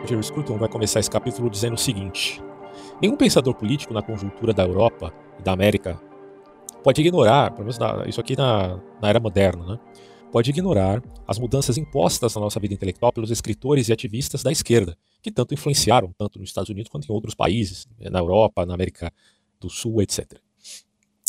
Roger 0.00 0.22
Scruton 0.22 0.58
vai 0.58 0.68
começar 0.68 1.00
esse 1.00 1.10
capítulo 1.10 1.48
dizendo 1.48 1.74
o 1.74 1.78
seguinte: 1.78 2.42
Nenhum 3.00 3.16
pensador 3.16 3.54
político 3.54 3.92
na 3.92 4.02
conjuntura 4.02 4.52
da 4.52 4.64
Europa 4.64 5.12
e 5.38 5.42
da 5.42 5.52
América 5.52 6.00
pode 6.82 7.00
ignorar, 7.00 7.50
pelo 7.50 7.64
menos 7.64 7.78
na, 7.78 8.04
isso 8.06 8.20
aqui 8.20 8.36
na, 8.36 8.78
na 9.00 9.08
era 9.08 9.18
moderna, 9.18 9.64
né? 9.64 9.78
pode 10.30 10.50
ignorar 10.50 11.02
as 11.26 11.38
mudanças 11.38 11.78
impostas 11.78 12.34
na 12.34 12.40
nossa 12.40 12.60
vida 12.60 12.74
intelectual 12.74 13.12
pelos 13.12 13.30
escritores 13.30 13.88
e 13.88 13.92
ativistas 13.92 14.42
da 14.42 14.50
esquerda, 14.52 14.98
que 15.22 15.30
tanto 15.30 15.54
influenciaram, 15.54 16.12
tanto 16.18 16.38
nos 16.38 16.48
Estados 16.48 16.68
Unidos 16.68 16.90
quanto 16.90 17.08
em 17.08 17.12
outros 17.12 17.34
países, 17.34 17.86
na 17.98 18.18
Europa, 18.18 18.66
na 18.66 18.74
América 18.74 19.12
do 19.60 19.70
Sul, 19.70 20.02
etc. 20.02 20.43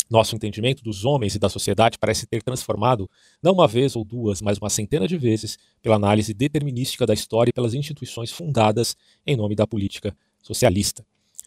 Nosso 0.08 0.36
entendimento 0.36 0.84
dos 0.84 1.04
homens 1.04 1.34
e 1.34 1.38
da 1.38 1.48
sociedade 1.48 1.98
parece 1.98 2.26
ter 2.26 2.40
transformado, 2.40 3.10
não 3.42 3.54
uma 3.54 3.66
vez 3.66 3.96
ou 3.96 4.04
duas, 4.04 4.40
mas 4.40 4.56
uma 4.56 4.70
centena 4.70 5.08
de 5.08 5.16
vezes, 5.16 5.58
pela 5.82 5.96
análise 5.96 6.32
determinística 6.32 7.04
da 7.04 7.12
história 7.12 7.50
e 7.50 7.52
pelas 7.52 7.74
instituições 7.74 8.30
fundadas 8.30 8.96
em 9.26 9.36
nome 9.36 9.56
da 9.56 9.66
política 9.66 10.16
socialista. 10.40 11.04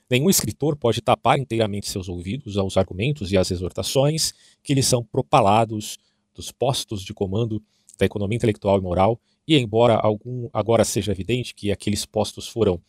Nenhum 0.09 0.29
escritor 0.29 0.75
pode 0.75 1.01
tapar 1.01 1.39
inteiramente 1.39 1.87
seus 1.87 2.09
ouvidos 2.09 2.57
aos 2.57 2.75
argumentos 2.75 3.31
e 3.31 3.37
às 3.37 3.49
exortações 3.49 4.33
que 4.61 4.73
lhes 4.73 4.87
são 4.87 5.03
propalados 5.05 5.97
dos 6.35 6.51
postos 6.51 7.01
de 7.01 7.13
comando 7.13 7.63
da 7.97 8.05
economia 8.05 8.35
intelectual 8.35 8.77
e 8.77 8.81
moral, 8.81 9.21
e 9.47 9.57
embora 9.57 9.95
algum 9.95 10.49
agora 10.51 10.83
seja 10.83 11.11
evidente 11.11 11.55
que 11.55 11.71
aqueles 11.71 12.05
postos 12.05 12.47
foram 12.47 12.81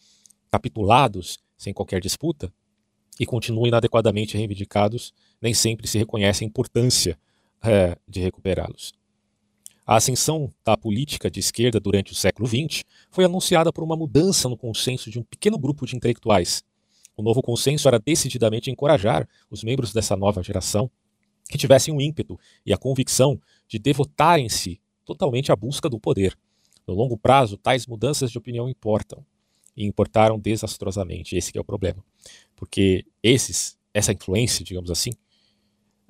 capitulados 0.51 1.39
sem 1.57 1.73
qualquer 1.73 2.01
disputa 2.01 2.53
e 3.21 3.27
continuem 3.27 3.69
inadequadamente 3.69 4.35
reivindicados, 4.35 5.13
nem 5.43 5.53
sempre 5.53 5.87
se 5.87 5.99
reconhece 5.99 6.43
a 6.43 6.47
importância 6.47 7.19
é, 7.63 7.95
de 8.09 8.19
recuperá-los. 8.19 8.95
A 9.87 9.97
ascensão 9.97 10.51
da 10.65 10.75
política 10.75 11.31
de 11.31 11.39
esquerda 11.39 11.79
durante 11.79 12.13
o 12.13 12.15
século 12.15 12.49
XX 12.49 12.83
foi 13.11 13.27
anunciada 13.27 13.71
por 13.71 13.85
uma 13.85 13.95
mudança 13.95 14.49
no 14.49 14.57
consenso 14.57 15.11
de 15.11 15.19
um 15.19 15.23
pequeno 15.23 15.59
grupo 15.59 15.85
de 15.85 15.95
intelectuais. 15.95 16.65
O 17.15 17.23
novo 17.23 17.43
consenso 17.43 17.87
era 17.89 17.99
decididamente 17.99 18.71
encorajar 18.71 19.29
os 19.51 19.63
membros 19.63 19.93
dessa 19.93 20.17
nova 20.17 20.43
geração 20.43 20.91
que 21.47 21.59
tivessem 21.59 21.95
o 21.95 22.01
ímpeto 22.01 22.41
e 22.65 22.73
a 22.73 22.79
convicção 22.79 23.39
de 23.69 23.79
devotarem-se 23.79 24.81
totalmente 25.05 25.53
à 25.53 25.57
busca 25.57 25.91
do 25.91 26.01
poder. 26.01 26.39
No 26.87 26.95
longo 26.95 27.19
prazo, 27.19 27.59
tais 27.59 27.87
mudanças 27.87 28.31
de 28.31 28.39
opinião 28.39 28.67
importam. 28.67 29.23
E 29.81 29.87
importaram 29.87 30.39
desastrosamente. 30.39 31.35
Esse 31.35 31.57
é 31.57 31.61
o 31.61 31.65
problema. 31.65 32.05
Porque 32.55 33.07
esses, 33.23 33.79
essa 33.95 34.13
influência, 34.13 34.63
digamos 34.63 34.91
assim, 34.91 35.09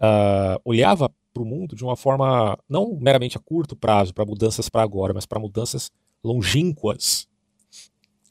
uh, 0.01 0.61
olhava 0.65 1.09
para 1.33 1.41
o 1.41 1.47
mundo 1.47 1.77
de 1.77 1.85
uma 1.85 1.97
forma 1.97 2.59
não 2.69 2.99
meramente 3.01 3.37
a 3.37 3.41
curto 3.41 3.77
prazo, 3.77 4.13
para 4.13 4.27
mudanças 4.27 4.69
para 4.69 4.83
agora, 4.83 5.15
mas 5.15 5.25
para 5.25 5.39
mudanças 5.39 5.93
longínquas. 6.25 7.29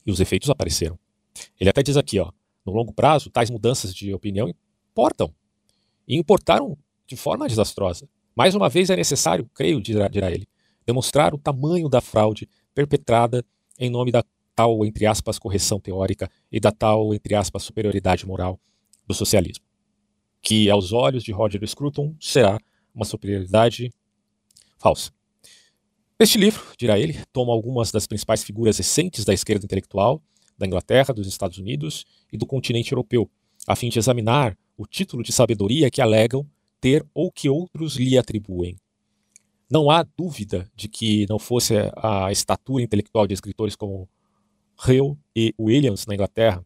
E 0.06 0.12
os 0.12 0.20
efeitos 0.20 0.50
apareceram. 0.50 1.00
Ele 1.58 1.70
até 1.70 1.82
diz 1.82 1.96
aqui, 1.96 2.20
ó, 2.20 2.34
no 2.66 2.74
longo 2.74 2.92
prazo, 2.92 3.30
tais 3.30 3.50
mudanças 3.50 3.96
de 3.96 4.14
opinião 4.14 4.54
importam. 4.92 5.34
E 6.06 6.18
importaram 6.18 6.78
de 7.08 7.16
forma 7.16 7.48
desastrosa. 7.48 8.10
Mais 8.36 8.56
uma 8.56 8.68
vez 8.68 8.90
é 8.90 8.96
necessário, 8.98 9.50
creio, 9.54 9.80
dirá, 9.80 10.10
dirá 10.10 10.30
ele, 10.30 10.46
demonstrar 10.86 11.34
o 11.34 11.38
tamanho 11.38 11.88
da 11.88 12.02
fraude 12.02 12.50
perpetrada 12.76 13.46
em 13.78 13.90
nome 13.90 14.12
da 14.12 14.22
tal, 14.60 14.86
entre 14.86 15.06
aspas, 15.06 15.40
correção 15.40 15.80
teórica 15.80 16.30
e 16.52 16.60
da 16.60 16.70
tal, 16.70 17.14
entre 17.14 17.34
aspas, 17.34 17.64
superioridade 17.64 18.26
moral 18.26 18.60
do 19.08 19.14
socialismo. 19.14 19.64
Que, 20.42 20.70
aos 20.70 20.92
olhos 20.92 21.24
de 21.24 21.32
Roger 21.32 21.66
Scruton, 21.66 22.14
será 22.20 22.60
uma 22.94 23.06
superioridade 23.06 23.90
falsa. 24.78 25.12
Este 26.20 26.38
livro, 26.38 26.62
dirá 26.78 27.00
ele, 27.00 27.18
toma 27.32 27.54
algumas 27.54 27.90
das 27.90 28.06
principais 28.06 28.44
figuras 28.44 28.78
recentes 28.78 29.24
da 29.24 29.34
esquerda 29.34 29.64
intelectual 29.64 30.22
da 30.58 30.68
Inglaterra, 30.68 31.14
dos 31.14 31.26
Estados 31.26 31.58
Unidos 31.58 32.06
e 32.30 32.38
do 32.38 32.46
continente 32.46 32.92
europeu, 32.92 33.32
a 33.66 33.78
fim 33.78 33.88
de 33.88 33.98
examinar 33.98 34.58
o 34.76 34.86
título 34.86 35.24
de 35.24 35.32
sabedoria 35.32 35.90
que 35.90 36.02
alegam 36.02 36.46
ter 36.82 37.08
ou 37.14 37.32
que 37.32 37.48
outros 37.48 37.96
lhe 37.96 38.18
atribuem. 38.18 38.76
Não 39.72 39.90
há 39.90 40.04
dúvida 40.04 40.70
de 40.76 40.90
que 40.90 41.26
não 41.30 41.40
fosse 41.40 41.76
a 41.96 42.30
estatura 42.30 42.84
intelectual 42.84 43.26
de 43.26 43.36
escritores 43.36 43.78
como 43.78 44.10
Hill 44.88 45.18
e 45.36 45.54
Williams 45.60 46.06
na 46.06 46.14
Inglaterra, 46.14 46.66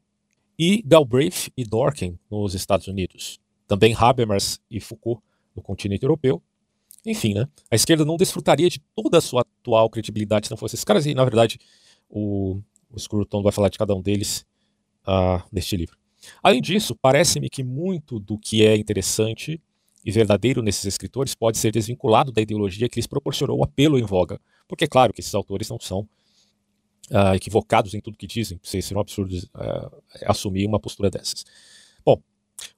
e 0.57 0.83
Galbraith 0.85 1.51
e 1.57 1.63
Dworkin 1.63 2.17
nos 2.29 2.53
Estados 2.53 2.87
Unidos, 2.87 3.39
também 3.67 3.95
Habermas 3.97 4.61
e 4.69 4.79
Foucault 4.79 5.21
no 5.55 5.61
continente 5.61 6.03
europeu. 6.03 6.41
Enfim, 7.05 7.33
né, 7.33 7.47
a 7.69 7.75
esquerda 7.75 8.05
não 8.05 8.15
desfrutaria 8.15 8.69
de 8.69 8.79
toda 8.95 9.17
a 9.17 9.21
sua 9.21 9.41
atual 9.41 9.89
credibilidade 9.89 10.47
se 10.47 10.51
não 10.51 10.57
fosse 10.57 10.75
esses 10.75 10.85
caras, 10.85 11.05
e 11.05 11.13
na 11.13 11.23
verdade 11.23 11.59
o, 12.09 12.61
o 12.89 12.99
Scruton 12.99 13.41
vai 13.41 13.51
falar 13.51 13.69
de 13.69 13.77
cada 13.77 13.93
um 13.93 14.01
deles 14.01 14.45
uh, 15.07 15.43
neste 15.51 15.75
livro. 15.75 15.97
Além 16.41 16.61
disso, 16.61 16.95
parece-me 16.95 17.49
que 17.49 17.63
muito 17.63 18.19
do 18.19 18.37
que 18.37 18.65
é 18.65 18.77
interessante 18.77 19.61
e 20.05 20.11
verdadeiro 20.11 20.61
nesses 20.61 20.85
escritores 20.85 21.33
pode 21.35 21.57
ser 21.57 21.71
desvinculado 21.71 22.31
da 22.31 22.41
ideologia 22.41 22.89
que 22.89 22.97
lhes 22.97 23.07
proporcionou 23.07 23.59
o 23.59 23.63
apelo 23.63 23.97
em 23.97 24.03
voga. 24.03 24.39
Porque 24.67 24.85
é 24.85 24.87
claro 24.87 25.13
que 25.13 25.21
esses 25.21 25.33
autores 25.33 25.69
não 25.69 25.79
são 25.79 26.07
uh, 27.11 27.35
equivocados 27.35 27.93
em 27.93 28.01
tudo 28.01 28.17
que 28.17 28.27
dizem, 28.27 28.59
seria 28.63 28.97
um 28.97 28.99
absurdo 28.99 29.35
uh, 29.35 30.03
assumir 30.25 30.65
uma 30.65 30.79
postura 30.79 31.09
dessas. 31.09 31.45
Bom, 32.05 32.21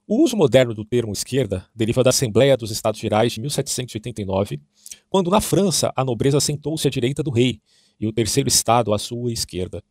o 0.06 0.22
uso 0.22 0.36
moderno 0.36 0.74
do 0.74 0.84
termo 0.84 1.12
esquerda 1.12 1.66
deriva 1.74 2.02
da 2.02 2.10
Assembleia 2.10 2.56
dos 2.56 2.70
Estados 2.70 3.00
Gerais 3.00 3.32
de 3.32 3.40
1789, 3.40 4.60
quando 5.08 5.30
na 5.30 5.40
França 5.40 5.92
a 5.96 6.04
nobreza 6.04 6.40
sentou-se 6.40 6.86
à 6.86 6.90
direita 6.90 7.22
do 7.22 7.30
rei 7.30 7.60
e 7.98 8.06
o 8.06 8.12
terceiro 8.12 8.48
estado 8.48 8.92
à 8.92 8.98
sua 8.98 9.32
esquerda. 9.32 9.82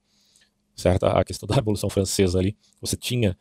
Certo? 0.76 1.06
A 1.06 1.24
questão 1.24 1.48
da 1.48 1.56
Revolução 1.56 1.90
Francesa 1.90 2.38
ali, 2.38 2.56
você 2.82 2.98
tinha 2.98 3.38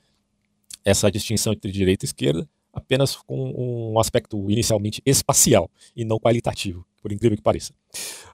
essa 0.85 1.11
distinção 1.11 1.53
entre 1.53 1.73
direita 1.73 2.05
e 2.05 2.07
esquerda, 2.09 2.49
apenas 2.73 3.17
com 3.17 3.93
um 3.93 3.99
aspecto 3.99 4.51
inicialmente 4.51 5.01
espacial 5.07 5.71
e 5.97 6.05
não 6.05 6.19
qualitativo, 6.19 6.85
por 7.01 7.13
incrível 7.13 7.37
que 7.37 7.43
pareça. 7.43 7.73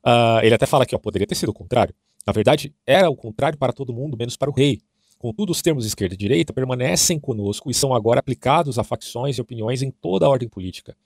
Uh, 0.04 0.41
ele 0.42 0.54
até 0.54 0.66
fala 0.66 0.84
que 0.84 0.94
ó, 0.94 0.98
poderia 0.98 1.27
ter 1.27 1.34
sido 1.34 1.50
o 1.50 1.54
contrário. 1.54 1.94
Na 2.27 2.33
verdade, 2.33 2.75
era 2.87 3.09
o 3.11 3.17
contrário 3.17 3.59
para 3.59 3.73
todo 3.73 3.93
mundo, 3.93 4.17
menos 4.17 4.37
para 4.37 4.51
o 4.51 4.53
rei. 4.53 4.81
Contudo, 5.19 5.51
os 5.51 5.61
termos 5.61 5.85
esquerda 5.85 6.15
e 6.15 6.19
direita 6.19 6.53
permanecem 6.53 7.19
conosco 7.19 7.71
e 7.71 7.75
são 7.75 7.95
agora 7.95 8.21
aplicados 8.21 8.79
a 8.79 8.85
facções 8.85 9.37
e 9.37 9.41
opiniões 9.41 9.83
em 9.83 9.91
toda 9.91 10.27
a 10.27 10.29
ordem 10.29 10.49
política. 10.49 10.97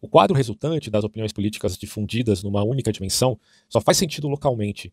O 0.00 0.08
quadro 0.08 0.36
resultante 0.36 0.90
das 0.90 1.04
opiniões 1.04 1.32
políticas 1.32 1.76
difundidas 1.76 2.42
numa 2.42 2.62
única 2.62 2.92
dimensão 2.92 3.38
só 3.68 3.80
faz 3.80 3.98
sentido 3.98 4.28
localmente 4.28 4.92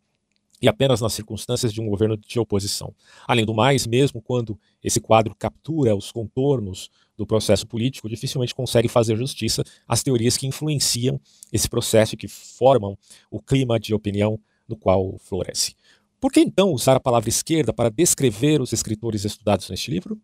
e 0.61 0.67
apenas 0.67 1.01
nas 1.01 1.13
circunstâncias 1.13 1.71
de 1.71 1.79
um 1.79 1.87
governo 1.87 2.17
de 2.17 2.39
oposição. 2.39 2.93
Além 3.27 3.45
do 3.45 3.53
mais, 3.53 3.85
mesmo 3.85 4.21
quando 4.21 4.59
esse 4.83 4.99
quadro 4.99 5.35
captura 5.35 5.95
os 5.95 6.11
contornos 6.11 6.89
do 7.15 7.25
processo 7.25 7.65
político, 7.67 8.09
dificilmente 8.09 8.55
consegue 8.55 8.87
fazer 8.87 9.15
justiça 9.15 9.63
às 9.87 10.03
teorias 10.03 10.35
que 10.35 10.47
influenciam 10.47 11.21
esse 11.53 11.69
processo 11.69 12.15
e 12.15 12.17
que 12.17 12.27
formam 12.27 12.97
o 13.29 13.39
clima 13.39 13.79
de 13.79 13.93
opinião 13.93 14.39
no 14.67 14.75
qual 14.75 15.17
floresce. 15.19 15.75
Por 16.19 16.31
que 16.31 16.39
então 16.39 16.71
usar 16.71 16.95
a 16.95 16.99
palavra 16.99 17.29
esquerda 17.29 17.71
para 17.71 17.89
descrever 17.89 18.61
os 18.61 18.73
escritores 18.73 19.23
estudados 19.23 19.69
neste 19.69 19.91
livro? 19.91 20.19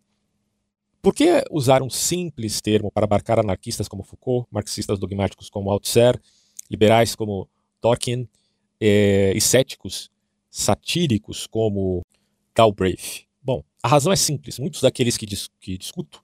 Por 1.02 1.14
que 1.14 1.44
usar 1.52 1.84
um 1.84 1.90
simples 1.90 2.62
termo 2.62 2.92
para 2.92 3.06
abarcar 3.06 3.40
anarquistas 3.40 3.88
como 3.88 4.03
Foucault, 4.03 4.48
marxistas 4.50 4.98
dogmáticos 4.98 5.50
como 5.50 5.70
Althusser, 5.70 6.20
liberais 6.70 7.16
como 7.16 7.48
Dworkin 7.82 8.28
eh, 8.80 9.34
e 9.36 9.42
céticos 9.42 10.09
satíricos 10.50 11.46
como 11.46 12.02
Galbraith? 12.56 13.26
Bom, 13.42 13.64
a 13.84 13.88
razão 13.88 14.14
é 14.14 14.16
simples. 14.16 14.58
Muitos 14.58 14.82
daqueles 14.82 15.18
que, 15.18 15.26
dis 15.26 15.50
que 15.59 15.78
discuto 15.78 16.24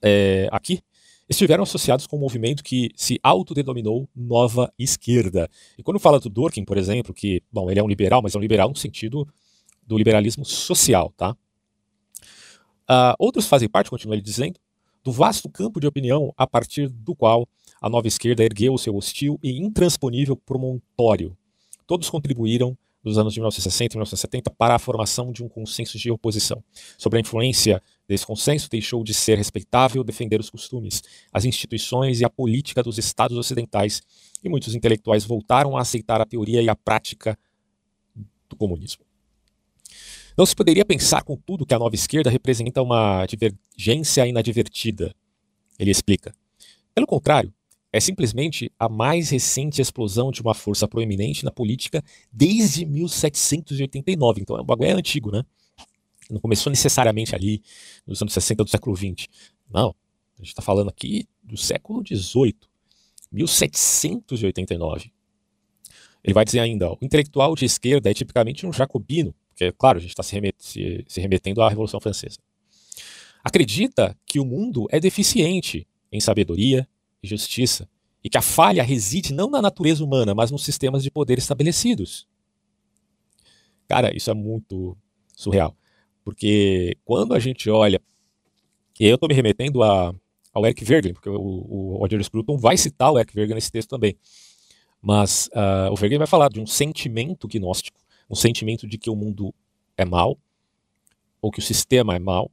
é, 0.00 0.48
aqui 0.50 0.82
estiveram 1.28 1.62
associados 1.62 2.06
com 2.06 2.16
um 2.16 2.20
movimento 2.20 2.62
que 2.62 2.90
se 2.94 3.18
autodenominou 3.22 4.08
Nova 4.14 4.72
Esquerda. 4.78 5.48
E 5.78 5.82
quando 5.82 5.98
fala 5.98 6.20
do 6.20 6.28
Durkheim, 6.28 6.64
por 6.64 6.76
exemplo, 6.76 7.14
que, 7.14 7.42
bom, 7.52 7.70
ele 7.70 7.80
é 7.80 7.82
um 7.82 7.88
liberal, 7.88 8.22
mas 8.22 8.34
é 8.34 8.38
um 8.38 8.40
liberal 8.40 8.68
no 8.68 8.76
sentido 8.76 9.26
do 9.86 9.96
liberalismo 9.96 10.44
social, 10.44 11.12
tá? 11.16 11.36
Uh, 12.90 13.16
outros 13.18 13.46
fazem 13.46 13.68
parte, 13.68 13.90
continua 13.90 14.14
ele 14.14 14.22
dizendo, 14.22 14.58
do 15.02 15.12
vasto 15.12 15.48
campo 15.48 15.80
de 15.80 15.86
opinião 15.86 16.32
a 16.36 16.46
partir 16.46 16.88
do 16.88 17.14
qual 17.14 17.48
a 17.80 17.88
nova 17.88 18.08
esquerda 18.08 18.42
ergueu 18.42 18.74
o 18.74 18.78
seu 18.78 18.96
hostil 18.96 19.38
e 19.42 19.58
intransponível 19.60 20.36
promontório. 20.36 21.36
Todos 21.86 22.08
contribuíram 22.08 22.76
dos 23.02 23.18
anos 23.18 23.34
de 23.34 23.40
1960 23.40 23.92
e 23.92 23.96
1970 23.96 24.50
para 24.50 24.74
a 24.74 24.78
formação 24.78 25.30
de 25.30 25.44
um 25.44 25.48
consenso 25.48 25.98
de 25.98 26.10
oposição. 26.10 26.64
Sobre 26.96 27.18
a 27.18 27.20
influência 27.20 27.82
desse 28.06 28.26
consenso, 28.26 28.68
deixou 28.68 29.02
de 29.02 29.14
ser 29.14 29.38
respeitável 29.38 30.04
defender 30.04 30.40
os 30.40 30.50
costumes, 30.50 31.02
as 31.32 31.44
instituições 31.44 32.20
e 32.20 32.24
a 32.24 32.30
política 32.30 32.82
dos 32.82 32.98
estados 32.98 33.36
ocidentais, 33.36 34.02
e 34.42 34.48
muitos 34.48 34.74
intelectuais 34.74 35.24
voltaram 35.24 35.76
a 35.76 35.80
aceitar 35.80 36.20
a 36.20 36.26
teoria 36.26 36.62
e 36.62 36.68
a 36.68 36.76
prática 36.76 37.38
do 38.48 38.56
comunismo. 38.56 39.04
Não 40.36 40.44
se 40.44 40.54
poderia 40.54 40.84
pensar, 40.84 41.22
contudo, 41.22 41.64
que 41.64 41.74
a 41.74 41.78
nova 41.78 41.94
esquerda 41.94 42.28
representa 42.28 42.82
uma 42.82 43.24
divergência 43.24 44.26
inadvertida. 44.26 45.14
Ele 45.78 45.90
explica. 45.90 46.34
Pelo 46.92 47.06
contrário, 47.06 47.52
é 47.92 48.00
simplesmente 48.00 48.72
a 48.76 48.88
mais 48.88 49.30
recente 49.30 49.80
explosão 49.80 50.32
de 50.32 50.42
uma 50.42 50.52
força 50.52 50.88
proeminente 50.88 51.44
na 51.44 51.52
política 51.52 52.02
desde 52.32 52.84
1789. 52.84 54.40
Então, 54.40 54.56
o 54.56 54.64
bagulho 54.64 54.90
é 54.90 54.92
antigo, 54.92 55.30
né? 55.30 55.44
Não 56.30 56.40
começou 56.40 56.70
necessariamente 56.70 57.34
ali 57.34 57.62
nos 58.06 58.20
anos 58.20 58.32
60 58.32 58.64
do 58.64 58.70
século 58.70 58.96
XX. 58.96 59.28
Não. 59.70 59.94
A 60.36 60.42
gente 60.42 60.48
está 60.48 60.62
falando 60.62 60.88
aqui 60.88 61.28
do 61.42 61.56
século 61.56 62.02
XVIII, 62.06 62.56
1789. 63.30 65.12
Ele 66.22 66.34
vai 66.34 66.44
dizer 66.44 66.60
ainda: 66.60 66.90
ó, 66.90 66.96
o 67.00 67.04
intelectual 67.04 67.54
de 67.54 67.64
esquerda 67.64 68.10
é 68.10 68.14
tipicamente 68.14 68.66
um 68.66 68.72
jacobino, 68.72 69.34
porque, 69.50 69.70
claro, 69.72 69.98
a 69.98 70.00
gente 70.00 70.10
está 70.10 70.22
se, 70.22 70.34
remet 70.34 70.56
se, 70.58 71.04
se 71.06 71.20
remetendo 71.20 71.62
à 71.62 71.68
Revolução 71.68 72.00
Francesa. 72.00 72.38
Acredita 73.44 74.16
que 74.26 74.40
o 74.40 74.44
mundo 74.44 74.86
é 74.90 74.98
deficiente 74.98 75.86
em 76.10 76.20
sabedoria, 76.20 76.88
e 77.24 77.26
justiça, 77.26 77.88
e 78.22 78.28
que 78.28 78.38
a 78.38 78.42
falha 78.42 78.82
reside 78.82 79.32
não 79.32 79.50
na 79.50 79.60
natureza 79.60 80.04
humana, 80.04 80.34
mas 80.34 80.50
nos 80.50 80.62
sistemas 80.62 81.02
de 81.02 81.10
poder 81.10 81.38
estabelecidos. 81.38 82.28
Cara, 83.88 84.14
isso 84.14 84.30
é 84.30 84.34
muito 84.34 84.96
surreal. 85.34 85.76
Porque 86.24 86.96
quando 87.04 87.34
a 87.34 87.38
gente 87.38 87.68
olha, 87.68 88.00
e 88.98 89.06
eu 89.06 89.16
estou 89.16 89.28
me 89.28 89.34
remetendo 89.34 89.82
a, 89.82 90.14
ao 90.52 90.64
Eric 90.64 90.84
Vergen, 90.84 91.12
porque 91.12 91.28
o, 91.28 91.34
o 91.34 91.96
Roger 91.98 92.22
Scruton 92.24 92.56
vai 92.56 92.76
citar 92.76 93.12
o 93.12 93.18
Eric 93.18 93.34
Vergen 93.34 93.54
nesse 93.54 93.70
texto 93.70 93.90
também. 93.90 94.16
Mas 95.02 95.48
uh, 95.48 95.92
o 95.92 95.96
Vergen 95.96 96.18
vai 96.18 96.26
falar 96.26 96.48
de 96.48 96.60
um 96.60 96.66
sentimento 96.66 97.46
gnóstico, 97.46 98.00
um 98.30 98.34
sentimento 98.34 98.86
de 98.86 98.96
que 98.96 99.10
o 99.10 99.14
mundo 99.14 99.54
é 99.96 100.04
mal, 100.04 100.38
ou 101.42 101.50
que 101.50 101.58
o 101.58 101.62
sistema 101.62 102.16
é 102.16 102.18
mal, 102.18 102.50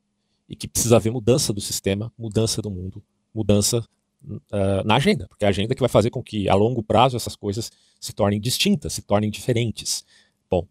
e 0.49 0.55
que 0.55 0.67
precisa 0.67 0.97
haver 0.97 1.13
mudança 1.13 1.53
do 1.53 1.61
sistema, 1.61 2.11
mudança 2.17 2.61
do 2.61 2.69
mundo, 2.69 3.01
mudança 3.33 3.87
uh, 4.25 4.83
na 4.83 4.95
agenda, 4.95 5.27
porque 5.29 5.45
é 5.45 5.47
a 5.47 5.49
agenda 5.49 5.73
que 5.73 5.79
vai 5.79 5.87
fazer 5.87 6.09
com 6.09 6.21
que 6.21 6.49
a 6.49 6.55
longo 6.55 6.83
prazo 6.83 7.15
essas 7.15 7.37
coisas 7.37 7.71
se 8.01 8.11
tornem 8.11 8.41
distintas, 8.41 8.91
se 8.91 9.01
tornem 9.01 9.31
diferentes. 9.31 10.03
Bom, 10.49 10.67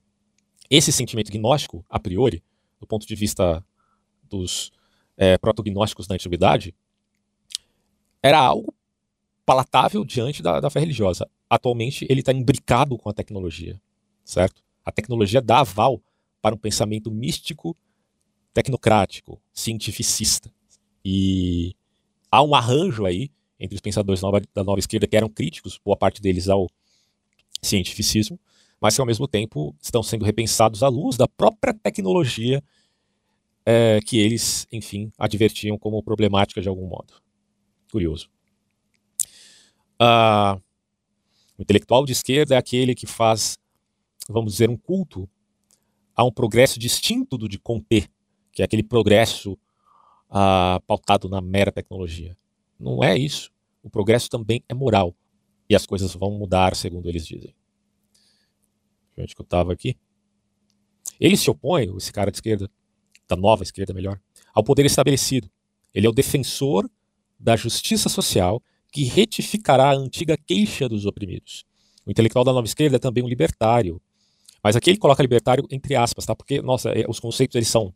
esse 0.69 0.93
sentimento 0.93 1.32
gnóstico, 1.32 1.82
a 1.88 1.99
priori, 1.99 2.43
do 2.81 2.87
ponto 2.87 3.06
de 3.06 3.15
vista 3.15 3.65
dos 4.29 4.73
é, 5.17 5.37
protognósticos 5.37 6.06
da 6.06 6.15
antiguidade, 6.15 6.75
era 8.23 8.38
algo 8.38 8.75
palatável 9.44 10.05
diante 10.05 10.43
da, 10.43 10.61
da 10.61 10.71
fé 10.71 10.81
religiosa. 10.81 11.29
Atualmente 11.49 12.06
ele 12.09 12.21
está 12.21 12.32
imbricado 12.32 12.97
com 12.97 13.09
a 13.09 13.12
tecnologia, 13.12 13.81
certo? 14.25 14.62
A 14.85 14.93
tecnologia 14.93 15.43
dá 15.43 15.61
aval 15.61 16.00
para 16.41 16.55
um 16.55 16.59
pensamento 16.59 17.11
místico, 17.11 17.77
tecnocrático, 18.55 19.41
cientificista. 19.53 20.50
E 21.05 21.75
há 22.31 22.43
um 22.43 22.55
arranjo 22.55 23.05
aí 23.05 23.31
entre 23.59 23.75
os 23.75 23.81
pensadores 23.81 24.23
nova, 24.23 24.41
da 24.55 24.65
nova 24.65 24.79
esquerda 24.79 25.06
que 25.06 25.17
eram 25.17 25.29
críticos, 25.29 25.79
boa 25.85 25.97
parte 25.97 26.23
deles 26.23 26.49
ao 26.49 26.67
cientificismo, 27.62 28.41
mas 28.81 28.94
que 28.94 29.00
ao 29.00 29.06
mesmo 29.06 29.29
tempo 29.29 29.75
estão 29.81 30.03
sendo 30.03 30.25
repensados 30.25 30.82
à 30.82 30.88
luz 30.88 31.17
da 31.17 31.29
própria 31.29 31.75
tecnologia 31.75 32.62
é, 33.65 34.00
que 34.05 34.19
eles, 34.19 34.67
enfim, 34.73 35.12
advertiam 35.19 35.79
como 35.79 36.03
problemática 36.03 36.61
de 36.61 36.69
algum 36.69 36.87
modo. 36.87 37.15
Curioso. 37.93 38.31
Ah, 39.99 40.59
o 41.59 41.62
intelectual 41.62 42.06
de 42.06 42.12
esquerda 42.12 42.55
é 42.55 42.59
aquele 42.59 42.94
que 42.94 43.06
faz, 43.06 43.59
vamos 44.29 44.53
dizer, 44.53 44.71
um 44.71 44.77
culto 44.77 45.29
a 46.17 46.25
um 46.25 46.33
progresso 46.33 46.79
distinto 46.79 47.37
do 47.37 47.49
de 47.49 47.59
Comte, 47.59 48.09
que 48.50 48.62
é 48.62 48.65
aquele 48.65 48.83
progresso 48.83 49.59
ah, 50.31 50.81
pautado 50.87 51.29
na 51.29 51.41
mera 51.41 51.71
tecnologia. 51.71 52.37
Não 52.79 53.05
é 53.05 53.17
isso. 53.17 53.53
O 53.83 53.91
progresso 53.91 54.31
também 54.31 54.65
é 54.69 54.75
moral. 54.75 55.15
E 55.69 55.75
as 55.75 55.87
coisas 55.87 56.15
vão 56.15 56.31
mudar, 56.33 56.75
segundo 56.75 57.09
eles 57.09 57.26
dizem. 57.26 57.55
Que 59.27 59.41
eu 59.41 59.45
estava 59.45 59.73
aqui? 59.73 59.97
Ele 61.19 61.37
se 61.37 61.51
opõe, 61.51 61.95
esse 61.97 62.13
cara 62.13 62.31
de 62.31 62.37
esquerda, 62.39 62.71
da 63.29 63.37
nova 63.37 63.63
esquerda 63.63 63.93
melhor, 63.93 64.21
ao 64.55 64.65
poder 64.65 64.85
estabelecido. 64.87 65.51
Ele 65.95 66.07
é 66.07 66.11
o 66.11 66.13
defensor 66.13 66.89
da 67.39 67.57
justiça 67.57 68.09
social 68.09 68.63
que 68.93 69.05
retificará 69.05 69.91
a 69.91 69.95
antiga 69.95 70.37
queixa 70.37 70.89
dos 70.89 71.07
oprimidos. 71.07 71.65
O 72.05 72.11
intelectual 72.11 72.45
da 72.45 72.53
nova 72.53 72.67
esquerda 72.67 72.97
é 72.97 72.99
também 72.99 73.23
um 73.23 73.29
libertário. 73.29 74.01
Mas 74.63 74.77
aqui 74.77 74.91
ele 74.91 74.99
coloca 74.99 75.23
libertário 75.23 75.67
entre 75.71 75.95
aspas, 75.95 76.27
tá? 76.27 76.35
Porque, 76.35 76.61
nossa, 76.61 76.91
é, 76.91 77.05
os 77.09 77.21
conceitos 77.21 77.55
eles 77.55 77.69
são 77.69 77.95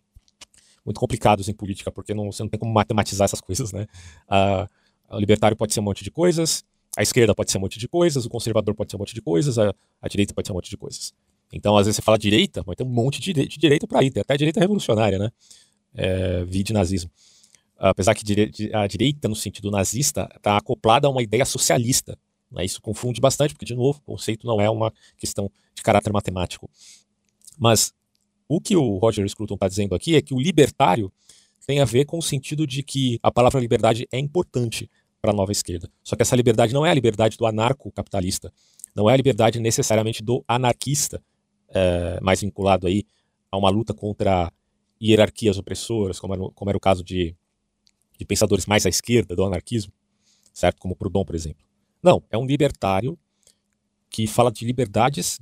muito 0.85 1.01
complicados 1.01 1.49
em 1.49 1.55
política, 1.55 1.91
porque 1.91 2.15
não, 2.15 2.31
você 2.31 2.43
não 2.43 2.51
tem 2.51 2.61
como 2.61 2.73
matematizar 2.73 3.25
essas 3.25 3.41
coisas, 3.41 3.73
né? 3.73 3.87
Uh, 4.29 5.17
o 5.17 5.19
libertário 5.19 5.57
pode 5.57 5.73
ser 5.73 5.81
um 5.81 5.85
monte 5.85 6.05
de 6.05 6.11
coisas, 6.11 6.65
a 6.97 7.03
esquerda 7.03 7.35
pode 7.35 7.51
ser 7.51 7.59
um 7.59 7.63
monte 7.63 7.79
de 7.79 7.89
coisas, 7.89 8.25
o 8.25 8.29
conservador 8.29 8.75
pode 8.75 8.91
ser 8.91 8.97
um 8.97 9.01
monte 9.01 9.15
de 9.15 9.21
coisas, 9.21 9.59
a, 9.59 9.75
a 10.01 10.09
direita 10.09 10.33
pode 10.33 10.47
ser 10.47 10.53
um 10.53 10.57
monte 10.57 10.71
de 10.71 10.77
coisas. 10.77 11.13
Então, 11.53 11.77
às 11.77 11.87
vezes 11.87 11.97
você 11.97 12.03
fala 12.03 12.19
direita, 12.19 12.63
mas 12.67 12.77
tem 12.77 12.87
um 12.87 12.91
monte 12.91 13.21
de, 13.21 13.33
de 13.33 13.59
direita 13.59 13.87
por 13.87 13.97
aí, 13.99 14.11
tem 14.11 14.21
até 14.21 14.37
direita 14.37 14.61
revolucionária, 14.61 15.19
né? 15.19 15.31
É, 15.95 16.45
vide 16.45 16.73
nazismo. 16.73 17.11
Apesar 17.77 18.15
que 18.15 18.25
a 18.73 18.87
direita, 18.87 19.29
no 19.29 19.37
sentido 19.37 19.71
nazista, 19.71 20.29
está 20.37 20.57
acoplada 20.57 21.07
a 21.07 21.11
uma 21.11 21.23
ideia 21.23 21.45
socialista. 21.45 22.19
Né? 22.51 22.65
Isso 22.65 22.81
confunde 22.81 23.21
bastante, 23.21 23.53
porque, 23.53 23.65
de 23.65 23.75
novo, 23.75 24.01
o 24.01 24.13
conceito 24.13 24.47
não 24.47 24.61
é 24.61 24.71
uma 24.71 24.93
questão 25.17 25.51
de 25.75 25.83
caráter 25.83 26.13
matemático. 26.13 26.69
Mas 27.59 27.93
o 28.49 28.61
que 28.61 28.77
o 28.77 28.99
Roger 28.99 29.29
Scruton 29.29 29.55
está 29.55 29.69
dizendo 29.69 29.95
aqui 29.95 30.17
é 30.17 30.23
que 30.23 30.35
o 30.35 30.41
libertário 30.41 31.13
tem 31.67 31.81
a 31.81 31.85
ver 31.85 32.05
com 32.05 32.19
o 32.19 32.23
sentido 32.23 32.67
de 32.67 32.83
que 32.83 33.19
a 33.23 33.31
palavra 33.31 33.61
liberdade 33.61 34.07
é 34.13 34.19
importante 34.19 34.91
para 35.25 35.33
a 35.33 35.35
nova 35.35 35.53
esquerda. 35.53 35.91
Só 36.03 36.15
que 36.15 36.21
essa 36.21 36.37
liberdade 36.37 36.75
não 36.75 36.85
é 36.85 36.91
a 36.91 36.95
liberdade 36.95 37.39
do 37.39 37.47
anarcocapitalista, 37.47 38.53
não 38.95 39.09
é 39.09 39.15
a 39.15 39.17
liberdade 39.17 39.59
necessariamente 39.59 40.23
do 40.23 40.45
anarquista, 40.47 41.23
é, 41.71 42.21
mais 42.21 42.43
vinculado 42.43 42.87
aí 42.87 43.05
a 43.51 43.57
uma 43.57 43.71
luta 43.71 43.95
contra 43.95 44.53
hierarquias 45.03 45.57
opressoras, 45.57 46.21
como 46.21 46.35
era, 46.35 46.43
como 46.55 46.71
era 46.71 46.77
o 46.77 46.81
caso 46.81 47.03
de, 47.03 47.35
de 48.19 48.25
pensadores 48.27 48.67
mais 48.67 48.85
à 48.85 48.91
esquerda 48.91 49.35
do 49.35 49.43
anarquismo, 49.43 49.95
certo? 50.53 50.79
Como 50.79 50.95
Proudhon, 50.95 51.25
por 51.25 51.35
exemplo. 51.35 51.65
Não, 52.03 52.23
é 52.31 52.37
um 52.37 52.45
libertário 52.45 53.19
que 54.11 54.27
fala 54.27 54.53
de 54.53 54.67
liberdades 54.67 55.41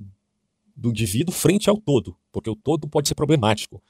do 0.77 0.91
indivíduo 0.91 1.35
frente 1.35 1.69
ao 1.69 1.77
todo, 1.77 2.17
porque 2.31 2.49
o 2.49 2.55
todo 2.55 2.87
pode 2.87 3.09
ser 3.09 3.17
problemático. 3.17 3.83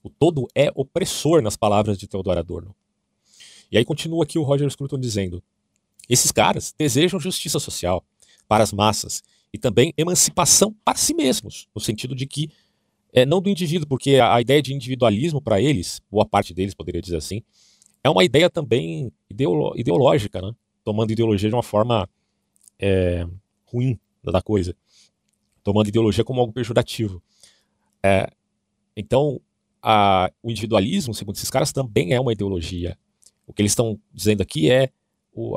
O 0.00 0.08
todo 0.08 0.46
é 0.54 0.70
opressor, 0.76 1.42
nas 1.42 1.56
palavras 1.56 1.98
de 1.98 2.06
Theodor 2.06 2.38
Adorno. 2.38 2.72
E 3.70 3.78
aí 3.78 3.84
continua 3.84 4.24
aqui 4.24 4.38
o 4.38 4.42
Roger 4.42 4.68
Scruton 4.70 4.98
dizendo: 4.98 5.42
esses 6.08 6.32
caras 6.32 6.74
desejam 6.76 7.20
justiça 7.20 7.58
social 7.58 8.04
para 8.48 8.64
as 8.64 8.72
massas 8.72 9.22
e 9.52 9.58
também 9.58 9.92
emancipação 9.96 10.74
para 10.84 10.96
si 10.96 11.14
mesmos, 11.14 11.68
no 11.74 11.80
sentido 11.80 12.14
de 12.14 12.26
que 12.26 12.50
é, 13.12 13.26
não 13.26 13.40
do 13.40 13.48
indivíduo, 13.48 13.88
porque 13.88 14.16
a, 14.16 14.34
a 14.34 14.40
ideia 14.40 14.62
de 14.62 14.72
individualismo 14.72 15.40
para 15.40 15.60
eles, 15.60 16.00
boa 16.10 16.24
parte 16.24 16.54
deles 16.54 16.74
poderia 16.74 17.00
dizer 17.00 17.16
assim, 17.16 17.42
é 18.02 18.08
uma 18.08 18.24
ideia 18.24 18.48
também 18.48 19.12
ideológica, 19.28 20.40
né? 20.40 20.52
tomando 20.84 21.12
ideologia 21.12 21.48
de 21.48 21.54
uma 21.54 21.62
forma 21.62 22.08
é, 22.78 23.26
ruim 23.66 23.98
da 24.22 24.40
coisa, 24.40 24.74
tomando 25.62 25.88
ideologia 25.88 26.24
como 26.24 26.40
algo 26.40 26.52
pejorativo. 26.52 27.22
É, 28.02 28.30
então, 28.96 29.40
a, 29.82 30.30
o 30.42 30.50
individualismo, 30.50 31.14
segundo 31.14 31.36
esses 31.36 31.50
caras, 31.50 31.72
também 31.72 32.12
é 32.12 32.20
uma 32.20 32.32
ideologia. 32.32 32.98
O 33.50 33.52
que 33.52 33.62
eles 33.62 33.72
estão 33.72 34.00
dizendo 34.14 34.42
aqui 34.42 34.70
é 34.70 34.92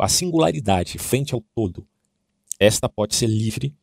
a 0.01 0.07
singularidade 0.07 0.97
frente 0.97 1.31
ao 1.35 1.41
todo. 1.53 1.87
Esta 2.59 2.89
pode 2.89 3.13
ser 3.13 3.27
livre 3.27 3.75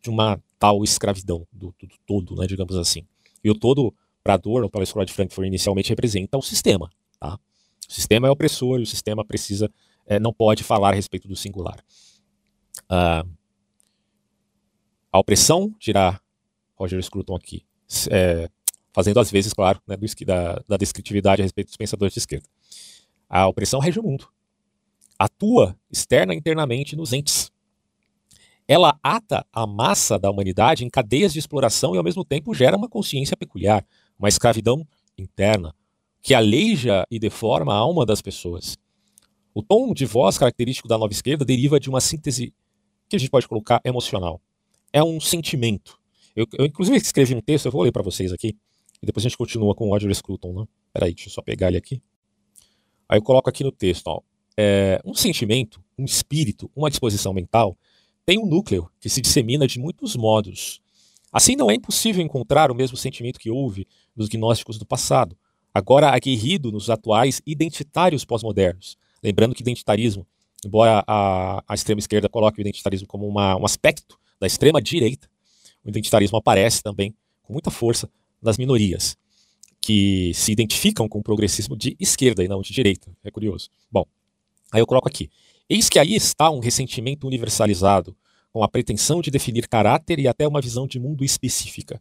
de 0.00 0.08
uma 0.08 0.42
tal 0.58 0.82
escravidão 0.82 1.46
do, 1.52 1.74
do, 1.78 1.86
do 1.86 1.94
todo, 2.06 2.36
né, 2.36 2.46
digamos 2.46 2.74
assim. 2.74 3.06
E 3.42 3.50
o 3.50 3.54
todo, 3.54 3.94
para 4.22 4.32
Adorno, 4.32 4.70
para 4.70 4.80
a 4.80 4.84
escola 4.84 5.04
de 5.04 5.12
Frankfurt, 5.12 5.46
inicialmente 5.46 5.90
representa 5.90 6.38
o 6.38 6.42
sistema. 6.42 6.90
Tá? 7.20 7.34
O 7.86 7.92
sistema 7.92 8.26
é 8.26 8.30
opressor 8.30 8.80
e 8.80 8.84
o 8.84 8.86
sistema 8.86 9.22
precisa, 9.22 9.70
é, 10.06 10.18
não 10.18 10.32
pode 10.32 10.64
falar 10.64 10.92
a 10.92 10.94
respeito 10.94 11.28
do 11.28 11.36
singular. 11.36 11.84
Ah, 12.88 13.26
a 15.12 15.18
opressão, 15.18 15.74
dirá 15.78 16.18
Roger 16.76 17.02
Scruton 17.02 17.36
aqui, 17.36 17.62
é, 18.10 18.48
fazendo 18.90 19.20
às 19.20 19.30
vezes, 19.30 19.52
claro, 19.52 19.82
né, 19.86 19.98
do, 19.98 20.06
da, 20.24 20.62
da 20.66 20.76
descritividade 20.78 21.42
a 21.42 21.44
respeito 21.44 21.66
dos 21.66 21.76
pensadores 21.76 22.14
de 22.14 22.20
esquerda. 22.20 22.48
A 23.34 23.48
opressão 23.48 23.80
rege 23.80 23.98
o 23.98 24.02
mundo. 24.04 24.28
Atua 25.18 25.76
externa 25.90 26.32
e 26.32 26.36
internamente 26.36 26.94
nos 26.94 27.12
entes. 27.12 27.50
Ela 28.68 28.96
ata 29.02 29.44
a 29.52 29.66
massa 29.66 30.16
da 30.16 30.30
humanidade 30.30 30.84
em 30.84 30.88
cadeias 30.88 31.32
de 31.32 31.40
exploração 31.40 31.96
e, 31.96 31.98
ao 31.98 32.04
mesmo 32.04 32.24
tempo, 32.24 32.54
gera 32.54 32.76
uma 32.76 32.88
consciência 32.88 33.36
peculiar, 33.36 33.84
uma 34.16 34.28
escravidão 34.28 34.86
interna, 35.18 35.74
que 36.22 36.32
aleija 36.32 37.04
e 37.10 37.18
deforma 37.18 37.74
a 37.74 37.76
alma 37.76 38.06
das 38.06 38.22
pessoas. 38.22 38.78
O 39.52 39.64
tom 39.64 39.92
de 39.92 40.06
voz 40.06 40.38
característico 40.38 40.86
da 40.86 40.96
nova 40.96 41.12
esquerda 41.12 41.44
deriva 41.44 41.80
de 41.80 41.90
uma 41.90 42.00
síntese 42.00 42.54
que 43.08 43.16
a 43.16 43.18
gente 43.18 43.30
pode 43.30 43.48
colocar 43.48 43.80
emocional. 43.84 44.40
É 44.92 45.02
um 45.02 45.18
sentimento. 45.18 45.98
Eu, 46.36 46.46
eu 46.56 46.66
inclusive, 46.66 46.96
escrevi 46.98 47.34
um 47.34 47.40
texto, 47.40 47.66
eu 47.66 47.72
vou 47.72 47.82
ler 47.82 47.90
para 47.90 48.02
vocês 48.04 48.32
aqui, 48.32 48.56
e 49.02 49.06
depois 49.06 49.26
a 49.26 49.28
gente 49.28 49.36
continua 49.36 49.74
com 49.74 49.88
o 49.88 49.90
Roger 49.90 50.14
Scruton, 50.14 50.52
né? 50.52 50.68
Peraí, 50.92 51.12
deixa 51.12 51.28
eu 51.28 51.32
só 51.32 51.42
pegar 51.42 51.66
ele 51.66 51.78
aqui. 51.78 52.00
Aí 53.08 53.18
eu 53.18 53.22
coloco 53.22 53.48
aqui 53.48 53.62
no 53.62 53.72
texto, 53.72 54.06
ó. 54.08 54.20
é, 54.56 55.00
um 55.04 55.14
sentimento, 55.14 55.82
um 55.98 56.04
espírito, 56.04 56.70
uma 56.74 56.90
disposição 56.90 57.32
mental 57.32 57.76
tem 58.26 58.38
um 58.38 58.46
núcleo 58.46 58.90
que 59.00 59.08
se 59.08 59.20
dissemina 59.20 59.66
de 59.66 59.78
muitos 59.78 60.16
modos. 60.16 60.80
Assim, 61.32 61.56
não 61.56 61.70
é 61.70 61.74
impossível 61.74 62.24
encontrar 62.24 62.70
o 62.70 62.74
mesmo 62.74 62.96
sentimento 62.96 63.38
que 63.38 63.50
houve 63.50 63.86
nos 64.16 64.28
gnósticos 64.28 64.78
do 64.78 64.86
passado, 64.86 65.36
agora 65.72 66.10
aguerrido 66.10 66.70
nos 66.72 66.88
atuais 66.88 67.42
identitários 67.44 68.24
pós-modernos. 68.24 68.96
Lembrando 69.22 69.54
que 69.54 69.62
identitarismo, 69.62 70.26
embora 70.64 71.04
a, 71.06 71.62
a 71.66 71.74
extrema 71.74 71.98
esquerda 71.98 72.28
coloque 72.28 72.60
o 72.60 72.62
identitarismo 72.62 73.06
como 73.06 73.26
uma, 73.26 73.56
um 73.56 73.64
aspecto 73.64 74.18
da 74.40 74.46
extrema 74.46 74.80
direita, 74.80 75.28
o 75.84 75.90
identitarismo 75.90 76.38
aparece 76.38 76.82
também 76.82 77.14
com 77.42 77.52
muita 77.52 77.70
força 77.70 78.08
nas 78.40 78.56
minorias, 78.56 79.16
que 79.84 80.32
se 80.32 80.50
identificam 80.50 81.06
com 81.06 81.18
o 81.18 81.22
progressismo 81.22 81.76
de 81.76 81.94
esquerda 82.00 82.42
e 82.42 82.48
não 82.48 82.62
de 82.62 82.72
direita. 82.72 83.14
É 83.22 83.30
curioso. 83.30 83.68
Bom, 83.92 84.06
aí 84.72 84.80
eu 84.80 84.86
coloco 84.86 85.06
aqui. 85.06 85.30
Eis 85.68 85.90
que 85.90 85.98
aí 85.98 86.14
está 86.14 86.50
um 86.50 86.58
ressentimento 86.58 87.26
universalizado, 87.26 88.16
com 88.50 88.64
a 88.64 88.68
pretensão 88.68 89.20
de 89.20 89.30
definir 89.30 89.68
caráter 89.68 90.18
e 90.18 90.26
até 90.26 90.48
uma 90.48 90.62
visão 90.62 90.86
de 90.86 90.98
mundo 90.98 91.22
específica. 91.22 92.00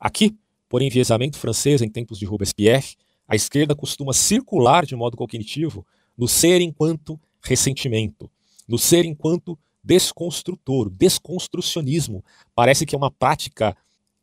Aqui, 0.00 0.36
por 0.68 0.82
enviesamento 0.82 1.38
francês 1.38 1.80
em 1.80 1.88
tempos 1.88 2.18
de 2.18 2.24
Robespierre, 2.24 2.96
a 3.28 3.36
esquerda 3.36 3.76
costuma 3.76 4.12
circular 4.12 4.84
de 4.84 4.96
modo 4.96 5.16
cognitivo 5.16 5.86
no 6.18 6.26
ser 6.26 6.60
enquanto 6.60 7.20
ressentimento, 7.40 8.28
no 8.66 8.78
ser 8.78 9.04
enquanto 9.04 9.56
desconstrutor, 9.84 10.90
desconstrucionismo. 10.90 12.24
Parece 12.52 12.84
que 12.84 12.96
é 12.96 12.98
uma 12.98 13.12
prática 13.12 13.76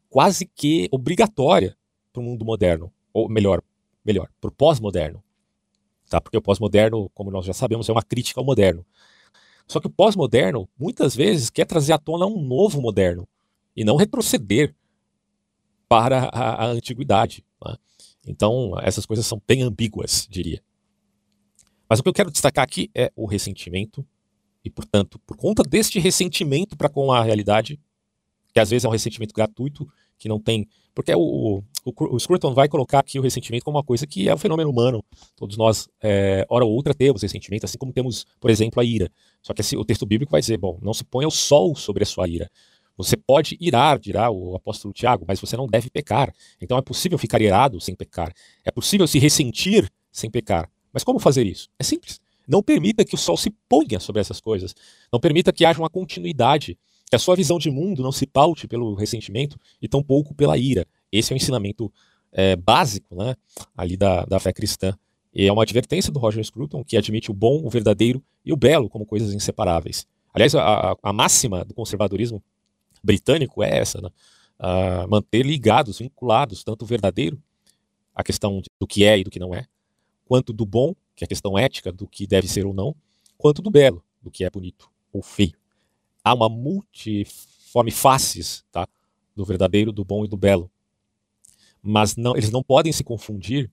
quase 0.09 0.45
que 0.53 0.89
obrigatória 0.91 1.78
para 2.11 2.21
o 2.21 2.23
mundo 2.23 2.45
moderno, 2.45 2.91
ou 3.13 3.29
melhor, 3.29 3.61
melhor, 4.03 4.29
para 4.39 4.49
o 4.49 4.51
pós-moderno. 4.51 5.23
Tá? 6.09 6.19
Porque 6.19 6.37
o 6.37 6.41
pós-moderno, 6.41 7.09
como 7.13 7.29
nós 7.29 7.45
já 7.45 7.53
sabemos, 7.53 7.87
é 7.87 7.91
uma 7.91 8.03
crítica 8.03 8.39
ao 8.39 8.45
moderno. 8.45 8.85
Só 9.67 9.79
que 9.79 9.87
o 9.87 9.91
pós-moderno, 9.91 10.67
muitas 10.77 11.15
vezes, 11.15 11.49
quer 11.49 11.65
trazer 11.65 11.93
à 11.93 11.99
tona 11.99 12.25
um 12.25 12.41
novo 12.41 12.81
moderno 12.81 13.27
e 13.75 13.83
não 13.83 13.95
retroceder 13.95 14.75
para 15.87 16.29
a, 16.33 16.65
a 16.65 16.67
antiguidade. 16.67 17.45
Né? 17.63 17.75
Então, 18.27 18.73
essas 18.81 19.05
coisas 19.05 19.25
são 19.25 19.41
bem 19.47 19.61
ambíguas, 19.61 20.27
diria. 20.29 20.61
Mas 21.87 21.99
o 21.99 22.03
que 22.03 22.09
eu 22.09 22.13
quero 22.13 22.31
destacar 22.31 22.63
aqui 22.63 22.89
é 22.95 23.11
o 23.15 23.25
ressentimento, 23.25 24.05
e, 24.63 24.69
portanto, 24.69 25.17
por 25.19 25.37
conta 25.37 25.63
deste 25.63 25.99
ressentimento 25.99 26.75
para 26.75 26.89
com 26.89 27.11
a 27.11 27.23
realidade, 27.23 27.79
que 28.53 28.59
às 28.59 28.69
vezes 28.69 28.85
é 28.85 28.87
um 28.87 28.91
ressentimento 28.91 29.33
gratuito, 29.33 29.87
que 30.19 30.27
não 30.27 30.39
tem. 30.39 30.67
Porque 30.93 31.13
o, 31.15 31.63
o, 31.85 32.15
o 32.15 32.19
Scruton 32.19 32.53
vai 32.53 32.67
colocar 32.67 32.99
aqui 32.99 33.17
o 33.17 33.21
ressentimento 33.21 33.63
como 33.63 33.77
uma 33.77 33.83
coisa 33.83 34.05
que 34.05 34.27
é 34.27 34.35
um 34.35 34.37
fenômeno 34.37 34.69
humano. 34.69 35.03
Todos 35.35 35.57
nós, 35.57 35.87
é, 36.03 36.45
hora 36.49 36.65
ou 36.65 36.71
outra, 36.71 36.93
temos 36.93 37.21
ressentimento, 37.21 37.65
assim 37.65 37.77
como 37.77 37.93
temos, 37.93 38.25
por 38.39 38.51
exemplo, 38.51 38.81
a 38.81 38.83
ira. 38.83 39.09
Só 39.41 39.53
que 39.53 39.61
assim, 39.61 39.77
o 39.77 39.85
texto 39.85 40.05
bíblico 40.05 40.31
vai 40.31 40.41
dizer: 40.41 40.57
bom, 40.57 40.77
não 40.81 40.93
se 40.93 41.03
ponha 41.03 41.27
o 41.27 41.31
sol 41.31 41.75
sobre 41.75 42.03
a 42.03 42.05
sua 42.05 42.27
ira. 42.27 42.49
Você 42.97 43.15
pode 43.15 43.57
irar, 43.61 43.97
dirá 43.97 44.29
o 44.29 44.57
apóstolo 44.57 44.93
Tiago, 44.93 45.23
mas 45.25 45.39
você 45.39 45.55
não 45.55 45.67
deve 45.67 45.89
pecar. 45.89 46.33
Então 46.61 46.77
é 46.77 46.81
possível 46.81 47.17
ficar 47.17 47.41
irado 47.41 47.79
sem 47.79 47.95
pecar. 47.95 48.33
É 48.65 48.69
possível 48.69 49.07
se 49.07 49.17
ressentir 49.17 49.89
sem 50.11 50.29
pecar. 50.29 50.69
Mas 50.91 51.01
como 51.01 51.17
fazer 51.17 51.47
isso? 51.47 51.69
É 51.79 51.83
simples. 51.83 52.19
Não 52.45 52.61
permita 52.61 53.05
que 53.05 53.15
o 53.15 53.17
sol 53.17 53.37
se 53.37 53.51
ponha 53.69 53.99
sobre 53.99 54.19
essas 54.19 54.41
coisas. 54.41 54.75
Não 55.13 55.19
permita 55.19 55.53
que 55.53 55.63
haja 55.63 55.79
uma 55.79 55.89
continuidade. 55.89 56.77
Que 57.09 57.15
a 57.15 57.19
sua 57.19 57.35
visão 57.35 57.57
de 57.57 57.71
mundo 57.71 58.03
não 58.03 58.11
se 58.11 58.25
paute 58.27 58.67
pelo 58.67 58.93
ressentimento 58.93 59.57
e 59.81 59.87
tampouco 59.87 60.33
pela 60.33 60.57
ira. 60.57 60.85
Esse 61.11 61.33
é 61.33 61.35
o 61.35 61.37
ensinamento 61.37 61.91
é, 62.31 62.55
básico 62.55 63.15
né, 63.15 63.35
ali 63.75 63.97
da, 63.97 64.23
da 64.25 64.39
fé 64.39 64.53
cristã. 64.53 64.95
E 65.33 65.45
é 65.45 65.51
uma 65.51 65.63
advertência 65.63 66.11
do 66.11 66.19
Roger 66.19 66.43
Scruton 66.43 66.83
que 66.83 66.97
admite 66.97 67.31
o 67.31 67.33
bom, 67.33 67.65
o 67.65 67.69
verdadeiro 67.69 68.23
e 68.45 68.51
o 68.51 68.57
belo 68.57 68.89
como 68.89 69.05
coisas 69.05 69.33
inseparáveis. 69.33 70.05
Aliás, 70.33 70.53
a, 70.55 70.95
a 71.01 71.13
máxima 71.13 71.65
do 71.65 71.73
conservadorismo 71.73 72.43
britânico 73.03 73.63
é 73.63 73.79
essa, 73.79 74.01
né? 74.01 74.09
Uh, 74.59 75.09
manter 75.09 75.45
ligados, 75.45 75.99
vinculados, 75.99 76.63
tanto 76.63 76.83
o 76.83 76.85
verdadeiro, 76.85 77.41
a 78.13 78.23
questão 78.23 78.61
do 78.77 78.85
que 78.85 79.05
é 79.05 79.17
e 79.17 79.23
do 79.23 79.29
que 79.29 79.39
não 79.39 79.55
é, 79.55 79.65
quanto 80.25 80.51
do 80.51 80.65
bom, 80.65 80.93
que 81.15 81.23
é 81.23 81.25
a 81.25 81.27
questão 81.27 81.57
ética 81.57 81.91
do 81.91 82.05
que 82.05 82.27
deve 82.27 82.47
ser 82.47 82.65
ou 82.65 82.73
não, 82.73 82.93
quanto 83.37 83.61
do 83.61 83.71
belo, 83.71 84.03
do 84.21 84.29
que 84.29 84.43
é 84.43 84.49
bonito 84.49 84.89
ou 85.13 85.21
feio. 85.21 85.58
Há 86.23 86.33
uma 86.33 86.49
multiforme 86.49 87.91
faces 87.91 88.63
tá, 88.71 88.87
do 89.35 89.45
verdadeiro, 89.45 89.91
do 89.91 90.03
bom 90.03 90.25
e 90.25 90.27
do 90.27 90.37
belo. 90.37 90.69
Mas 91.81 92.15
não, 92.15 92.35
eles 92.35 92.51
não 92.51 92.61
podem 92.61 92.91
se 92.91 93.03
confundir 93.03 93.71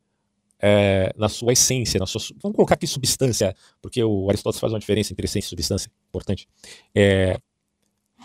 é, 0.59 1.13
na 1.17 1.29
sua 1.29 1.53
essência, 1.53 1.99
na 1.99 2.07
sua, 2.07 2.21
vamos 2.41 2.57
colocar 2.57 2.75
aqui 2.75 2.87
substância, 2.87 3.55
porque 3.83 4.03
o 4.03 4.29
Aristóteles 4.29 4.61
faz 4.61 4.73
uma 4.73 4.79
diferença 4.79 5.13
entre 5.13 5.25
essência 5.25 5.47
e 5.47 5.51
substância, 5.51 5.91
importante. 6.09 6.49
É, 6.95 7.39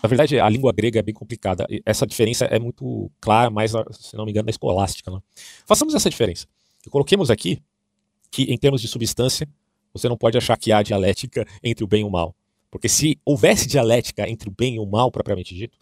na 0.01 0.07
verdade, 0.07 0.39
a 0.39 0.49
língua 0.49 0.71
grega 0.71 0.99
é 0.99 1.03
bem 1.03 1.13
complicada. 1.13 1.65
Essa 1.85 2.07
diferença 2.07 2.45
é 2.45 2.57
muito 2.57 3.11
clara, 3.19 3.49
mas, 3.49 3.71
se 3.91 4.15
não 4.15 4.25
me 4.25 4.31
engano, 4.31 4.45
na 4.45 4.49
escolástica. 4.49 5.11
Né? 5.11 5.19
Façamos 5.65 5.93
essa 5.93 6.09
diferença. 6.09 6.47
E 6.85 6.89
coloquemos 6.89 7.29
aqui 7.29 7.61
que, 8.31 8.43
em 8.43 8.57
termos 8.57 8.81
de 8.81 8.87
substância, 8.87 9.47
você 9.93 10.07
não 10.07 10.17
pode 10.17 10.37
achar 10.37 10.57
que 10.57 10.71
há 10.71 10.81
dialética 10.81 11.45
entre 11.61 11.83
o 11.83 11.87
bem 11.87 12.01
e 12.01 12.03
o 12.03 12.09
mal. 12.09 12.35
Porque 12.71 12.87
se 12.87 13.19
houvesse 13.25 13.67
dialética 13.67 14.27
entre 14.27 14.49
o 14.49 14.51
bem 14.51 14.75
e 14.75 14.79
o 14.79 14.85
mal, 14.85 15.11
propriamente 15.11 15.53
dito, 15.53 15.77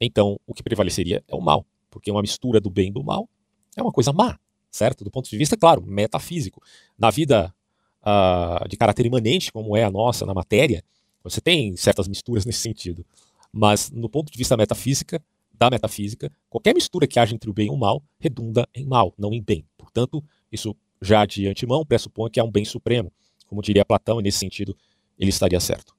então 0.00 0.40
o 0.46 0.54
que 0.54 0.62
prevaleceria 0.62 1.22
é 1.28 1.34
o 1.34 1.40
mal. 1.40 1.66
Porque 1.90 2.10
uma 2.10 2.22
mistura 2.22 2.60
do 2.60 2.70
bem 2.70 2.88
e 2.88 2.90
do 2.90 3.04
mal 3.04 3.28
é 3.76 3.82
uma 3.82 3.92
coisa 3.92 4.12
má, 4.12 4.38
certo? 4.70 5.04
Do 5.04 5.10
ponto 5.10 5.28
de 5.28 5.36
vista, 5.36 5.56
claro, 5.56 5.84
metafísico. 5.86 6.62
Na 6.98 7.10
vida 7.10 7.54
uh, 8.02 8.66
de 8.66 8.76
caráter 8.76 9.04
imanente, 9.04 9.52
como 9.52 9.76
é 9.76 9.84
a 9.84 9.90
nossa, 9.90 10.24
na 10.24 10.32
matéria, 10.32 10.82
você 11.22 11.40
tem 11.40 11.76
certas 11.76 12.08
misturas 12.08 12.44
nesse 12.46 12.60
sentido. 12.60 13.04
Mas, 13.52 13.90
no 13.90 14.08
ponto 14.08 14.32
de 14.32 14.38
vista 14.38 14.56
metafísica, 14.56 15.22
da 15.52 15.70
metafísica, 15.70 16.32
qualquer 16.50 16.74
mistura 16.74 17.06
que 17.06 17.18
haja 17.18 17.34
entre 17.34 17.48
o 17.48 17.52
bem 17.52 17.66
e 17.66 17.70
o 17.70 17.76
mal 17.76 18.02
redunda 18.18 18.68
em 18.74 18.84
mal, 18.84 19.14
não 19.16 19.32
em 19.32 19.40
bem. 19.40 19.64
Portanto, 19.78 20.24
isso 20.50 20.74
já 21.00 21.24
de 21.24 21.46
antemão 21.46 21.84
pressupõe 21.86 22.30
que 22.30 22.40
é 22.40 22.44
um 22.44 22.50
bem 22.50 22.64
supremo. 22.64 23.12
Como 23.46 23.62
diria 23.62 23.84
Platão, 23.84 24.18
e 24.18 24.22
nesse 24.22 24.38
sentido 24.38 24.76
ele 25.16 25.30
estaria 25.30 25.60
certo. 25.60 25.93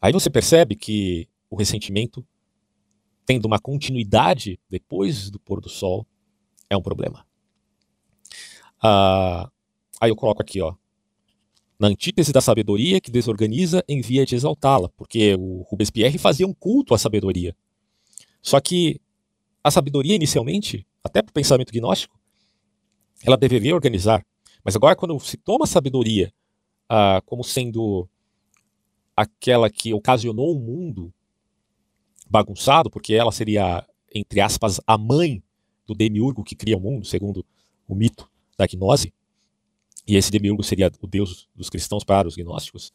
Aí 0.00 0.12
você 0.12 0.30
percebe 0.30 0.74
que 0.74 1.28
o 1.50 1.56
ressentimento, 1.56 2.26
tendo 3.26 3.46
uma 3.46 3.58
continuidade 3.58 4.58
depois 4.68 5.30
do 5.30 5.38
pôr 5.38 5.60
do 5.60 5.68
sol, 5.68 6.06
é 6.68 6.76
um 6.76 6.82
problema. 6.82 7.26
Ah, 8.82 9.50
aí 10.00 10.10
eu 10.10 10.16
coloco 10.16 10.40
aqui, 10.40 10.60
ó, 10.60 10.74
na 11.78 11.88
antítese 11.88 12.32
da 12.32 12.40
sabedoria 12.40 13.00
que 13.00 13.10
desorganiza 13.10 13.84
em 13.88 14.00
via 14.00 14.24
de 14.24 14.34
exaltá-la, 14.34 14.88
porque 14.90 15.34
o 15.34 15.62
Robespierre 15.62 16.18
fazia 16.18 16.46
um 16.46 16.52
culto 16.52 16.94
à 16.94 16.98
sabedoria. 16.98 17.56
Só 18.42 18.60
que 18.60 19.00
a 19.62 19.70
sabedoria, 19.70 20.14
inicialmente, 20.14 20.86
até 21.04 21.22
para 21.22 21.30
o 21.30 21.34
pensamento 21.34 21.72
gnóstico, 21.72 22.18
ela 23.24 23.36
deveria 23.36 23.74
organizar. 23.74 24.24
Mas 24.64 24.76
agora, 24.76 24.96
quando 24.96 25.18
se 25.20 25.36
toma 25.36 25.64
a 25.64 25.68
sabedoria 25.68 26.32
ah, 26.88 27.22
como 27.24 27.44
sendo 27.44 28.08
aquela 29.16 29.70
que 29.70 29.92
ocasionou 29.92 30.56
o 30.56 30.60
mundo 30.60 31.12
bagunçado, 32.28 32.90
porque 32.90 33.14
ela 33.14 33.32
seria, 33.32 33.86
entre 34.14 34.40
aspas, 34.40 34.80
a 34.86 34.96
mãe 34.96 35.42
do 35.86 35.94
demiurgo 35.94 36.44
que 36.44 36.54
cria 36.54 36.76
o 36.76 36.80
mundo, 36.80 37.04
segundo 37.04 37.44
o 37.88 37.94
mito 37.94 38.30
da 38.56 38.66
gnose, 38.66 39.12
e 40.06 40.16
esse 40.16 40.30
demiurgo 40.30 40.62
seria 40.62 40.90
o 41.00 41.06
deus 41.06 41.48
dos 41.54 41.68
cristãos 41.68 42.04
para 42.04 42.28
os 42.28 42.36
gnósticos, 42.36 42.92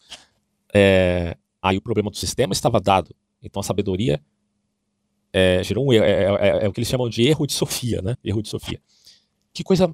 é, 0.74 1.38
aí 1.62 1.77
o 1.77 1.81
problema 1.81 2.10
do 2.10 2.17
sistema 2.17 2.53
estava 2.53 2.79
dado. 2.79 3.15
Então 3.41 3.60
a 3.60 3.63
sabedoria 3.63 4.22
é, 5.31 5.62
gerou 5.63 5.88
um 5.88 5.93
é, 5.93 5.98
é, 5.98 6.24
é, 6.24 6.65
é, 6.65 6.67
o 6.67 6.72
que 6.72 6.79
eles 6.79 6.89
chamam 6.89 7.10
de 7.10 7.24
erro 7.24 7.45
de 7.45 7.53
Sofia, 7.53 8.01
né? 8.01 8.15
Erro 8.24 8.41
de 8.41 8.50
Sofia. 8.50 8.81
Que 9.53 9.63
coisa 9.63 9.93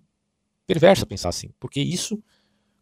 perversa 0.67 1.05
pensar 1.05 1.29
assim, 1.29 1.49
porque 1.59 1.81
isso 1.81 2.23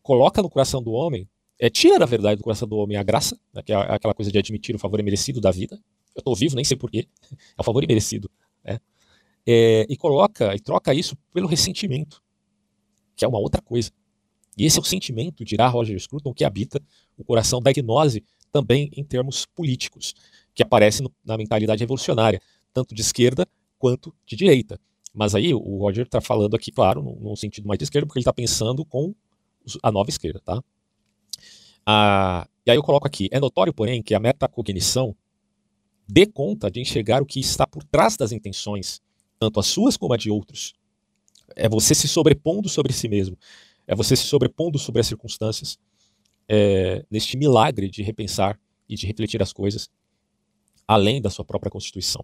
coloca 0.01 0.41
no 0.41 0.50
coração 0.50 0.84
do 0.84 0.91
homem, 0.91 1.27
é, 1.60 1.70
tira 1.70 2.00
da 2.00 2.06
verdade 2.06 2.38
do 2.38 2.44
coração 2.44 2.68
do 2.68 2.78
homem 2.78 2.98
a 2.98 3.04
graça, 3.04 3.38
né, 3.54 3.62
que 3.62 3.74
é 3.74 3.75
aquela 3.75 4.13
coisa 4.13 4.32
de 4.32 4.38
admitir 4.39 4.75
o 4.75 4.80
favor 4.80 5.00
imerecido 5.00 5.42
da 5.42 5.51
vida. 5.51 5.75
Eu 6.16 6.20
estou 6.20 6.36
vivo, 6.36 6.56
nem 6.56 6.63
sei 6.63 6.78
porquê, 6.78 7.08
é 7.58 7.62
o 7.62 7.63
favor 7.63 7.84
imerecido. 7.84 8.32
Né? 8.63 8.80
É, 9.46 9.86
e 9.89 9.98
coloca 9.98 10.56
e 10.56 10.60
troca 10.60 10.94
isso 10.94 11.16
pelo 11.34 11.48
ressentimento, 11.48 12.22
que 13.16 13.25
é 13.25 13.28
uma 13.28 13.39
outra 13.39 13.62
coisa. 13.62 13.92
E 14.58 14.66
esse 14.66 14.78
é 14.78 14.82
o 14.82 14.86
sentimento, 14.86 15.46
dirá 15.46 15.68
Roger 15.68 16.00
Scruton, 16.00 16.34
que 16.34 16.44
habita 16.44 16.82
o 17.18 17.24
coração 17.24 17.62
da 17.62 17.72
gnose 17.72 18.24
também 18.51 18.89
em 18.96 19.04
termos 19.04 19.46
políticos, 19.46 20.13
que 20.54 20.63
aparece 20.63 21.01
no, 21.01 21.13
na 21.24 21.38
mentalidade 21.38 21.82
revolucionária, 21.82 22.42
tanto 22.74 22.96
de 22.96 23.01
esquerda 23.01 23.48
quanto 23.78 24.13
de 24.25 24.36
direita. 24.36 24.80
Mas 25.13 25.34
aí 25.36 25.54
o 25.54 25.78
Roger 25.78 26.06
está 26.06 26.22
falando 26.22 26.56
aqui, 26.56 26.72
claro, 26.72 27.01
num, 27.01 27.36
sentido 27.36 27.68
mais 27.68 27.78
de 27.78 27.84
esquerda, 27.84 28.06
porque 28.06 28.20
ele 28.20 28.24
está 28.24 28.34
pensando 28.34 28.86
com 28.86 29.13
a 29.82 29.92
nova 29.92 30.10
esquerda, 30.10 30.39
tá? 30.39 30.62
Ah, 31.86 32.48
e 32.65 32.71
aí 32.71 32.77
eu 32.77 32.83
coloco 32.83 33.07
aqui, 33.07 33.29
é 33.31 33.39
notório, 33.39 33.74
porém, 33.74 34.01
que 34.01 34.13
a 34.13 34.19
metacognição 34.19 35.15
dê 36.07 36.25
conta 36.25 36.69
de 36.69 36.79
enxergar 36.79 37.21
o 37.21 37.25
que 37.25 37.39
está 37.39 37.65
por 37.65 37.83
trás 37.83 38.17
das 38.17 38.31
intenções, 38.31 39.01
tanto 39.39 39.59
as 39.59 39.67
suas 39.67 39.98
como 39.98 40.13
a 40.13 40.17
de 40.17 40.29
outros. 40.29 40.74
É 41.55 41.67
você 41.67 41.95
se 41.95 42.07
sobrepondo 42.07 42.69
sobre 42.69 42.93
si 42.93 43.07
mesmo 43.07 43.38
é 43.89 43.95
você 43.95 44.15
se 44.15 44.25
sobrepondo 44.25 44.77
sobre 44.77 45.01
as 45.01 45.07
circunstâncias 45.07 45.79
é, 46.48 47.03
neste 47.09 47.36
milagre 47.36 47.89
de 47.89 48.03
repensar 48.03 48.59
e 48.88 48.95
de 48.95 49.07
refletir 49.07 49.41
as 49.41 49.51
coisas 49.51 49.89
além 50.88 51.19
da 51.19 51.31
sua 51.31 51.43
própria 51.43 51.71
constituição. 51.71 52.24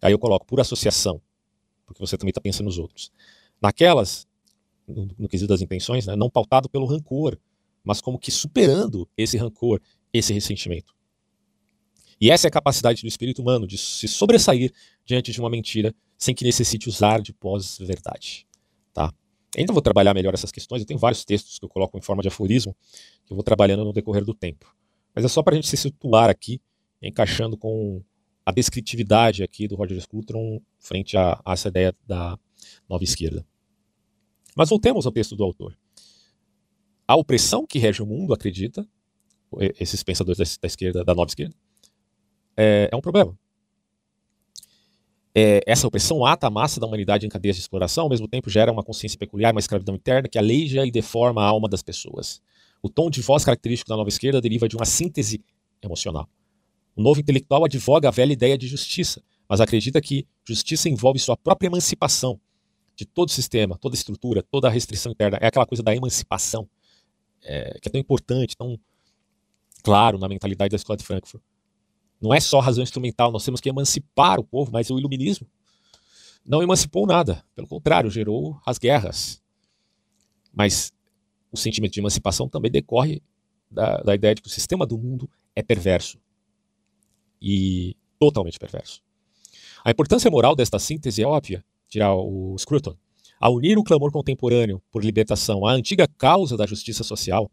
Aí 0.00 0.12
eu 0.12 0.20
coloco 0.20 0.46
por 0.46 0.60
associação, 0.60 1.20
porque 1.84 1.98
você 1.98 2.16
também 2.16 2.30
está 2.30 2.40
pensando 2.40 2.66
nos 2.66 2.78
outros. 2.78 3.10
Naquelas, 3.60 4.28
no, 4.86 5.08
no 5.18 5.28
quesito 5.28 5.48
das 5.48 5.60
intenções, 5.60 6.06
né, 6.06 6.14
não 6.14 6.30
pautado 6.30 6.68
pelo 6.68 6.86
rancor, 6.86 7.36
mas 7.84 8.00
como 8.00 8.18
que 8.18 8.30
superando 8.30 9.08
esse 9.16 9.36
rancor, 9.36 9.80
esse 10.12 10.32
ressentimento. 10.32 10.94
E 12.20 12.30
essa 12.30 12.46
é 12.46 12.48
a 12.48 12.52
capacidade 12.52 13.02
do 13.02 13.08
espírito 13.08 13.42
humano 13.42 13.66
de 13.66 13.76
se 13.76 14.08
sobressair 14.08 14.72
diante 15.04 15.32
de 15.32 15.40
uma 15.40 15.50
mentira 15.50 15.94
sem 16.16 16.34
que 16.34 16.44
necessite 16.44 16.88
usar 16.88 17.20
de 17.20 17.32
pós-verdade. 17.32 18.46
Tá? 18.92 19.12
Ainda 19.56 19.72
vou 19.72 19.82
trabalhar 19.82 20.14
melhor 20.14 20.32
essas 20.32 20.50
questões, 20.50 20.80
eu 20.80 20.86
tenho 20.86 20.98
vários 20.98 21.24
textos 21.24 21.58
que 21.58 21.64
eu 21.64 21.68
coloco 21.68 21.98
em 21.98 22.00
forma 22.00 22.22
de 22.22 22.28
aforismo 22.28 22.74
que 23.24 23.32
eu 23.32 23.36
vou 23.36 23.44
trabalhando 23.44 23.84
no 23.84 23.92
decorrer 23.92 24.24
do 24.24 24.32
tempo. 24.32 24.74
Mas 25.14 25.24
é 25.24 25.28
só 25.28 25.42
para 25.42 25.54
a 25.54 25.56
gente 25.56 25.68
se 25.68 25.76
situar 25.76 26.30
aqui, 26.30 26.60
encaixando 27.02 27.56
com 27.56 28.02
a 28.44 28.52
descritividade 28.52 29.42
aqui 29.42 29.66
do 29.68 29.74
Roger 29.74 30.00
Scruton 30.00 30.60
frente 30.78 31.16
a, 31.16 31.40
a 31.44 31.52
essa 31.52 31.68
ideia 31.68 31.94
da 32.06 32.38
nova 32.88 33.04
esquerda. 33.04 33.46
Mas 34.56 34.68
voltemos 34.68 35.06
ao 35.06 35.12
texto 35.12 35.34
do 35.34 35.44
autor. 35.44 35.76
A 37.06 37.16
opressão 37.16 37.66
que 37.66 37.78
rege 37.78 38.02
o 38.02 38.06
mundo, 38.06 38.32
acredita, 38.32 38.86
esses 39.78 40.02
pensadores 40.02 40.38
da, 40.38 40.44
da 40.62 40.66
esquerda, 40.66 41.04
da 41.04 41.14
nova 41.14 41.28
esquerda, 41.28 41.54
é, 42.56 42.88
é 42.90 42.96
um 42.96 43.00
problema. 43.00 43.36
É, 45.36 45.60
essa 45.66 45.86
opressão 45.86 46.24
ata 46.24 46.46
a 46.46 46.50
massa 46.50 46.78
da 46.78 46.86
humanidade 46.86 47.26
em 47.26 47.28
cadeias 47.28 47.56
de 47.56 47.62
exploração, 47.62 48.04
ao 48.04 48.10
mesmo 48.10 48.28
tempo 48.28 48.48
gera 48.48 48.70
uma 48.70 48.84
consciência 48.84 49.18
peculiar, 49.18 49.52
uma 49.52 49.58
escravidão 49.58 49.96
interna 49.96 50.28
que 50.28 50.38
aleija 50.38 50.86
e 50.86 50.90
deforma 50.90 51.42
a 51.42 51.46
alma 51.46 51.68
das 51.68 51.82
pessoas. 51.82 52.40
O 52.80 52.88
tom 52.88 53.10
de 53.10 53.20
voz 53.20 53.44
característico 53.44 53.88
da 53.88 53.96
nova 53.96 54.08
esquerda 54.08 54.40
deriva 54.40 54.68
de 54.68 54.76
uma 54.76 54.84
síntese 54.84 55.42
emocional. 55.82 56.28
O 56.94 57.02
novo 57.02 57.20
intelectual 57.20 57.64
advoga 57.64 58.08
a 58.08 58.12
velha 58.12 58.32
ideia 58.32 58.56
de 58.56 58.68
justiça, 58.68 59.22
mas 59.48 59.60
acredita 59.60 60.00
que 60.00 60.24
justiça 60.46 60.88
envolve 60.88 61.18
sua 61.18 61.36
própria 61.36 61.66
emancipação 61.66 62.40
de 62.94 63.04
todo 63.04 63.28
o 63.28 63.32
sistema, 63.32 63.76
toda 63.76 63.96
estrutura, 63.96 64.42
toda 64.42 64.68
a 64.68 64.70
restrição 64.70 65.10
interna. 65.10 65.36
É 65.40 65.48
aquela 65.48 65.66
coisa 65.66 65.82
da 65.82 65.94
emancipação, 65.94 66.68
é, 67.44 67.78
que 67.80 67.88
é 67.88 67.92
tão 67.92 68.00
importante, 68.00 68.56
tão 68.56 68.78
claro 69.82 70.18
na 70.18 70.28
mentalidade 70.28 70.70
da 70.70 70.76
escola 70.76 70.96
de 70.96 71.04
Frankfurt. 71.04 71.42
Não 72.20 72.32
é 72.32 72.40
só 72.40 72.58
razão 72.58 72.82
instrumental, 72.82 73.30
nós 73.30 73.44
temos 73.44 73.60
que 73.60 73.68
emancipar 73.68 74.40
o 74.40 74.44
povo, 74.44 74.72
mas 74.72 74.90
o 74.90 74.98
iluminismo 74.98 75.46
não 76.46 76.62
emancipou 76.62 77.06
nada. 77.06 77.44
Pelo 77.54 77.66
contrário, 77.66 78.10
gerou 78.10 78.60
as 78.66 78.78
guerras. 78.78 79.42
Mas 80.52 80.92
o 81.50 81.56
sentimento 81.56 81.92
de 81.92 82.00
emancipação 82.00 82.48
também 82.48 82.70
decorre 82.70 83.22
da, 83.70 83.98
da 83.98 84.14
ideia 84.14 84.34
de 84.34 84.42
que 84.42 84.48
o 84.48 84.50
sistema 84.50 84.86
do 84.86 84.98
mundo 84.98 85.28
é 85.54 85.62
perverso. 85.62 86.18
E 87.40 87.96
totalmente 88.18 88.58
perverso. 88.58 89.02
A 89.84 89.90
importância 89.90 90.30
moral 90.30 90.54
desta 90.54 90.78
síntese 90.78 91.22
é 91.22 91.26
óbvia, 91.26 91.64
dirá 91.88 92.14
o 92.14 92.56
Scruton. 92.58 92.96
Ao 93.40 93.54
unir 93.54 93.76
o 93.78 93.84
clamor 93.84 94.12
contemporâneo 94.12 94.82
por 94.90 95.04
libertação 95.04 95.66
à 95.66 95.72
antiga 95.72 96.06
causa 96.06 96.56
da 96.56 96.66
justiça 96.66 97.04
social, 97.04 97.50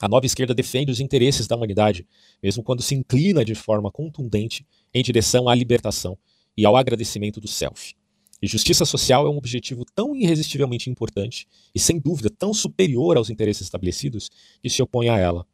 a 0.00 0.08
nova 0.08 0.24
esquerda 0.24 0.54
defende 0.54 0.90
os 0.90 0.98
interesses 0.98 1.46
da 1.46 1.54
humanidade, 1.54 2.06
mesmo 2.42 2.62
quando 2.62 2.82
se 2.82 2.94
inclina 2.94 3.44
de 3.44 3.54
forma 3.54 3.90
contundente 3.90 4.66
em 4.94 5.02
direção 5.02 5.48
à 5.48 5.54
libertação 5.54 6.16
e 6.56 6.64
ao 6.64 6.74
agradecimento 6.74 7.38
do 7.38 7.46
self. 7.46 7.94
E 8.42 8.46
justiça 8.46 8.86
social 8.86 9.26
é 9.26 9.30
um 9.30 9.36
objetivo 9.36 9.84
tão 9.94 10.16
irresistivelmente 10.16 10.88
importante 10.88 11.46
e, 11.74 11.78
sem 11.78 12.00
dúvida, 12.00 12.30
tão 12.30 12.54
superior 12.54 13.18
aos 13.18 13.28
interesses 13.28 13.62
estabelecidos 13.62 14.30
que 14.62 14.70
se 14.70 14.82
opõe 14.82 15.10
a 15.10 15.18
ela, 15.18 15.46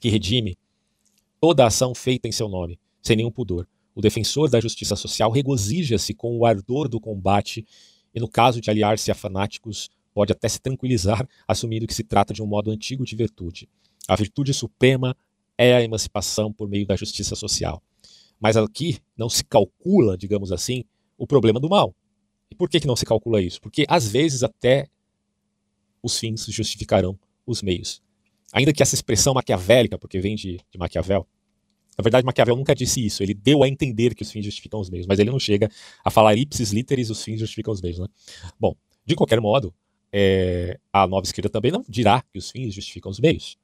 que 0.00 0.08
redime 0.08 0.56
toda 1.40 1.66
ação 1.66 1.92
feita 1.92 2.28
em 2.28 2.32
seu 2.32 2.48
nome, 2.48 2.78
sem 3.02 3.16
nenhum 3.16 3.32
pudor. 3.32 3.66
O 3.92 4.00
defensor 4.00 4.48
da 4.48 4.60
justiça 4.60 4.94
social 4.94 5.32
regozija-se 5.32 6.14
com 6.14 6.38
o 6.38 6.46
ardor 6.46 6.88
do 6.88 7.00
combate 7.00 7.66
e, 8.14 8.20
no 8.20 8.28
caso 8.28 8.60
de 8.60 8.70
aliar-se 8.70 9.10
a 9.10 9.14
fanáticos, 9.14 9.90
pode 10.12 10.32
até 10.32 10.48
se 10.48 10.60
tranquilizar, 10.60 11.26
assumindo 11.46 11.86
que 11.86 11.94
se 11.94 12.04
trata 12.04 12.34
de 12.34 12.42
um 12.42 12.46
modo 12.46 12.70
antigo 12.70 13.04
de 13.04 13.14
virtude. 13.16 13.68
A 14.08 14.16
virtude 14.16 14.52
suprema 14.52 15.16
é 15.56 15.74
a 15.74 15.82
emancipação 15.82 16.52
por 16.52 16.68
meio 16.68 16.86
da 16.86 16.96
justiça 16.96 17.36
social. 17.36 17.82
Mas 18.40 18.56
aqui 18.56 18.98
não 19.16 19.28
se 19.28 19.44
calcula, 19.44 20.16
digamos 20.16 20.50
assim, 20.50 20.84
o 21.16 21.26
problema 21.26 21.60
do 21.60 21.68
mal. 21.68 21.94
E 22.50 22.54
por 22.54 22.68
que, 22.68 22.80
que 22.80 22.86
não 22.86 22.96
se 22.96 23.04
calcula 23.04 23.40
isso? 23.40 23.60
Porque 23.60 23.84
às 23.88 24.08
vezes 24.08 24.42
até 24.42 24.88
os 26.02 26.18
fins 26.18 26.46
justificarão 26.46 27.18
os 27.46 27.62
meios. 27.62 28.02
Ainda 28.52 28.72
que 28.72 28.82
essa 28.82 28.94
expressão 28.94 29.34
maquiavélica, 29.34 29.98
porque 29.98 30.18
vem 30.18 30.34
de, 30.34 30.58
de 30.70 30.78
Maquiavel, 30.78 31.26
na 31.98 32.02
verdade, 32.02 32.24
Maquiavel 32.24 32.56
nunca 32.56 32.74
disse 32.74 33.04
isso. 33.04 33.22
Ele 33.22 33.34
deu 33.34 33.62
a 33.62 33.68
entender 33.68 34.14
que 34.14 34.22
os 34.22 34.30
fins 34.30 34.44
justificam 34.44 34.80
os 34.80 34.88
meios, 34.88 35.06
mas 35.06 35.18
ele 35.18 35.30
não 35.30 35.38
chega 35.38 35.68
a 36.04 36.10
falar 36.10 36.34
ipsis 36.34 36.72
literis 36.72 37.10
os 37.10 37.22
fins 37.22 37.38
justificam 37.40 37.72
os 37.72 37.82
meios. 37.82 37.98
Né? 37.98 38.06
Bom, 38.58 38.74
de 39.04 39.14
qualquer 39.14 39.40
modo, 39.40 39.74
é, 40.12 40.78
a 40.92 41.06
nova 41.06 41.26
esquerda 41.26 41.50
também 41.50 41.70
não 41.70 41.84
dirá 41.88 42.22
que 42.22 42.38
os 42.38 42.50
fins 42.50 42.74
justificam 42.74 43.10
os 43.10 43.20
meios 43.20 43.58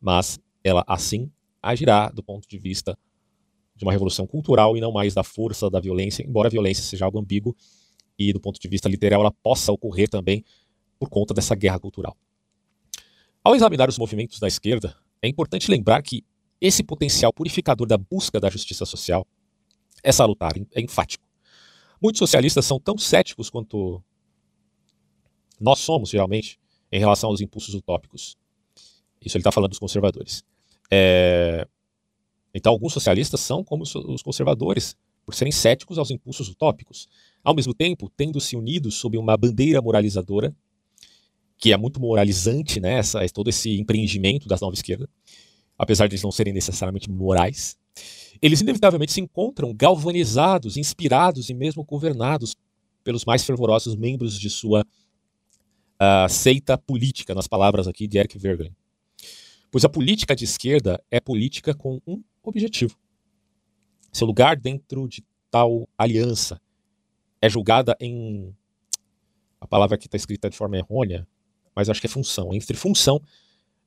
mas 0.00 0.38
ela 0.62 0.84
assim 0.86 1.30
agirá 1.62 2.08
do 2.10 2.22
ponto 2.22 2.48
de 2.48 2.58
vista 2.58 2.96
de 3.74 3.84
uma 3.84 3.92
revolução 3.92 4.26
cultural 4.26 4.76
e 4.76 4.80
não 4.80 4.92
mais 4.92 5.14
da 5.14 5.22
força 5.22 5.68
da 5.68 5.80
violência, 5.80 6.22
embora 6.22 6.48
a 6.48 6.50
violência 6.50 6.82
seja 6.82 7.04
algo 7.04 7.18
ambíguo 7.18 7.54
e 8.18 8.32
do 8.32 8.40
ponto 8.40 8.58
de 8.58 8.68
vista 8.68 8.88
literal 8.88 9.20
ela 9.20 9.32
possa 9.32 9.72
ocorrer 9.72 10.08
também 10.08 10.44
por 10.98 11.10
conta 11.10 11.34
dessa 11.34 11.54
guerra 11.54 11.78
cultural. 11.78 12.16
Ao 13.44 13.54
examinar 13.54 13.88
os 13.88 13.98
movimentos 13.98 14.38
da 14.38 14.48
esquerda, 14.48 14.96
é 15.20 15.28
importante 15.28 15.70
lembrar 15.70 16.02
que 16.02 16.24
esse 16.60 16.82
potencial 16.82 17.32
purificador 17.32 17.86
da 17.86 17.98
busca 17.98 18.40
da 18.40 18.50
justiça 18.50 18.84
social 18.84 19.26
é 20.02 20.12
salutar, 20.12 20.52
é 20.74 20.80
enfático. 20.80 21.24
Muitos 22.00 22.18
socialistas 22.18 22.64
são 22.64 22.78
tão 22.78 22.96
céticos 22.98 23.50
quanto 23.50 24.02
nós 25.60 25.78
somos, 25.78 26.10
geralmente, 26.10 26.58
em 26.92 26.98
relação 26.98 27.30
aos 27.30 27.40
impulsos 27.40 27.74
utópicos. 27.74 28.36
Isso 29.20 29.36
ele 29.36 29.40
está 29.40 29.50
falando 29.50 29.70
dos 29.70 29.78
conservadores. 29.78 30.44
É... 30.90 31.66
Então, 32.54 32.72
alguns 32.72 32.92
socialistas 32.92 33.40
são 33.40 33.64
como 33.64 33.82
os 33.82 34.22
conservadores, 34.22 34.96
por 35.24 35.34
serem 35.34 35.52
céticos 35.52 35.98
aos 35.98 36.10
impulsos 36.10 36.48
utópicos. 36.48 37.08
Ao 37.42 37.54
mesmo 37.54 37.74
tempo, 37.74 38.10
tendo 38.16 38.40
se 38.40 38.56
unido 38.56 38.90
sob 38.90 39.18
uma 39.18 39.36
bandeira 39.36 39.82
moralizadora, 39.82 40.54
que 41.58 41.72
é 41.72 41.76
muito 41.76 42.00
moralizante, 42.00 42.80
né, 42.80 42.98
essa, 42.98 43.26
todo 43.30 43.48
esse 43.48 43.78
empreendimento 43.78 44.46
da 44.46 44.56
nova 44.60 44.74
esquerda, 44.74 45.08
apesar 45.78 46.06
de 46.06 46.14
eles 46.14 46.22
não 46.22 46.32
serem 46.32 46.52
necessariamente 46.52 47.10
morais, 47.10 47.76
eles 48.40 48.60
inevitavelmente 48.60 49.12
se 49.12 49.20
encontram 49.20 49.74
galvanizados, 49.74 50.76
inspirados 50.76 51.48
e 51.48 51.54
mesmo 51.54 51.84
governados 51.84 52.54
pelos 53.02 53.24
mais 53.24 53.44
fervorosos 53.44 53.94
membros 53.94 54.38
de 54.38 54.50
sua 54.50 54.82
uh, 54.82 56.28
seita 56.28 56.76
política, 56.76 57.34
nas 57.34 57.46
palavras 57.46 57.86
aqui 57.86 58.06
de 58.06 58.18
Eric 58.18 58.38
Verglen. 58.38 58.74
Pois 59.70 59.84
a 59.84 59.88
política 59.88 60.34
de 60.34 60.44
esquerda 60.44 61.02
é 61.10 61.20
política 61.20 61.74
com 61.74 62.00
um 62.06 62.22
objetivo. 62.42 62.96
Seu 64.12 64.26
lugar 64.26 64.56
dentro 64.56 65.06
de 65.08 65.24
tal 65.50 65.88
aliança 65.96 66.60
é 67.40 67.48
julgada 67.48 67.96
em. 68.00 68.54
A 69.60 69.66
palavra 69.66 69.96
aqui 69.96 70.06
está 70.06 70.16
escrita 70.16 70.48
de 70.48 70.56
forma 70.56 70.76
errônea, 70.76 71.26
mas 71.74 71.88
acho 71.88 72.00
que 72.00 72.06
é 72.06 72.10
função. 72.10 72.52
Entre 72.52 72.76
função, 72.76 73.20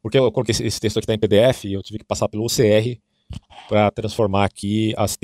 porque 0.01 0.17
eu 0.17 0.31
coloquei 0.31 0.53
esse 0.53 0.79
texto 0.79 0.97
aqui 0.97 1.03
está 1.03 1.13
em 1.13 1.19
PDF 1.19 1.65
e 1.65 1.73
eu 1.73 1.83
tive 1.83 1.99
que 1.99 2.05
passar 2.05 2.27
pelo 2.29 2.45
OCR 2.45 2.99
para 3.67 3.91
transformar 3.91 4.45
aqui 4.45 4.93
as, 4.97 5.17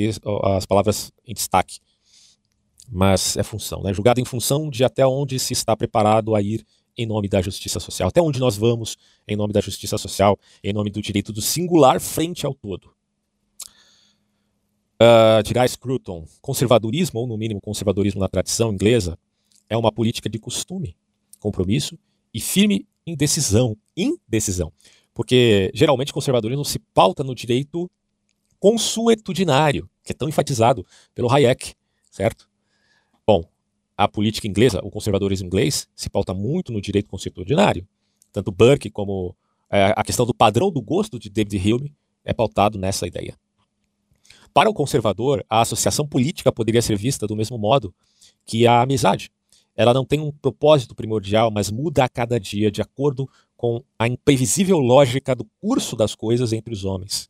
as 0.44 0.66
palavras 0.66 1.12
em 1.26 1.34
destaque. 1.34 1.80
Mas 2.92 3.36
é 3.36 3.44
função, 3.44 3.82
né? 3.82 3.94
Julgada 3.94 4.22
em 4.22 4.26
função 4.26 4.70
de 4.70 4.84
até 4.84 5.06
onde 5.06 5.40
se 5.40 5.54
está 5.54 5.76
preparado 5.76 6.36
a 6.36 6.42
ir 6.42 6.66
em 6.98 7.06
nome 7.06 7.28
da 7.28 7.42
justiça 7.42 7.80
social. 7.80 8.10
Até 8.10 8.22
onde 8.22 8.40
nós 8.40 8.56
vamos 8.56 8.96
em 9.28 9.36
nome 9.36 9.54
da 9.54 9.62
justiça 9.62 9.98
social, 9.98 10.38
em 10.64 10.72
nome 10.72 10.92
do 10.92 11.02
direito 11.02 11.34
do 11.34 11.42
singular 11.42 12.00
frente 12.00 12.46
ao 12.46 12.54
todo. 12.54 12.94
Uh, 14.96 15.44
dirá 15.44 15.68
Scruton, 15.68 16.26
conservadorismo, 16.42 17.20
ou 17.20 17.28
no 17.28 17.38
mínimo 17.38 17.60
conservadorismo 17.60 18.22
na 18.22 18.30
tradição 18.30 18.72
inglesa, 18.72 19.18
é 19.70 19.76
uma 19.76 19.92
política 19.92 20.30
de 20.30 20.40
costume, 20.40 20.96
compromisso 21.40 21.98
e 22.34 22.40
firme 22.40 22.88
indecisão. 23.06 23.78
Indecisão. 23.96 24.72
Porque 25.13 25.72
geralmente 25.74 26.12
o 26.12 26.13
conservadorismo 26.13 26.65
se 26.65 26.80
pauta 26.94 27.24
no 27.24 27.34
direito 27.34 27.89
consuetudinário, 28.60 29.89
que 30.04 30.12
é 30.12 30.15
tão 30.15 30.28
enfatizado 30.28 30.86
pelo 31.13 31.32
Hayek, 31.32 31.76
certo? 32.12 32.50
Bom, 33.26 33.44
a 33.98 34.08
política 34.08 34.48
inglesa, 34.48 34.82
o 34.84 34.89
conservadorismo 34.89 35.48
inglês, 35.48 35.88
se 35.96 36.10
pauta 36.10 36.34
muito 36.34 36.72
no 36.72 36.82
direito 36.82 37.10
constitucionário. 37.10 37.88
Tanto 38.32 38.52
Burke 38.52 38.89
como 38.89 39.36
é, 39.70 39.94
a 39.96 40.04
questão 40.04 40.26
do 40.26 40.34
padrão 40.34 40.72
do 40.72 40.82
gosto 40.82 41.18
de 41.18 41.30
David 41.30 41.74
Hume 41.74 41.96
é 42.24 42.34
pautado 42.34 42.78
nessa 42.78 43.08
ideia. 43.08 43.38
Para 44.54 44.70
o 44.70 44.74
conservador, 44.74 45.46
a 45.50 45.62
associação 45.62 46.08
política 46.08 46.52
poderia 46.52 46.82
ser 46.82 46.98
vista 46.98 47.28
do 47.28 47.36
mesmo 47.36 47.58
modo 47.58 47.94
que 48.46 48.65
a 48.65 48.82
amizade. 48.82 49.32
Ela 49.76 49.94
não 49.94 50.06
tem 50.06 50.20
um 50.20 50.32
propósito 50.32 50.96
primordial, 50.96 51.52
mas 51.52 51.70
muda 51.70 52.04
a 52.04 52.10
cada 52.10 52.40
dia 52.40 52.72
de 52.72 52.82
acordo 52.82 53.30
com 53.58 53.84
a 53.98 54.08
imprevisível 54.08 54.80
lógica 54.80 55.36
do 55.36 55.46
curso 55.62 55.96
das 55.96 56.16
coisas 56.16 56.54
entre 56.54 56.74
os 56.74 56.86
homens. 56.86 57.30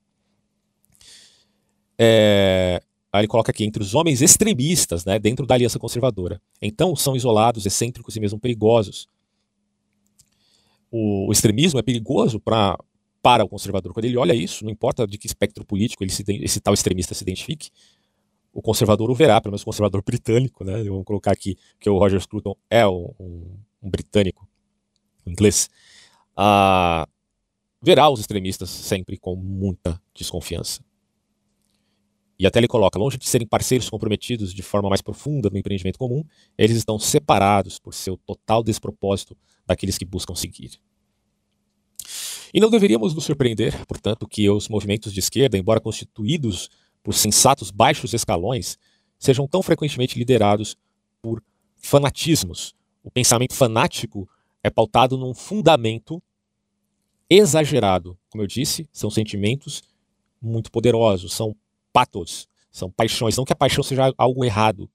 É, 1.97 2.81
aí 3.11 3.21
ele 3.21 3.27
coloca 3.27 3.51
aqui, 3.51 3.63
entre 3.63 3.81
os 3.81 3.95
homens 3.95 4.21
extremistas, 4.21 5.05
né, 5.05 5.17
dentro 5.17 5.45
da 5.45 5.55
aliança 5.55 5.79
conservadora. 5.79 6.41
Então, 6.61 6.95
são 6.95 7.15
isolados, 7.15 7.65
excêntricos 7.65 8.15
e 8.15 8.19
mesmo 8.19 8.39
perigosos. 8.39 9.07
O, 10.91 11.31
extremismo 11.31 11.79
é 11.79 11.83
perigoso 11.83 12.39
pra, 12.39 12.77
para 13.21 13.43
o 13.43 13.49
conservador. 13.49 13.93
Quando 13.93 14.05
ele 14.05 14.17
olha 14.17 14.33
isso, 14.33 14.63
não 14.63 14.71
importa 14.71 15.07
de 15.07 15.17
que 15.17 15.27
espectro 15.27 15.65
político 15.65 16.03
ele 16.03 16.11
se, 16.11 16.23
esse 16.27 16.59
tal 16.59 16.73
extremista 16.73 17.13
se 17.13 17.23
identifique, 17.23 17.69
o 18.55 18.61
conservador 18.61 19.11
o 19.11 19.13
verá, 19.13 19.41
pelo 19.41 19.51
menos 19.51 19.63
o 19.63 19.65
conservador 19.65 20.01
britânico, 20.07 20.63
né? 20.63 20.81
Vamos 20.85 21.03
colocar 21.03 21.31
aqui 21.31 21.57
que 21.77 21.89
o 21.89 21.99
Roger 21.99 22.19
Scruton 22.21 22.55
é 22.69 22.87
um, 22.87 23.13
um, 23.19 23.89
britânico, 23.89 24.47
um 25.27 25.31
inglês, 25.31 25.69
uh, 26.37 27.05
verá 27.81 28.09
os 28.09 28.21
extremistas 28.21 28.69
sempre 28.69 29.17
com 29.17 29.35
muita 29.35 30.01
desconfiança. 30.13 30.81
E 32.39 32.47
até 32.47 32.59
ele 32.59 32.67
coloca, 32.67 32.97
longe 32.97 33.17
de 33.17 33.27
serem 33.27 33.47
parceiros 33.47 33.89
comprometidos 33.89 34.53
de 34.53 34.61
forma 34.61 34.89
mais 34.89 35.01
profunda 35.01 35.49
no 35.49 35.57
empreendimento 35.57 35.99
comum, 35.99 36.23
eles 36.57 36.77
estão 36.77 36.97
separados 36.97 37.77
por 37.77 37.93
seu 37.93 38.17
total 38.17 38.63
despropósito 38.63 39.37
daqueles 39.65 39.97
que 39.97 40.05
buscam 40.05 40.35
seguir. 40.35 40.79
E 42.53 42.59
não 42.59 42.69
deveríamos 42.69 43.13
nos 43.13 43.25
surpreender, 43.25 43.85
portanto, 43.85 44.27
que 44.27 44.49
os 44.49 44.69
movimentos 44.69 45.13
de 45.13 45.19
esquerda, 45.19 45.57
embora 45.57 45.79
constituídos 45.79 46.69
por 47.05 47.13
sensatos 47.13 47.69
baixos 47.69 48.15
escalões, 48.15 48.79
sejam 49.19 49.47
tão 49.47 49.61
frequentemente 49.61 50.17
liderados 50.17 50.75
por 51.21 51.41
fanatismos. 51.77 52.73
O 53.03 53.11
pensamento 53.11 53.53
fanático 53.53 54.27
é 54.63 54.71
pautado 54.71 55.15
num 55.15 55.35
fundamento 55.35 56.21
exagerado. 57.29 58.17
Como 58.27 58.43
eu 58.43 58.47
disse, 58.47 58.89
são 58.91 59.11
sentimentos 59.11 59.83
muito 60.41 60.71
poderosos, 60.71 61.31
são 61.33 61.55
patos, 61.93 62.47
são 62.71 62.89
paixões. 62.89 63.37
Não 63.37 63.45
que 63.45 63.53
a 63.53 63.55
paixão 63.55 63.83
seja 63.83 64.11
algo 64.17 64.43
errado. 64.43 64.89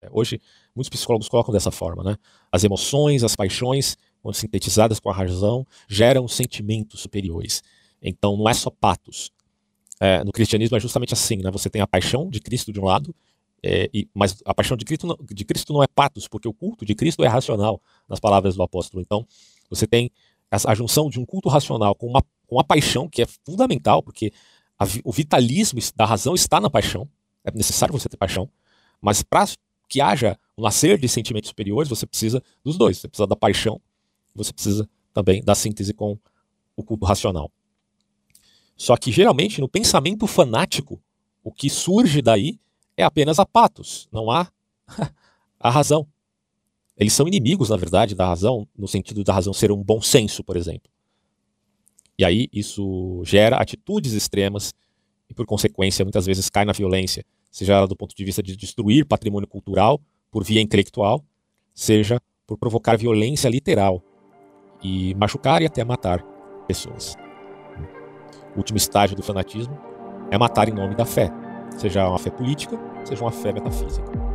É, 0.00 0.08
hoje, 0.12 0.40
muitos 0.72 0.88
psicólogos 0.88 1.28
colocam 1.28 1.52
dessa 1.52 1.72
forma. 1.72 2.04
Né? 2.04 2.16
As 2.52 2.62
emoções, 2.62 3.24
as 3.24 3.34
paixões, 3.34 3.96
quando 4.22 4.36
sintetizadas 4.36 5.00
com 5.00 5.10
a 5.10 5.12
razão, 5.12 5.66
geram 5.88 6.28
sentimentos 6.28 7.00
superiores. 7.00 7.60
Então, 8.00 8.36
não 8.36 8.48
é 8.48 8.54
só 8.54 8.70
patos. 8.70 9.32
É, 10.00 10.22
no 10.24 10.32
cristianismo 10.32 10.76
é 10.76 10.80
justamente 10.80 11.14
assim, 11.14 11.38
né? 11.38 11.50
Você 11.50 11.70
tem 11.70 11.80
a 11.80 11.86
paixão 11.86 12.28
de 12.28 12.40
Cristo 12.40 12.72
de 12.72 12.80
um 12.80 12.84
lado, 12.84 13.14
é, 13.62 13.88
e, 13.92 14.08
mas 14.14 14.42
a 14.44 14.54
paixão 14.54 14.76
de 14.76 14.84
Cristo, 14.84 15.06
não, 15.06 15.16
de 15.22 15.44
Cristo 15.44 15.72
não 15.72 15.82
é 15.82 15.86
patos, 15.86 16.28
porque 16.28 16.46
o 16.46 16.52
culto 16.52 16.84
de 16.84 16.94
Cristo 16.94 17.24
é 17.24 17.28
racional, 17.28 17.80
nas 18.08 18.20
palavras 18.20 18.54
do 18.54 18.62
apóstolo. 18.62 19.02
Então, 19.02 19.26
você 19.70 19.86
tem 19.86 20.10
a, 20.50 20.70
a 20.70 20.74
junção 20.74 21.08
de 21.08 21.18
um 21.18 21.24
culto 21.24 21.48
racional 21.48 21.94
com 21.94 22.06
uma, 22.06 22.22
com 22.46 22.56
uma 22.56 22.64
paixão 22.64 23.08
que 23.08 23.22
é 23.22 23.26
fundamental, 23.44 24.02
porque 24.02 24.32
a, 24.78 24.84
o 25.04 25.12
vitalismo 25.12 25.80
da 25.94 26.04
razão 26.04 26.34
está 26.34 26.60
na 26.60 26.70
paixão. 26.70 27.08
É 27.44 27.50
necessário 27.50 27.92
você 27.92 28.08
ter 28.08 28.16
paixão. 28.16 28.48
Mas 29.00 29.22
para 29.22 29.46
que 29.88 30.00
haja 30.00 30.38
um 30.56 30.62
nascer 30.62 30.98
de 30.98 31.08
sentimentos 31.08 31.48
superiores, 31.48 31.88
você 31.88 32.06
precisa 32.06 32.42
dos 32.64 32.76
dois. 32.76 32.98
Você 32.98 33.08
precisa 33.08 33.26
da 33.26 33.36
paixão, 33.36 33.80
você 34.34 34.52
precisa 34.52 34.88
também 35.12 35.42
da 35.42 35.54
síntese 35.54 35.94
com 35.94 36.18
o 36.76 36.82
culto 36.82 37.06
racional. 37.06 37.50
Só 38.76 38.96
que 38.96 39.10
geralmente 39.10 39.60
no 39.60 39.68
pensamento 39.68 40.26
fanático, 40.26 41.00
o 41.42 41.50
que 41.50 41.70
surge 41.70 42.20
daí 42.20 42.60
é 42.96 43.02
apenas 43.02 43.38
a 43.38 43.46
patos, 43.46 44.08
não 44.12 44.30
há 44.30 44.50
a 45.58 45.70
razão. 45.70 46.06
Eles 46.96 47.12
são 47.12 47.28
inimigos, 47.28 47.68
na 47.68 47.76
verdade, 47.76 48.14
da 48.14 48.26
razão, 48.26 48.66
no 48.76 48.88
sentido 48.88 49.22
da 49.22 49.32
razão 49.32 49.52
ser 49.52 49.70
um 49.70 49.82
bom 49.82 50.00
senso, 50.00 50.42
por 50.42 50.56
exemplo. 50.56 50.90
E 52.18 52.24
aí 52.24 52.48
isso 52.52 53.22
gera 53.24 53.56
atitudes 53.56 54.14
extremas 54.14 54.72
e, 55.28 55.34
por 55.34 55.44
consequência, 55.44 56.04
muitas 56.04 56.24
vezes 56.24 56.48
cai 56.48 56.64
na 56.64 56.72
violência, 56.72 57.24
seja 57.50 57.74
ela 57.74 57.86
do 57.86 57.96
ponto 57.96 58.14
de 58.14 58.24
vista 58.24 58.42
de 58.42 58.56
destruir 58.56 59.04
patrimônio 59.04 59.46
cultural 59.46 60.00
por 60.30 60.42
via 60.42 60.62
intelectual, 60.62 61.22
seja 61.74 62.20
por 62.46 62.56
provocar 62.56 62.96
violência 62.96 63.48
literal 63.48 64.02
e 64.82 65.14
machucar 65.14 65.60
e 65.60 65.66
até 65.66 65.84
matar 65.84 66.22
pessoas. 66.66 67.25
Último 68.56 68.76
estágio 68.76 69.16
do 69.16 69.22
fanatismo 69.22 69.78
é 70.30 70.38
matar 70.38 70.68
em 70.68 70.72
nome 70.72 70.94
da 70.94 71.04
fé, 71.04 71.30
seja 71.76 72.08
uma 72.08 72.18
fé 72.18 72.30
política, 72.30 72.78
seja 73.04 73.22
uma 73.22 73.32
fé 73.32 73.52
metafísica. 73.52 74.25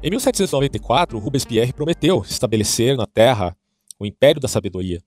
Em 0.00 0.10
1794, 0.10 1.18
Robespierre 1.18 1.72
prometeu 1.72 2.22
estabelecer 2.22 2.96
na 2.96 3.04
Terra 3.04 3.56
o 3.98 4.06
império 4.06 4.40
da 4.40 4.46
sabedoria, 4.46 5.02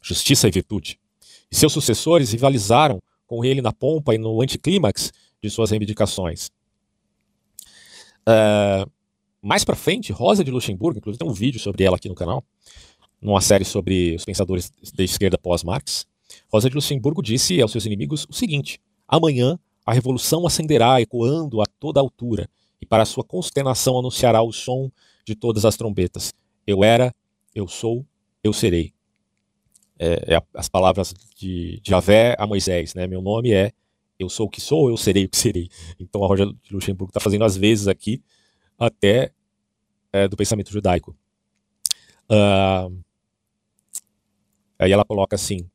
justiça 0.00 0.46
e 0.46 0.50
virtude. 0.52 1.00
E 1.50 1.56
seus 1.56 1.72
sucessores 1.72 2.30
rivalizaram 2.30 3.02
com 3.26 3.44
ele 3.44 3.60
na 3.60 3.72
pompa 3.72 4.14
e 4.14 4.18
no 4.18 4.40
anticlímax 4.40 5.12
de 5.42 5.50
suas 5.50 5.72
reivindicações. 5.72 6.50
Uh, 8.28 8.88
mais 9.42 9.64
para 9.64 9.74
frente, 9.74 10.12
Rosa 10.12 10.44
de 10.44 10.52
Luxemburgo, 10.52 10.98
inclusive 10.98 11.18
tem 11.18 11.28
um 11.28 11.34
vídeo 11.34 11.58
sobre 11.58 11.82
ela 11.82 11.96
aqui 11.96 12.08
no 12.08 12.14
canal, 12.14 12.44
numa 13.20 13.40
série 13.40 13.64
sobre 13.64 14.14
os 14.14 14.24
pensadores 14.24 14.72
da 14.94 15.02
esquerda 15.02 15.36
pós-Marx. 15.36 16.06
Rosa 16.52 16.68
de 16.68 16.76
Luxemburgo 16.76 17.22
disse 17.24 17.60
aos 17.60 17.72
seus 17.72 17.86
inimigos 17.86 18.24
o 18.30 18.32
seguinte: 18.32 18.80
amanhã 19.08 19.58
a 19.84 19.92
revolução 19.92 20.46
acenderá 20.46 21.00
ecoando 21.00 21.60
a 21.60 21.64
toda 21.80 21.98
altura 21.98 22.48
e 22.80 22.86
para 22.86 23.04
sua 23.04 23.24
consternação 23.24 23.98
anunciará 23.98 24.42
o 24.42 24.52
som 24.52 24.90
de 25.24 25.34
todas 25.34 25.64
as 25.64 25.76
trombetas. 25.76 26.32
Eu 26.66 26.84
era, 26.84 27.14
eu 27.54 27.66
sou, 27.66 28.04
eu 28.42 28.52
serei. 28.52 28.92
É, 29.98 30.36
é 30.36 30.42
as 30.54 30.68
palavras 30.68 31.12
de, 31.36 31.80
Javé 31.84 32.36
a 32.38 32.46
Moisés, 32.46 32.94
né? 32.94 33.06
Meu 33.06 33.20
nome 33.20 33.52
é 33.52 33.72
eu 34.18 34.28
sou 34.28 34.46
o 34.46 34.50
que 34.50 34.60
sou, 34.60 34.90
eu 34.90 34.96
serei 34.96 35.24
o 35.24 35.28
que 35.28 35.36
serei. 35.36 35.68
Então 35.98 36.24
a 36.24 36.26
Roja 36.26 36.46
de 36.46 36.72
Luxemburgo 36.72 37.10
está 37.10 37.20
fazendo 37.20 37.44
às 37.44 37.56
vezes 37.56 37.86
aqui 37.86 38.22
até 38.78 39.32
é, 40.12 40.26
do 40.26 40.36
pensamento 40.36 40.72
judaico. 40.72 41.16
Uh, 42.30 43.02
aí 44.78 44.92
ela 44.92 45.04
coloca 45.04 45.36
assim: 45.36 45.68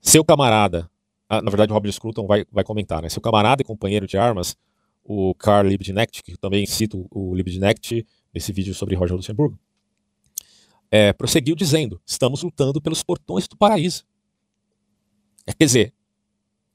seu 0.00 0.24
camarada, 0.24 0.90
ah, 1.28 1.42
na 1.42 1.50
verdade 1.50 1.72
o 1.72 1.74
Robert 1.74 1.92
Scruton 1.92 2.26
vai, 2.26 2.44
vai 2.50 2.64
comentar, 2.64 3.02
né? 3.02 3.08
Seu 3.08 3.20
camarada 3.20 3.62
e 3.62 3.64
companheiro 3.64 4.06
de 4.06 4.16
armas 4.16 4.56
o 5.04 5.34
Karl 5.34 5.68
Liebknecht, 5.68 6.22
que 6.22 6.36
também 6.36 6.64
cito 6.66 7.06
o 7.10 7.34
Liebknecht 7.34 8.06
nesse 8.32 8.52
vídeo 8.52 8.74
sobre 8.74 8.96
Roger 8.96 9.14
Luxemburgo, 9.14 9.58
é, 10.90 11.12
prosseguiu 11.12 11.54
dizendo: 11.54 12.00
estamos 12.06 12.42
lutando 12.42 12.80
pelos 12.80 13.02
portões 13.02 13.46
do 13.46 13.56
paraíso. 13.56 14.06
É, 15.46 15.52
quer 15.52 15.66
dizer, 15.66 15.94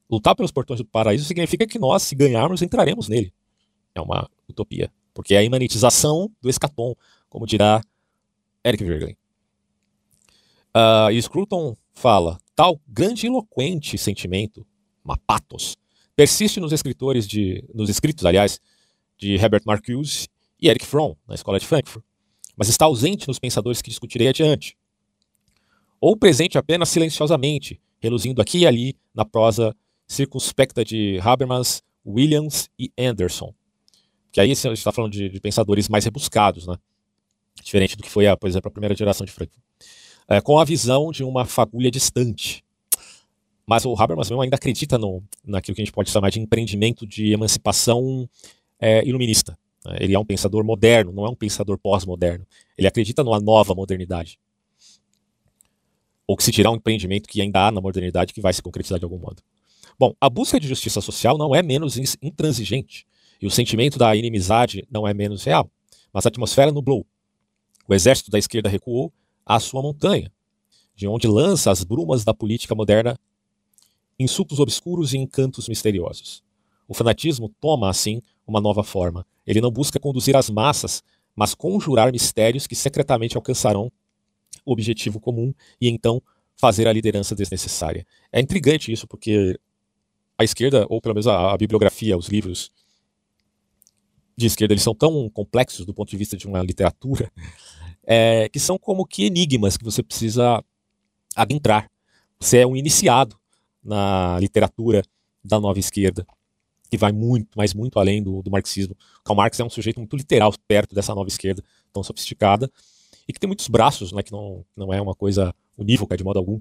lutar 0.08 0.36
pelos 0.36 0.52
portões 0.52 0.78
do 0.78 0.84
paraíso 0.84 1.24
significa 1.24 1.66
que 1.66 1.78
nós, 1.78 2.02
se 2.02 2.14
ganharmos, 2.14 2.62
entraremos 2.62 3.08
nele. 3.08 3.32
É 3.94 4.00
uma 4.00 4.30
utopia, 4.48 4.92
porque 5.12 5.34
é 5.34 5.38
a 5.38 5.42
imanentização 5.42 6.30
do 6.40 6.48
escatom, 6.48 6.94
como 7.28 7.46
dirá 7.46 7.82
Eric 8.64 8.84
Verglen. 8.84 9.16
Uh, 10.76 11.10
e 11.10 11.20
Scruton 11.20 11.76
fala: 11.92 12.38
tal 12.54 12.80
grande 12.86 13.26
e 13.26 13.28
eloquente 13.28 13.98
sentimento, 13.98 14.66
uma 15.04 15.16
patos, 15.16 15.76
persiste 16.20 16.60
nos 16.60 16.70
escritores 16.70 17.26
de, 17.26 17.64
nos 17.74 17.88
escritos, 17.88 18.26
aliás, 18.26 18.60
de 19.16 19.36
Herbert 19.36 19.62
Marcuse 19.64 20.28
e 20.60 20.68
Erich 20.68 20.84
Fromm, 20.84 21.14
na 21.26 21.34
Escola 21.34 21.58
de 21.58 21.66
Frankfurt, 21.66 22.04
mas 22.54 22.68
está 22.68 22.84
ausente 22.84 23.26
nos 23.26 23.38
pensadores 23.38 23.80
que 23.80 23.88
discutirei 23.88 24.28
adiante. 24.28 24.76
Ou 25.98 26.14
presente 26.14 26.58
apenas 26.58 26.90
silenciosamente, 26.90 27.80
reluzindo 28.02 28.42
aqui 28.42 28.58
e 28.58 28.66
ali 28.66 28.94
na 29.14 29.24
prosa 29.24 29.74
circunspecta 30.06 30.84
de 30.84 31.18
Habermas, 31.22 31.82
Williams 32.04 32.68
e 32.78 32.92
Anderson. 32.98 33.54
Que 34.30 34.42
aí 34.42 34.52
a 34.52 34.54
gente 34.54 34.72
está 34.72 34.92
falando 34.92 35.12
de, 35.12 35.30
de, 35.30 35.40
pensadores 35.40 35.88
mais 35.88 36.04
rebuscados, 36.04 36.66
né? 36.66 36.76
diferente 37.62 37.96
do 37.96 38.02
que 38.02 38.10
foi, 38.10 38.26
a, 38.26 38.36
por 38.36 38.46
exemplo, 38.46 38.68
a 38.68 38.70
primeira 38.70 38.94
geração 38.94 39.24
de 39.24 39.32
Frankfurt. 39.32 39.64
É, 40.28 40.38
com 40.42 40.58
a 40.58 40.66
visão 40.66 41.10
de 41.10 41.24
uma 41.24 41.46
fagulha 41.46 41.90
distante, 41.90 42.62
mas 43.70 43.84
o 43.84 43.94
Habermas 43.96 44.28
mesmo 44.28 44.42
ainda 44.42 44.56
acredita 44.56 44.98
no, 44.98 45.22
naquilo 45.44 45.76
que 45.76 45.80
a 45.80 45.84
gente 45.84 45.94
pode 45.94 46.10
chamar 46.10 46.30
de 46.30 46.40
empreendimento 46.40 47.06
de 47.06 47.32
emancipação 47.32 48.28
é, 48.80 49.06
iluminista. 49.06 49.56
Né? 49.86 49.98
Ele 50.00 50.12
é 50.12 50.18
um 50.18 50.24
pensador 50.24 50.64
moderno, 50.64 51.12
não 51.12 51.24
é 51.24 51.28
um 51.28 51.36
pensador 51.36 51.78
pós-moderno. 51.78 52.44
Ele 52.76 52.88
acredita 52.88 53.22
numa 53.22 53.38
nova 53.38 53.72
modernidade. 53.72 54.40
Ou 56.26 56.36
que 56.36 56.42
se 56.42 56.50
tirar 56.50 56.72
um 56.72 56.74
empreendimento 56.74 57.28
que 57.28 57.40
ainda 57.40 57.68
há 57.68 57.70
na 57.70 57.80
modernidade 57.80 58.34
que 58.34 58.40
vai 58.40 58.52
se 58.52 58.60
concretizar 58.60 58.98
de 58.98 59.04
algum 59.04 59.18
modo. 59.18 59.40
Bom, 59.96 60.16
a 60.20 60.28
busca 60.28 60.58
de 60.58 60.66
justiça 60.66 61.00
social 61.00 61.38
não 61.38 61.54
é 61.54 61.62
menos 61.62 61.96
intransigente. 62.20 63.06
E 63.40 63.46
o 63.46 63.52
sentimento 63.52 64.00
da 64.00 64.16
inimizade 64.16 64.84
não 64.90 65.06
é 65.06 65.14
menos 65.14 65.44
real. 65.44 65.70
Mas 66.12 66.26
a 66.26 66.28
atmosfera 66.28 66.72
nublou. 66.72 67.06
O 67.86 67.94
exército 67.94 68.32
da 68.32 68.38
esquerda 68.38 68.68
recuou 68.68 69.12
à 69.46 69.60
sua 69.60 69.80
montanha, 69.80 70.28
de 70.96 71.06
onde 71.06 71.28
lança 71.28 71.70
as 71.70 71.84
brumas 71.84 72.24
da 72.24 72.34
política 72.34 72.74
moderna 72.74 73.16
insultos 74.20 74.60
obscuros 74.60 75.14
e 75.14 75.18
encantos 75.18 75.68
misteriosos. 75.68 76.42
O 76.86 76.92
fanatismo 76.92 77.48
toma, 77.60 77.88
assim, 77.88 78.20
uma 78.46 78.60
nova 78.60 78.84
forma. 78.84 79.26
Ele 79.46 79.60
não 79.60 79.70
busca 79.70 79.98
conduzir 79.98 80.36
as 80.36 80.50
massas, 80.50 81.02
mas 81.34 81.54
conjurar 81.54 82.12
mistérios 82.12 82.66
que 82.66 82.74
secretamente 82.74 83.36
alcançarão 83.36 83.90
o 84.64 84.72
objetivo 84.72 85.18
comum 85.18 85.54
e 85.80 85.88
então 85.88 86.22
fazer 86.56 86.86
a 86.86 86.92
liderança 86.92 87.34
desnecessária. 87.34 88.06
É 88.30 88.40
intrigante 88.40 88.92
isso, 88.92 89.06
porque 89.06 89.58
a 90.36 90.44
esquerda, 90.44 90.86
ou 90.90 91.00
pelo 91.00 91.14
menos 91.14 91.26
a, 91.26 91.52
a 91.52 91.56
bibliografia, 91.56 92.16
os 92.18 92.28
livros 92.28 92.70
de 94.36 94.46
esquerda, 94.46 94.74
eles 94.74 94.82
são 94.82 94.94
tão 94.94 95.30
complexos 95.30 95.86
do 95.86 95.94
ponto 95.94 96.10
de 96.10 96.16
vista 96.16 96.36
de 96.36 96.46
uma 96.46 96.62
literatura, 96.62 97.32
é, 98.04 98.48
que 98.50 98.60
são 98.60 98.78
como 98.78 99.06
que 99.06 99.24
enigmas 99.24 99.78
que 99.78 99.84
você 99.84 100.02
precisa 100.02 100.62
adentrar. 101.34 101.90
Você 102.38 102.58
é 102.58 102.66
um 102.66 102.76
iniciado 102.76 103.39
na 103.82 104.38
literatura 104.38 105.02
da 105.42 105.58
nova 105.58 105.78
esquerda, 105.78 106.26
que 106.90 106.96
vai 106.96 107.12
muito, 107.12 107.48
mas 107.56 107.72
muito 107.72 107.98
além 107.98 108.22
do, 108.22 108.42
do 108.42 108.50
marxismo. 108.50 108.96
Karl 109.24 109.36
Marx 109.36 109.58
é 109.60 109.64
um 109.64 109.70
sujeito 109.70 109.98
muito 109.98 110.16
literal 110.16 110.52
perto 110.66 110.94
dessa 110.94 111.14
nova 111.14 111.28
esquerda 111.28 111.62
tão 111.92 112.02
sofisticada 112.02 112.70
e 113.28 113.32
que 113.32 113.38
tem 113.38 113.46
muitos 113.46 113.68
braços, 113.68 114.12
né, 114.12 114.22
que 114.22 114.32
não, 114.32 114.64
não 114.76 114.92
é 114.92 115.00
uma 115.00 115.14
coisa 115.14 115.54
unívoca 115.78 116.16
de 116.16 116.24
modo 116.24 116.38
algum. 116.38 116.60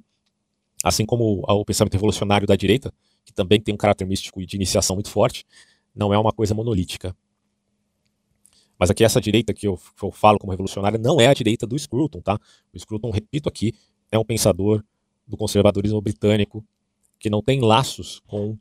Assim 0.83 1.05
como 1.05 1.43
o 1.45 1.65
pensamento 1.65 1.93
revolucionário 1.93 2.47
da 2.47 2.55
direita, 2.55 2.93
que 3.25 3.33
também 3.33 3.59
tem 3.59 3.73
um 3.73 3.77
caráter 3.77 4.05
místico 4.05 4.39
e 4.39 4.45
de 4.45 4.55
iniciação 4.55 4.95
muito 4.95 5.09
forte, 5.09 5.45
não 5.93 6.13
é 6.13 6.17
uma 6.17 6.31
coisa 6.31 6.53
monolítica. 6.53 7.15
Mas 8.77 8.89
aqui 8.89 9.03
essa 9.03 9.19
direita 9.19 9.53
que 9.53 9.67
eu, 9.67 9.77
que 9.77 10.05
eu 10.05 10.11
falo 10.11 10.39
como 10.39 10.51
revolucionária 10.51 10.97
não 10.97 11.19
é 11.19 11.27
a 11.27 11.33
direita 11.33 11.67
do 11.67 11.77
Scruton, 11.77 12.21
tá? 12.21 12.39
O 12.73 12.79
Scruton, 12.79 13.09
repito 13.09 13.49
aqui, 13.49 13.73
é 14.09 14.17
um 14.17 14.23
pensador 14.23 14.81
do 15.27 15.35
conservadorismo 15.35 15.99
britânico 15.99 16.63
que 17.19 17.29
não 17.29 17.41
tem 17.41 17.59
laços 17.59 18.21
com 18.25 18.57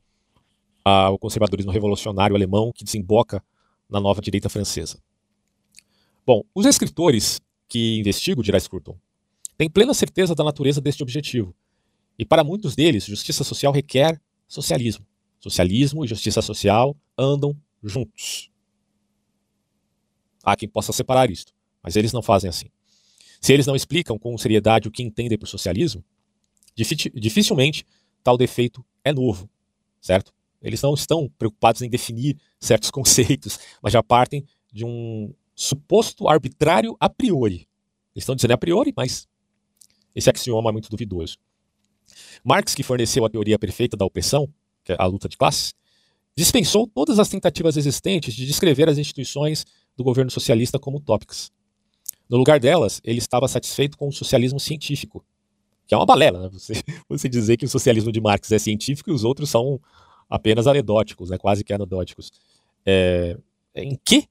a, 0.84 1.10
o 1.10 1.18
conservadorismo 1.18 1.70
revolucionário 1.70 2.34
alemão 2.34 2.72
que 2.72 2.84
desemboca 2.84 3.42
na 3.88 4.00
nova 4.00 4.20
direita 4.20 4.48
francesa. 4.48 5.00
Bom, 6.26 6.42
os 6.54 6.66
escritores 6.66 7.40
que 7.68 7.98
investigam 7.98 8.42
dirá 8.42 8.58
Scruton 8.58 8.98
têm 9.56 9.70
plena 9.70 9.94
certeza 9.94 10.34
da 10.34 10.44
natureza 10.44 10.80
deste 10.80 11.02
objetivo. 11.02 11.54
E 12.18 12.24
para 12.24 12.44
muitos 12.44 12.74
deles, 12.74 13.04
justiça 13.04 13.44
social 13.44 13.72
requer 13.72 14.20
socialismo. 14.46 15.06
Socialismo 15.40 16.04
e 16.04 16.08
justiça 16.08 16.42
social 16.42 16.96
andam 17.16 17.56
juntos. 17.82 18.50
Há 20.42 20.56
quem 20.56 20.68
possa 20.68 20.92
separar 20.92 21.30
isto, 21.30 21.52
mas 21.82 21.96
eles 21.96 22.12
não 22.12 22.22
fazem 22.22 22.48
assim. 22.48 22.66
Se 23.40 23.52
eles 23.52 23.66
não 23.66 23.76
explicam 23.76 24.18
com 24.18 24.36
seriedade 24.36 24.88
o 24.88 24.90
que 24.90 25.02
entendem 25.02 25.38
por 25.38 25.46
socialismo, 25.46 26.04
dificilmente 26.74 27.84
tal 28.28 28.36
defeito 28.36 28.84
é 29.02 29.10
novo, 29.10 29.48
certo? 30.02 30.34
Eles 30.60 30.82
não 30.82 30.92
estão 30.92 31.30
preocupados 31.38 31.80
em 31.80 31.88
definir 31.88 32.36
certos 32.60 32.90
conceitos, 32.92 33.58
mas 33.80 33.94
já 33.94 34.02
partem 34.02 34.44
de 34.70 34.84
um 34.84 35.32
suposto 35.54 36.28
arbitrário 36.28 36.94
a 37.00 37.08
priori. 37.08 37.66
Eles 38.14 38.24
estão 38.24 38.34
dizendo 38.34 38.52
a 38.52 38.58
priori, 38.58 38.92
mas 38.94 39.26
esse 40.14 40.28
axioma 40.28 40.68
é 40.68 40.72
muito 40.74 40.90
duvidoso. 40.90 41.38
Marx, 42.44 42.74
que 42.74 42.82
forneceu 42.82 43.24
a 43.24 43.30
teoria 43.30 43.58
perfeita 43.58 43.96
da 43.96 44.04
opressão, 44.04 44.46
que 44.84 44.92
é 44.92 44.96
a 44.98 45.06
luta 45.06 45.26
de 45.26 45.38
classes, 45.38 45.74
dispensou 46.36 46.86
todas 46.86 47.18
as 47.18 47.30
tentativas 47.30 47.78
existentes 47.78 48.34
de 48.34 48.44
descrever 48.44 48.90
as 48.90 48.98
instituições 48.98 49.64
do 49.96 50.04
governo 50.04 50.30
socialista 50.30 50.78
como 50.78 50.98
utópicas. 50.98 51.50
No 52.28 52.36
lugar 52.36 52.60
delas, 52.60 53.00
ele 53.04 53.18
estava 53.20 53.48
satisfeito 53.48 53.96
com 53.96 54.08
o 54.08 54.12
socialismo 54.12 54.60
científico, 54.60 55.24
que 55.88 55.94
é 55.94 55.96
uma 55.96 56.04
balela, 56.04 56.42
né? 56.42 56.48
Você, 56.52 56.74
você 57.08 57.28
dizer 57.28 57.56
que 57.56 57.64
o 57.64 57.68
socialismo 57.68 58.12
de 58.12 58.20
Marx 58.20 58.52
é 58.52 58.58
científico 58.58 59.10
e 59.10 59.12
os 59.12 59.24
outros 59.24 59.48
são 59.48 59.80
apenas 60.28 60.66
anedóticos, 60.66 61.30
né? 61.30 61.38
quase 61.38 61.64
que 61.64 61.72
anedóticos. 61.72 62.30
É, 62.84 63.36
em 63.74 63.98
que 64.04 64.28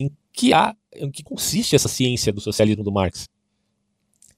em 0.00 0.10
que 0.32 0.52
há, 0.52 0.74
em 0.96 1.10
que 1.10 1.22
consiste 1.22 1.76
essa 1.76 1.86
ciência 1.86 2.32
do 2.32 2.40
socialismo 2.40 2.82
do 2.82 2.90
Marx? 2.90 3.28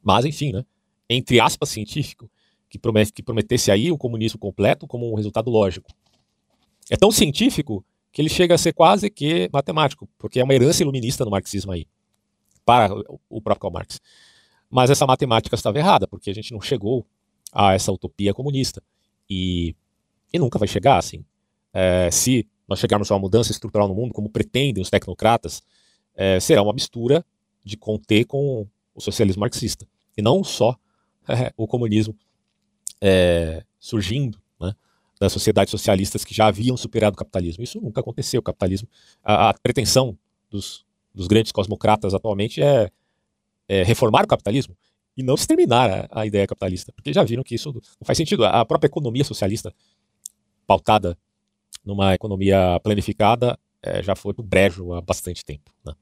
Mas 0.02 0.24
enfim, 0.24 0.52
né? 0.52 0.64
Entre 1.08 1.38
aspas 1.38 1.68
científico, 1.68 2.28
que, 2.68 2.78
promete, 2.78 3.12
que 3.12 3.22
prometesse 3.22 3.70
aí 3.70 3.92
o 3.92 3.96
comunismo 3.96 4.38
completo 4.38 4.86
como 4.86 5.10
um 5.10 5.14
resultado 5.14 5.48
lógico. 5.48 5.88
É 6.90 6.96
tão 6.96 7.12
científico 7.12 7.84
que 8.12 8.20
ele 8.20 8.28
chega 8.28 8.54
a 8.54 8.58
ser 8.58 8.72
quase 8.72 9.08
que 9.08 9.48
matemático, 9.52 10.08
porque 10.18 10.40
é 10.40 10.44
uma 10.44 10.54
herança 10.54 10.82
iluminista 10.82 11.24
no 11.24 11.30
marxismo 11.30 11.70
aí, 11.70 11.86
para 12.64 12.92
o 13.28 13.40
próprio 13.40 13.60
Karl 13.60 13.72
Marx. 13.72 14.00
Mas 14.70 14.90
essa 14.90 15.06
matemática 15.06 15.54
estava 15.54 15.78
errada, 15.78 16.06
porque 16.06 16.30
a 16.30 16.34
gente 16.34 16.52
não 16.52 16.60
chegou 16.60 17.06
a 17.52 17.74
essa 17.74 17.92
utopia 17.92 18.34
comunista. 18.34 18.82
E, 19.28 19.74
e 20.32 20.38
nunca 20.38 20.58
vai 20.58 20.68
chegar 20.68 20.98
assim. 20.98 21.24
É, 21.72 22.10
se 22.10 22.46
nós 22.66 22.78
chegarmos 22.78 23.10
a 23.10 23.14
uma 23.14 23.20
mudança 23.20 23.52
estrutural 23.52 23.88
no 23.88 23.94
mundo, 23.94 24.12
como 24.12 24.28
pretendem 24.28 24.82
os 24.82 24.90
tecnocratas, 24.90 25.62
é, 26.14 26.40
será 26.40 26.62
uma 26.62 26.72
mistura 26.72 27.24
de 27.64 27.76
conter 27.76 28.24
com 28.24 28.66
o 28.94 29.00
socialismo 29.00 29.40
marxista. 29.40 29.86
E 30.16 30.22
não 30.22 30.42
só 30.42 30.76
é, 31.28 31.52
o 31.56 31.66
comunismo 31.66 32.16
é, 33.00 33.64
surgindo 33.78 34.40
né, 34.58 34.74
das 35.20 35.32
sociedades 35.32 35.70
socialistas 35.70 36.24
que 36.24 36.34
já 36.34 36.46
haviam 36.46 36.76
superado 36.76 37.14
o 37.14 37.18
capitalismo. 37.18 37.62
Isso 37.62 37.80
nunca 37.80 38.00
aconteceu. 38.00 38.40
O 38.40 38.42
capitalismo, 38.42 38.88
a, 39.22 39.50
a 39.50 39.54
pretensão 39.54 40.18
dos, 40.50 40.84
dos 41.14 41.26
grandes 41.26 41.52
cosmocratas 41.52 42.14
atualmente 42.14 42.62
é 42.62 42.90
é, 43.68 43.82
reformar 43.82 44.24
o 44.24 44.28
capitalismo 44.28 44.76
e 45.16 45.22
não 45.22 45.34
exterminar 45.34 46.08
a, 46.10 46.20
a, 46.20 46.26
ideia 46.26 46.46
capitalista, 46.46 46.92
porque 46.92 47.12
já 47.12 47.24
viram 47.24 47.42
que 47.42 47.54
isso 47.54 47.72
não 47.72 48.04
faz 48.04 48.16
sentido. 48.16 48.44
A 48.44 48.64
própria 48.64 48.88
economia 48.88 49.24
socialista, 49.24 49.72
pautada 50.66 51.16
numa 51.84 52.14
economia 52.14 52.78
planificada, 52.82 53.58
é, 53.82 54.02
já 54.02 54.14
foi 54.14 54.34
pro 54.34 54.42
brejo 54.42 54.92
há 54.92 55.00
bastante 55.00 55.44
tempo. 55.44 55.72
Né? 55.84 55.94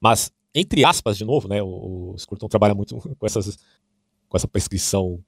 Mas, 0.00 0.32
entre 0.54 0.84
aspas, 0.84 1.16
de 1.16 1.24
novo, 1.24 1.48
né, 1.48 1.62
o, 1.62 2.12
o 2.12 2.18
Scruton 2.18 2.48
trabalha 2.48 2.74
muito 2.74 2.96
com, 3.18 3.26
essas, 3.26 3.56
com 4.28 4.36
essa 4.36 4.48
prescrição 4.48 5.22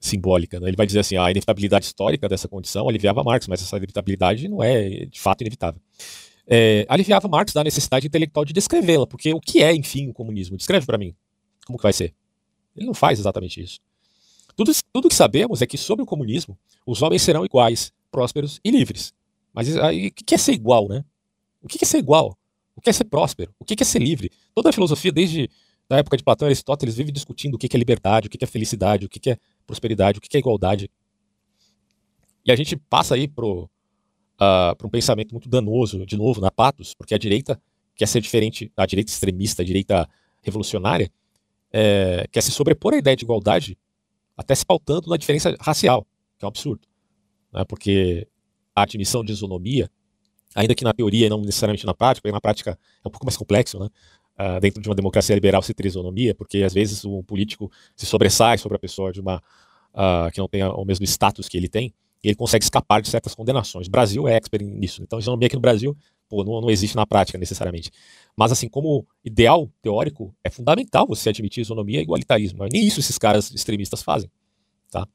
simbólica. 0.00 0.58
Né? 0.58 0.68
Ele 0.68 0.76
vai 0.76 0.86
dizer 0.86 1.00
assim, 1.00 1.16
a 1.16 1.30
inevitabilidade 1.30 1.84
histórica 1.84 2.28
dessa 2.28 2.48
condição 2.48 2.88
aliviava 2.88 3.22
Marx, 3.22 3.46
mas 3.46 3.62
essa 3.62 3.76
inevitabilidade 3.76 4.48
não 4.48 4.62
é 4.62 5.06
de 5.06 5.20
fato 5.20 5.42
inevitável 5.42 5.80
é, 6.46 6.86
aliviava 6.88 7.26
Marx 7.28 7.52
da 7.52 7.64
necessidade 7.64 8.06
intelectual 8.06 8.44
de 8.44 8.52
descrevê-la, 8.52 9.06
porque 9.06 9.32
o 9.34 9.40
que 9.40 9.62
é, 9.62 9.74
enfim, 9.74 10.08
o 10.08 10.14
comunismo? 10.14 10.56
Descreve 10.56 10.86
para 10.86 10.96
mim. 10.96 11.14
Como 11.66 11.78
que 11.78 11.82
vai 11.82 11.92
ser? 11.92 12.14
Ele 12.76 12.86
não 12.86 12.94
faz 12.94 13.18
exatamente 13.18 13.60
isso. 13.60 13.80
Tudo, 14.54 14.72
tudo 14.92 15.08
que 15.08 15.14
sabemos 15.14 15.60
é 15.60 15.66
que 15.66 15.76
sobre 15.76 16.02
o 16.02 16.06
comunismo, 16.06 16.58
os 16.86 17.02
homens 17.02 17.22
serão 17.22 17.44
iguais, 17.44 17.92
prósperos 18.10 18.60
e 18.64 18.70
livres. 18.70 19.12
Mas 19.52 19.76
aí, 19.76 20.08
o 20.08 20.12
que 20.12 20.34
é 20.34 20.38
ser 20.38 20.52
igual, 20.52 20.88
né? 20.88 21.04
O 21.62 21.68
que 21.68 21.82
é 21.82 21.86
ser 21.86 21.98
igual? 21.98 22.38
O 22.74 22.80
que 22.80 22.90
é 22.90 22.92
ser 22.92 23.04
próspero? 23.04 23.52
O 23.58 23.64
que 23.64 23.74
é 23.80 23.84
ser 23.84 23.98
livre? 23.98 24.30
Toda 24.54 24.68
a 24.68 24.72
filosofia, 24.72 25.10
desde 25.10 25.50
a 25.90 25.98
época 25.98 26.16
de 26.16 26.22
Platão 26.22 26.46
e 26.46 26.50
Aristóteles, 26.50 26.94
vive 26.94 27.10
discutindo 27.10 27.54
o 27.54 27.58
que 27.58 27.74
é 27.74 27.78
liberdade, 27.78 28.28
o 28.28 28.30
que 28.30 28.42
é 28.42 28.46
felicidade, 28.46 29.06
o 29.06 29.08
que 29.08 29.30
é 29.30 29.38
prosperidade, 29.66 30.18
o 30.18 30.20
que 30.20 30.36
é 30.36 30.40
igualdade. 30.40 30.90
E 32.44 32.52
a 32.52 32.56
gente 32.56 32.76
passa 32.76 33.14
aí 33.14 33.26
pro, 33.26 33.68
uh, 34.36 34.76
para 34.76 34.86
um 34.86 34.90
pensamento 34.90 35.32
muito 35.32 35.48
danoso, 35.48 36.04
de 36.06 36.16
novo, 36.16 36.40
na 36.40 36.50
Patos, 36.50 36.94
porque 36.94 37.14
a 37.14 37.18
direita 37.18 37.60
quer 37.94 38.06
ser 38.06 38.20
diferente, 38.20 38.70
a 38.76 38.86
direita 38.86 39.10
extremista, 39.10 39.62
a 39.62 39.64
direita 39.64 40.08
revolucionária, 40.42 41.10
é, 41.72 42.26
quer 42.30 42.42
se 42.42 42.50
sobrepor 42.50 42.94
à 42.94 42.98
ideia 42.98 43.16
de 43.16 43.24
igualdade, 43.24 43.76
até 44.36 44.54
se 44.54 44.64
pautando 44.64 45.08
na 45.08 45.16
diferença 45.16 45.56
racial, 45.60 46.06
que 46.38 46.44
é 46.44 46.46
um 46.46 46.48
absurdo. 46.48 46.86
Né? 47.52 47.64
Porque 47.64 48.28
a 48.74 48.82
admissão 48.82 49.24
de 49.24 49.32
isonomia, 49.32 49.90
ainda 50.54 50.74
que 50.74 50.84
na 50.84 50.92
teoria 50.92 51.26
e 51.26 51.30
não 51.30 51.40
necessariamente 51.40 51.86
na 51.86 51.94
prática, 51.94 52.30
na 52.30 52.40
prática 52.40 52.78
é 53.04 53.08
um 53.08 53.10
pouco 53.10 53.24
mais 53.24 53.36
complexo, 53.36 53.78
né? 53.78 53.88
Uh, 54.38 54.60
dentro 54.60 54.82
de 54.82 54.88
uma 54.88 54.94
democracia 54.94 55.34
liberal 55.34 55.62
se 55.62 55.72
ter 55.72 55.86
isonomia, 55.86 56.34
porque 56.34 56.58
às 56.62 56.74
vezes 56.74 57.02
o 57.06 57.22
político 57.22 57.72
se 57.96 58.04
sobressai 58.04 58.58
sobre 58.58 58.76
a 58.76 58.78
pessoa 58.78 59.10
de 59.10 59.18
uma 59.18 59.42
uh, 59.94 60.30
que 60.30 60.38
não 60.38 60.46
tem 60.46 60.62
o 60.62 60.84
mesmo 60.84 61.06
status 61.06 61.48
que 61.48 61.56
ele 61.56 61.70
tem, 61.70 61.94
e 62.26 62.30
ele 62.30 62.34
consegue 62.34 62.64
escapar 62.64 63.00
de 63.00 63.08
certas 63.08 63.36
condenações. 63.36 63.86
O 63.86 63.90
Brasil 63.90 64.26
é 64.26 64.34
expert 64.34 64.64
nisso. 64.64 65.00
Então, 65.00 65.16
isonomia 65.16 65.46
aqui 65.46 65.54
no 65.54 65.62
Brasil 65.62 65.96
pô, 66.28 66.42
não, 66.42 66.60
não 66.60 66.70
existe 66.70 66.96
na 66.96 67.06
prática 67.06 67.38
necessariamente. 67.38 67.88
Mas, 68.36 68.50
assim, 68.50 68.68
como 68.68 69.06
ideal 69.24 69.70
teórico, 69.80 70.34
é 70.42 70.50
fundamental 70.50 71.06
você 71.06 71.28
admitir 71.28 71.60
isonomia 71.60 72.00
e 72.00 72.02
igualitarismo. 72.02 72.66
Nem 72.72 72.84
isso 72.84 72.98
esses 72.98 73.16
caras 73.16 73.52
extremistas 73.52 74.02
fazem. 74.02 74.28
Tá? 74.90 75.06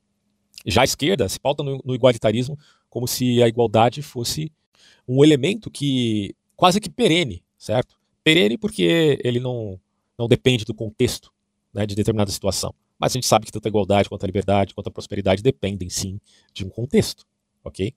Já 0.66 0.84
a 0.84 0.86
esquerda 0.86 1.28
se 1.28 1.38
pauta 1.38 1.62
no, 1.64 1.82
no 1.84 1.94
igualitarismo 1.94 2.58
como 2.90 3.06
se 3.06 3.44
a 3.44 3.48
igualdade 3.50 4.02
fosse 4.02 4.50
um 5.06 5.22
elemento 5.22 5.70
que 5.70 6.34
quase 6.56 6.80
que 6.80 6.90
perene, 6.90 7.44
certo? 7.58 7.98
Perene 8.24 8.58
porque 8.58 9.20
ele 9.22 9.42
não, 9.42 9.78
não 10.18 10.30
depende 10.30 10.64
do 10.64 10.74
contexto 10.74 11.30
né, 11.74 11.86
de 11.86 11.94
determinada 11.94 12.32
situação. 12.32 12.74
Mas 13.02 13.14
a 13.14 13.16
gente 13.16 13.26
sabe 13.26 13.48
que 13.48 13.52
tanto 13.52 13.66
a 13.66 13.70
igualdade 13.70 14.08
quanto 14.08 14.24
a 14.24 14.28
liberdade, 14.28 14.76
quanto 14.76 14.88
a 14.88 14.92
prosperidade 14.92 15.42
dependem 15.42 15.90
sim 15.90 16.22
de 16.54 16.64
um 16.64 16.70
contexto, 16.70 17.26
ok? 17.64 17.96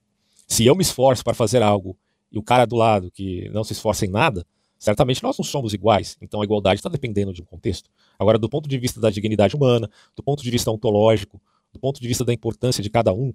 Se 0.49 0.65
eu 0.65 0.75
me 0.75 0.81
esforço 0.81 1.23
para 1.23 1.35
fazer 1.35 1.63
algo 1.63 1.95
e 2.33 2.39
o 2.39 2.43
cara 2.43 2.65
do 2.65 2.75
lado 2.75 3.11
que 3.11 3.51
não 3.51 3.63
se 3.63 3.75
esforça 3.75 4.07
em 4.07 4.09
nada, 4.09 4.47
certamente 4.79 5.23
nós 5.23 5.37
não 5.37 5.45
somos 5.45 5.75
iguais. 5.75 6.17
Então 6.23 6.41
a 6.41 6.45
igualdade 6.45 6.79
está 6.79 6.89
dependendo 6.89 7.35
de 7.35 7.43
um 7.43 7.45
contexto. 7.45 7.91
Agora, 8.19 8.39
do 8.39 8.49
ponto 8.49 8.67
de 8.67 8.79
vista 8.79 8.99
da 8.99 9.11
dignidade 9.11 9.55
humana, 9.55 9.91
do 10.17 10.23
ponto 10.23 10.43
de 10.43 10.51
vista 10.51 10.71
ontológico, 10.71 11.39
do 11.71 11.79
ponto 11.79 12.01
de 12.01 12.09
vista 12.09 12.25
da 12.25 12.33
importância 12.33 12.83
de 12.83 12.89
cada 12.89 13.13
um, 13.13 13.35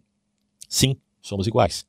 sim, 0.68 0.98
somos 1.22 1.46
iguais. 1.46 1.86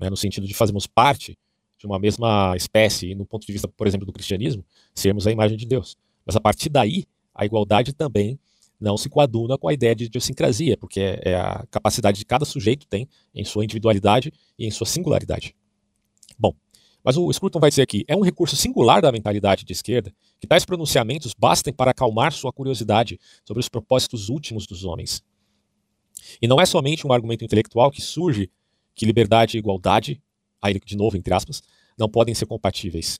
Né? 0.00 0.10
No 0.10 0.16
sentido 0.16 0.44
de 0.44 0.54
fazermos 0.54 0.88
parte 0.88 1.38
de 1.78 1.86
uma 1.86 2.00
mesma 2.00 2.56
espécie, 2.56 3.10
e 3.10 3.14
no 3.14 3.24
ponto 3.24 3.46
de 3.46 3.52
vista, 3.52 3.68
por 3.68 3.86
exemplo, 3.86 4.04
do 4.04 4.12
cristianismo, 4.12 4.64
sermos 4.92 5.24
a 5.28 5.30
imagem 5.30 5.56
de 5.56 5.66
Deus. 5.66 5.96
Mas 6.26 6.34
a 6.34 6.40
partir 6.40 6.68
daí, 6.68 7.04
a 7.32 7.46
igualdade 7.46 7.92
também 7.92 8.36
não 8.80 8.96
se 8.96 9.08
coaduna 9.08 9.58
com 9.58 9.68
a 9.68 9.74
ideia 9.74 9.94
de 9.94 10.04
idiosincrasia, 10.04 10.76
porque 10.76 11.00
é, 11.00 11.20
é 11.24 11.34
a 11.34 11.66
capacidade 11.70 12.18
de 12.18 12.24
cada 12.24 12.44
sujeito 12.44 12.86
tem 12.86 13.08
em 13.34 13.44
sua 13.44 13.62
individualidade 13.62 14.32
e 14.58 14.66
em 14.66 14.70
sua 14.70 14.86
singularidade. 14.86 15.54
Bom, 16.38 16.54
mas 17.04 17.16
o 17.16 17.30
Scruton 17.32 17.60
vai 17.60 17.70
dizer 17.70 17.82
aqui, 17.82 18.04
é 18.08 18.16
um 18.16 18.22
recurso 18.22 18.56
singular 18.56 19.02
da 19.02 19.12
mentalidade 19.12 19.64
de 19.64 19.72
esquerda 19.72 20.12
que 20.38 20.46
tais 20.46 20.64
pronunciamentos 20.64 21.34
bastem 21.34 21.72
para 21.72 21.90
acalmar 21.90 22.32
sua 22.32 22.52
curiosidade 22.52 23.18
sobre 23.44 23.60
os 23.60 23.68
propósitos 23.68 24.28
últimos 24.28 24.66
dos 24.66 24.84
homens. 24.84 25.22
E 26.40 26.48
não 26.48 26.60
é 26.60 26.66
somente 26.66 27.06
um 27.06 27.12
argumento 27.12 27.44
intelectual 27.44 27.90
que 27.90 28.00
surge 28.00 28.50
que 28.94 29.06
liberdade 29.06 29.56
e 29.56 29.58
igualdade, 29.58 30.20
aí 30.60 30.78
de 30.78 30.96
novo 30.96 31.16
entre 31.16 31.32
aspas, 31.32 31.62
não 31.98 32.08
podem 32.08 32.34
ser 32.34 32.46
compatíveis. 32.46 33.18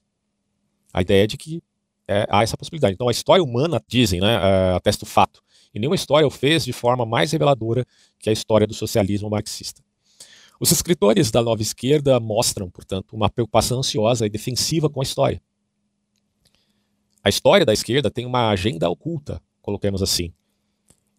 A 0.92 1.02
ideia 1.02 1.24
é 1.24 1.26
de 1.26 1.36
que 1.36 1.62
é, 2.10 2.26
há 2.28 2.42
essa 2.42 2.56
possibilidade. 2.56 2.94
Então 2.94 3.08
a 3.08 3.12
história 3.12 3.42
humana, 3.42 3.80
dizem, 3.86 4.20
né, 4.20 4.36
uh, 4.36 4.76
atesta 4.76 5.04
o 5.04 5.08
fato, 5.08 5.40
e 5.74 5.78
nenhuma 5.78 5.96
história 5.96 6.26
o 6.26 6.30
fez 6.30 6.64
de 6.64 6.72
forma 6.72 7.06
mais 7.06 7.32
reveladora 7.32 7.86
que 8.18 8.28
a 8.28 8.32
história 8.32 8.66
do 8.66 8.74
socialismo 8.74 9.30
marxista. 9.30 9.82
Os 10.60 10.70
escritores 10.72 11.30
da 11.30 11.42
nova 11.42 11.62
esquerda 11.62 12.20
mostram, 12.20 12.68
portanto, 12.70 13.14
uma 13.14 13.30
preocupação 13.30 13.78
ansiosa 13.78 14.26
e 14.26 14.30
defensiva 14.30 14.90
com 14.90 15.00
a 15.00 15.02
história. 15.02 15.40
A 17.24 17.28
história 17.28 17.64
da 17.64 17.72
esquerda 17.72 18.10
tem 18.10 18.26
uma 18.26 18.50
agenda 18.50 18.88
oculta, 18.88 19.42
coloquemos 19.62 20.02
assim. 20.02 20.32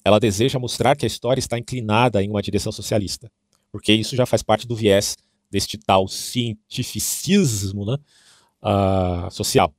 Ela 0.03 0.19
deseja 0.19 0.59
mostrar 0.59 0.95
que 0.95 1.05
a 1.05 1.07
história 1.07 1.39
está 1.39 1.57
inclinada 1.57 2.21
em 2.23 2.29
uma 2.29 2.41
direção 2.41 2.71
socialista, 2.71 3.31
porque 3.71 3.93
isso 3.93 4.15
já 4.15 4.25
faz 4.25 4.43
parte 4.43 4.67
do 4.67 4.75
viés 4.75 5.15
deste 5.49 5.77
tal 5.77 6.07
cientificismo 6.07 7.85
né, 7.85 7.97
uh, 8.63 9.31
social. 9.31 9.73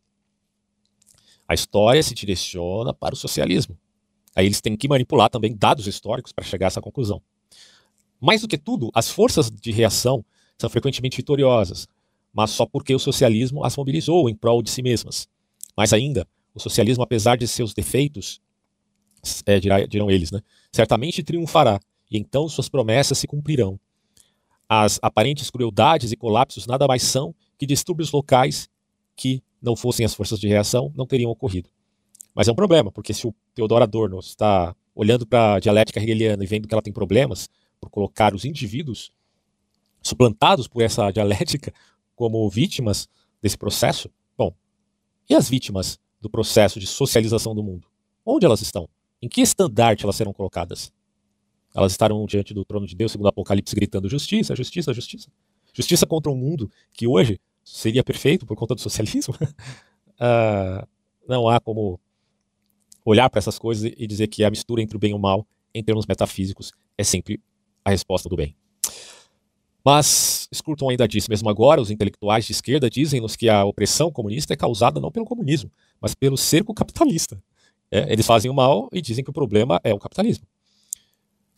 A 1.48 1.54
história 1.54 2.02
se 2.02 2.14
direciona 2.14 2.94
para 2.94 3.14
o 3.14 3.16
socialismo. 3.16 3.76
Aí 4.34 4.46
eles 4.46 4.60
têm 4.60 4.76
que 4.76 4.88
manipular 4.88 5.28
também 5.28 5.54
dados 5.54 5.86
históricos 5.86 6.32
para 6.32 6.44
chegar 6.44 6.66
a 6.66 6.68
essa 6.68 6.80
conclusão. 6.80 7.20
Mais 8.20 8.40
do 8.40 8.48
que 8.48 8.56
tudo, 8.56 8.90
as 8.94 9.10
forças 9.10 9.50
de 9.50 9.72
reação 9.72 10.24
são 10.58 10.70
frequentemente 10.70 11.16
vitoriosas, 11.16 11.88
mas 12.32 12.50
só 12.50 12.64
porque 12.64 12.94
o 12.94 12.98
socialismo 12.98 13.64
as 13.64 13.76
mobilizou 13.76 14.28
em 14.28 14.34
prol 14.34 14.62
de 14.62 14.70
si 14.70 14.82
mesmas. 14.82 15.28
Mais 15.76 15.92
ainda, 15.92 16.26
o 16.54 16.60
socialismo, 16.60 17.02
apesar 17.02 17.36
de 17.36 17.48
seus 17.48 17.74
defeitos, 17.74 18.40
é, 19.46 19.58
dirão 19.60 20.10
eles, 20.10 20.30
né, 20.30 20.40
certamente 20.72 21.22
triunfará, 21.22 21.80
e 22.10 22.18
então 22.18 22.48
suas 22.48 22.68
promessas 22.68 23.18
se 23.18 23.26
cumprirão. 23.26 23.78
As 24.68 24.98
aparentes 25.02 25.50
crueldades 25.50 26.12
e 26.12 26.16
colapsos 26.16 26.66
nada 26.66 26.86
mais 26.86 27.02
são 27.02 27.34
que 27.58 27.66
distúrbios 27.66 28.10
locais 28.10 28.68
que, 29.16 29.42
não 29.60 29.76
fossem 29.76 30.04
as 30.04 30.14
forças 30.14 30.40
de 30.40 30.48
reação, 30.48 30.92
não 30.96 31.06
teriam 31.06 31.30
ocorrido. 31.30 31.68
Mas 32.34 32.48
é 32.48 32.52
um 32.52 32.54
problema, 32.54 32.90
porque 32.90 33.12
se 33.12 33.26
o 33.26 33.34
Theodor 33.54 33.82
Adorno 33.82 34.18
está 34.18 34.74
olhando 34.94 35.26
para 35.26 35.54
a 35.54 35.60
dialética 35.60 36.00
hegeliana 36.00 36.42
e 36.42 36.46
vendo 36.46 36.66
que 36.66 36.74
ela 36.74 36.82
tem 36.82 36.92
problemas 36.92 37.48
por 37.80 37.90
colocar 37.90 38.34
os 38.34 38.44
indivíduos 38.44 39.12
suplantados 40.02 40.66
por 40.66 40.82
essa 40.82 41.10
dialética 41.10 41.72
como 42.14 42.48
vítimas 42.48 43.08
desse 43.40 43.56
processo, 43.56 44.10
bom, 44.36 44.54
e 45.28 45.34
as 45.34 45.48
vítimas 45.48 45.98
do 46.20 46.30
processo 46.30 46.78
de 46.78 46.86
socialização 46.86 47.54
do 47.54 47.62
mundo? 47.62 47.88
Onde 48.24 48.46
elas 48.46 48.62
estão? 48.62 48.88
Em 49.20 49.28
que 49.28 49.40
estandarte 49.40 50.04
elas 50.04 50.16
serão 50.16 50.32
colocadas? 50.32 50.92
Elas 51.74 51.92
estarão 51.92 52.24
diante 52.26 52.52
do 52.52 52.64
trono 52.64 52.86
de 52.86 52.94
Deus, 52.94 53.12
segundo 53.12 53.26
o 53.26 53.28
Apocalipse, 53.30 53.74
gritando 53.74 54.08
justiça, 54.08 54.54
justiça, 54.54 54.92
justiça. 54.92 55.30
Justiça 55.72 56.06
contra 56.06 56.30
um 56.30 56.36
mundo 56.36 56.70
que 56.92 57.06
hoje 57.06 57.40
seria 57.64 58.04
perfeito 58.04 58.44
por 58.44 58.56
conta 58.56 58.74
do 58.74 58.80
socialismo? 58.80 59.34
uh, 59.40 60.86
não 61.26 61.48
há 61.48 61.58
como 61.58 61.98
olhar 63.04 63.28
para 63.28 63.38
essas 63.38 63.58
coisas 63.58 63.90
e 63.96 64.06
dizer 64.06 64.28
que 64.28 64.44
a 64.44 64.50
mistura 64.50 64.82
entre 64.82 64.96
o 64.96 65.00
bem 65.00 65.12
e 65.12 65.14
o 65.14 65.18
mal, 65.18 65.46
em 65.74 65.82
termos 65.82 66.06
metafísicos, 66.06 66.72
é 66.96 67.04
sempre 67.04 67.40
a 67.84 67.90
resposta 67.90 68.28
do 68.28 68.36
bem. 68.36 68.54
Mas 69.84 70.48
Scruton 70.54 70.90
ainda 70.90 71.08
diz, 71.08 71.26
mesmo 71.26 71.48
agora, 71.48 71.80
os 71.80 71.90
intelectuais 71.90 72.44
de 72.44 72.52
esquerda 72.52 72.88
dizem-nos 72.88 73.34
que 73.34 73.48
a 73.48 73.64
opressão 73.64 74.12
comunista 74.12 74.52
é 74.52 74.56
causada 74.56 75.00
não 75.00 75.10
pelo 75.10 75.26
comunismo, 75.26 75.70
mas 76.00 76.14
pelo 76.14 76.36
cerco 76.36 76.72
capitalista. 76.72 77.42
É, 77.90 78.12
eles 78.12 78.24
fazem 78.24 78.50
o 78.50 78.54
mal 78.54 78.88
e 78.92 79.02
dizem 79.02 79.24
que 79.24 79.30
o 79.30 79.32
problema 79.32 79.80
é 79.82 79.92
o 79.92 79.98
capitalismo. 79.98 80.46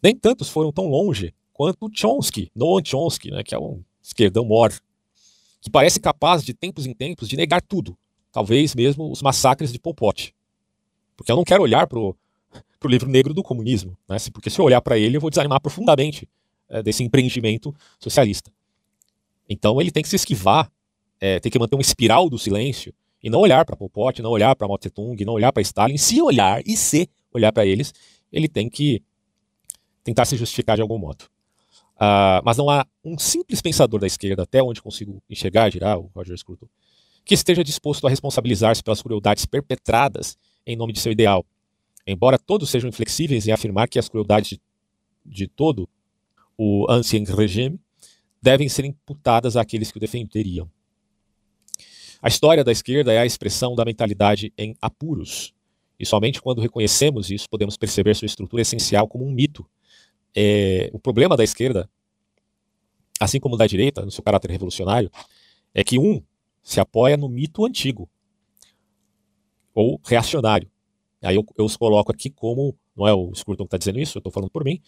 Nem 0.03 0.17
tantos 0.17 0.49
foram 0.49 0.73
tão 0.73 0.89
longe 0.89 1.35
quanto 1.53 1.91
Chomsky, 1.95 2.51
Noam 2.55 2.83
Chomsky, 2.85 3.31
né, 3.31 3.43
que 3.43 3.55
é 3.55 3.59
um 3.59 3.83
esquerdão 4.03 4.45
mor, 4.45 4.73
que 5.61 5.71
parece 5.71 6.01
capaz 6.01 6.43
de 6.45 6.53
tempos 6.53 6.87
em 6.87 6.95
tempos 6.95 7.29
de 7.29 7.37
negar 7.37 7.63
tudo, 7.63 7.97
talvez 8.33 8.75
mesmo 8.75 9.11
os 9.11 9.23
massacres 9.23 9.73
de 9.73 9.79
Pol 9.79 9.95
Pot. 9.95 10.35
Porque 11.17 11.31
eu 11.31 11.37
não 11.37 11.45
quero 11.45 11.63
olhar 11.63 11.87
para 11.87 11.99
o 11.99 12.17
livro 12.85 13.09
negro 13.09 13.33
do 13.33 13.43
comunismo, 13.43 13.97
né? 14.09 14.17
porque 14.33 14.51
se 14.51 14.59
eu 14.59 14.65
olhar 14.65 14.81
para 14.81 14.99
ele 14.99 15.17
eu 15.17 15.21
vou 15.21 15.31
desanimar 15.31 15.61
profundamente 15.61 16.29
é, 16.69 16.83
desse 16.83 17.03
empreendimento 17.03 17.75
socialista. 17.99 18.51
Então 19.49 19.81
ele 19.81 19.91
tem 19.91 20.03
que 20.03 20.09
se 20.09 20.17
esquivar, 20.17 20.71
é, 21.21 21.39
tem 21.41 21.51
que 21.51 21.59
manter 21.59 21.77
uma 21.77 21.83
espiral 21.83 22.29
do 22.29 22.39
silêncio 22.39 22.93
e 23.23 23.31
não 23.31 23.41
olhar 23.41 23.65
para 23.65 23.77
Pol 23.77 23.89
Pot, 23.89 24.21
não 24.21 24.31
olhar 24.31 24.55
para 24.55 24.69
Mao 24.69 24.77
Tse 24.77 24.91
Tung, 24.91 25.25
não 25.25 25.33
olhar 25.33 25.53
para 25.53 25.63
Stalin. 25.63 25.97
Se 25.97 26.21
olhar 26.21 26.63
e 26.67 26.77
se 26.77 27.09
olhar 27.33 27.53
para 27.53 27.65
eles, 27.65 27.93
ele 28.31 28.49
tem 28.49 28.69
que 28.69 29.03
tentar 30.03 30.27
se 30.27 30.37
justificar 30.37 30.77
de 30.77 30.83
algum 30.83 30.99
modo. 30.99 31.25
Uh, 31.97 32.43
mas 32.45 32.57
não 32.59 32.69
há 32.69 32.87
um 33.03 33.17
simples 33.17 33.63
pensador 33.63 34.01
da 34.01 34.07
esquerda, 34.07 34.43
até 34.43 34.63
onde 34.63 34.83
consigo 34.83 35.23
enxergar, 35.31 35.71
dirá 35.71 35.97
o 35.97 36.11
Roger 36.15 36.37
Scruton, 36.37 36.67
que 37.25 37.35
esteja 37.35 37.65
disposto 37.65 38.07
a 38.07 38.11
responsabilizar-se 38.11 38.83
pelas 38.83 39.01
crueldades 39.01 39.47
perpetradas 39.47 40.37
em 40.67 40.77
nome 40.77 40.93
de 40.93 41.01
seu 41.01 41.13
ideal. 41.13 41.45
Embora 42.07 42.39
todos 42.39 42.71
sejam 42.71 42.89
inflexíveis 42.89 43.47
em 43.47 43.53
afirmar 43.53 43.89
que 43.89 43.99
as 43.99 44.09
crueldades 44.09 44.51
de, 44.51 44.61
de 45.25 45.47
todo 45.47 45.89
o 46.57 46.87
ancien 46.89 47.25
regime 47.25 47.81
devem 48.41 48.69
ser 48.69 48.85
imputadas 48.85 49.57
àqueles 49.57 49.91
que 49.91 49.97
o 49.97 50.01
defenderiam. 50.01 50.71
A 52.21 52.29
história 52.29 52.63
da 52.63 52.73
esquerda 52.73 53.13
é 53.13 53.19
a 53.19 53.27
expressão 53.27 53.75
da 53.75 53.85
mentalidade 53.85 54.53
em 54.57 54.77
apuros, 54.81 55.55
e 55.99 56.07
somente 56.07 56.41
quando 56.41 56.61
reconhecemos 56.61 57.31
isso 57.31 57.49
podemos 57.49 57.77
perceber 57.77 58.15
sua 58.15 58.27
estrutura 58.27 58.63
essencial 58.63 59.09
como 59.09 59.25
um 59.27 59.31
mito. 59.31 59.67
É, 60.35 60.91
o 60.93 60.99
problema 60.99 61.37
da 61.37 61.45
esquerda, 61.45 61.89
assim 63.21 63.39
como 63.39 63.57
da 63.57 63.67
direita, 63.67 64.05
no 64.05 64.11
seu 64.11 64.23
caráter 64.25 64.51
revolucionário, 64.51 65.11
é 65.73 65.85
que 65.85 65.99
um 65.99 66.23
se 66.63 66.81
apoia 66.81 67.17
no 67.17 67.29
mito 67.29 67.65
antigo, 67.65 68.09
ou 69.75 70.01
reacionário. 70.05 70.71
Aí 71.23 71.37
eu, 71.37 71.45
eu 71.57 71.65
os 71.65 71.77
coloco 71.77 72.13
aqui 72.13 72.31
como, 72.31 72.77
não 72.97 73.09
é 73.09 73.15
o 73.15 73.35
Scruton 73.35 73.65
que 73.65 73.69
está 73.69 73.79
dizendo 73.79 73.99
isso, 73.99 74.19
eu 74.19 74.21
estou 74.21 74.33
falando 74.33 74.51
por 74.51 74.65
mim, 74.65 74.81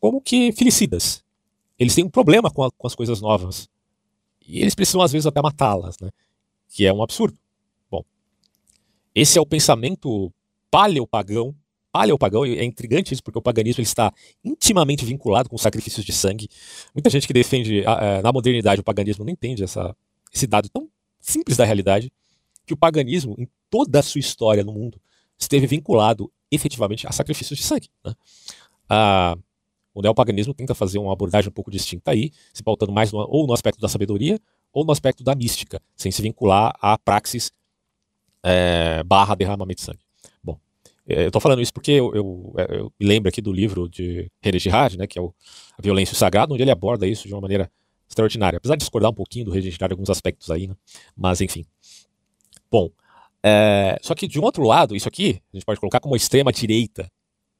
como 0.00 0.20
que 0.20 0.52
felicidas. 0.52 1.24
Eles 1.78 1.94
têm 1.94 2.04
um 2.04 2.10
problema 2.10 2.50
com, 2.50 2.64
a, 2.64 2.70
com 2.70 2.86
as 2.86 2.94
coisas 2.94 3.20
novas. 3.20 3.68
E 4.46 4.60
eles 4.60 4.74
precisam, 4.74 5.02
às 5.02 5.12
vezes, 5.12 5.26
até 5.26 5.42
matá-las, 5.42 5.96
né? 6.00 6.10
que 6.68 6.86
é 6.86 6.92
um 6.92 7.02
absurdo. 7.02 7.36
Bom, 7.90 8.02
esse 9.14 9.38
é 9.38 9.40
o 9.40 9.46
pensamento 9.46 10.32
paleopagão. 10.70 11.54
Paleopagão, 11.92 12.44
é 12.44 12.64
intrigante 12.64 13.14
isso, 13.14 13.22
porque 13.22 13.38
o 13.38 13.42
paganismo 13.42 13.80
ele 13.80 13.86
está 13.86 14.12
intimamente 14.44 15.04
vinculado 15.04 15.48
com 15.48 15.56
sacrifícios 15.56 16.04
de 16.04 16.12
sangue. 16.12 16.48
Muita 16.94 17.08
gente 17.08 17.26
que 17.26 17.32
defende 17.32 17.84
a, 17.86 18.18
a, 18.18 18.22
na 18.22 18.32
modernidade 18.32 18.80
o 18.80 18.84
paganismo 18.84 19.24
não 19.24 19.32
entende 19.32 19.64
essa, 19.64 19.96
esse 20.32 20.46
dado 20.46 20.68
tão 20.68 20.88
simples 21.18 21.56
da 21.56 21.64
realidade, 21.64 22.12
que 22.66 22.74
o 22.74 22.76
paganismo, 22.76 23.34
em 23.38 23.48
toda 23.70 24.00
a 24.00 24.02
sua 24.02 24.18
história 24.18 24.64
no 24.64 24.72
mundo, 24.72 25.00
esteve 25.38 25.66
vinculado 25.66 26.30
efetivamente 26.50 27.06
a 27.06 27.12
sacrifícios 27.12 27.58
de 27.58 27.64
sangue. 27.64 27.88
Né? 28.04 28.14
Ah, 28.88 29.36
o 29.94 30.02
neopaganismo 30.02 30.52
tenta 30.52 30.74
fazer 30.74 30.98
uma 30.98 31.12
abordagem 31.12 31.48
um 31.48 31.52
pouco 31.52 31.70
distinta 31.70 32.10
aí, 32.10 32.30
se 32.52 32.62
pautando 32.62 32.92
mais 32.92 33.12
no, 33.12 33.18
ou 33.28 33.46
no 33.46 33.52
aspecto 33.52 33.80
da 33.80 33.88
sabedoria 33.88 34.38
ou 34.72 34.84
no 34.84 34.92
aspecto 34.92 35.24
da 35.24 35.34
mística, 35.34 35.80
sem 35.96 36.12
se 36.12 36.20
vincular 36.20 36.74
à 36.82 36.98
praxis 36.98 37.50
é, 38.42 39.02
barra 39.04 39.34
derramamento 39.34 39.80
de 39.80 39.86
sangue. 39.86 40.00
Bom, 40.44 40.58
é, 41.08 41.22
eu 41.22 41.28
estou 41.28 41.40
falando 41.40 41.62
isso 41.62 41.72
porque 41.72 41.92
eu, 41.92 42.14
eu, 42.14 42.54
é, 42.58 42.80
eu, 42.80 42.92
me 43.00 43.06
lembro 43.06 43.28
aqui 43.28 43.40
do 43.40 43.50
livro 43.50 43.88
de 43.88 44.30
René 44.38 44.58
Girard, 44.58 44.98
né, 44.98 45.06
que 45.06 45.18
é 45.18 45.22
o 45.22 45.34
A 45.78 45.82
Violência 45.82 46.12
o 46.12 46.16
Sagrado, 46.16 46.52
onde 46.52 46.62
ele 46.62 46.70
aborda 46.70 47.06
isso 47.06 47.26
de 47.26 47.32
uma 47.32 47.40
maneira 47.40 47.70
extraordinária. 48.06 48.58
Apesar 48.58 48.76
de 48.76 48.80
discordar 48.80 49.10
um 49.10 49.14
pouquinho 49.14 49.46
do 49.46 49.50
René 49.50 49.70
Girard 49.70 49.92
em 49.92 49.94
alguns 49.94 50.10
aspectos 50.10 50.50
aí, 50.50 50.66
né? 50.66 50.76
mas 51.16 51.40
enfim. 51.40 51.64
Bom, 52.70 52.90
é, 53.42 53.98
só 54.02 54.14
que 54.14 54.26
de 54.26 54.40
um 54.40 54.42
outro 54.42 54.64
lado, 54.64 54.96
isso 54.96 55.08
aqui 55.08 55.40
a 55.52 55.56
gente 55.56 55.64
pode 55.64 55.78
colocar 55.78 56.00
como 56.00 56.16
extrema 56.16 56.52
direita, 56.52 57.10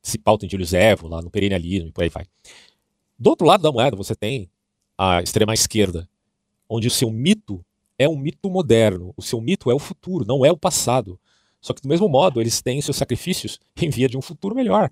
se 0.03 0.19
pauta 0.19 0.47
em 0.47 0.49
Júlio 0.49 0.67
Evo, 0.77 1.09
lá 1.09 1.23
no 1.23 1.31
perennialismo 1.31 1.89
e 1.89 1.93
por 1.93 2.05
aí 2.05 2.09
vai. 2.09 2.25
Do 3.19 3.31
outro 3.31 3.47
lado 3.47 3.63
da 3.63 3.73
moeda, 3.73 3.97
você 3.97 4.15
tem 4.15 4.51
a 4.97 5.23
extrema 5.23 5.55
esquerda, 5.55 6.09
onde 6.69 6.89
o 6.89 6.91
seu 6.91 7.11
mito 7.11 7.65
é 7.99 8.09
um 8.09 8.17
mito 8.17 8.51
moderno, 8.51 9.15
o 9.17 9.23
seu 9.23 9.41
mito 9.41 9.71
é 9.71 9.75
o 9.75 9.79
futuro, 9.79 10.25
não 10.27 10.45
é 10.45 10.51
o 10.51 10.57
passado. 10.57 11.19
Só 11.61 11.73
que 11.73 11.83
do 11.83 11.89
mesmo 11.89 12.09
modo, 12.09 12.41
eles 12.41 12.61
têm 12.61 12.81
seus 12.81 12.97
sacrifícios 12.97 13.59
em 13.81 13.91
via 13.91 14.09
de 14.09 14.17
um 14.17 14.23
futuro 14.23 14.55
melhor. 14.55 14.91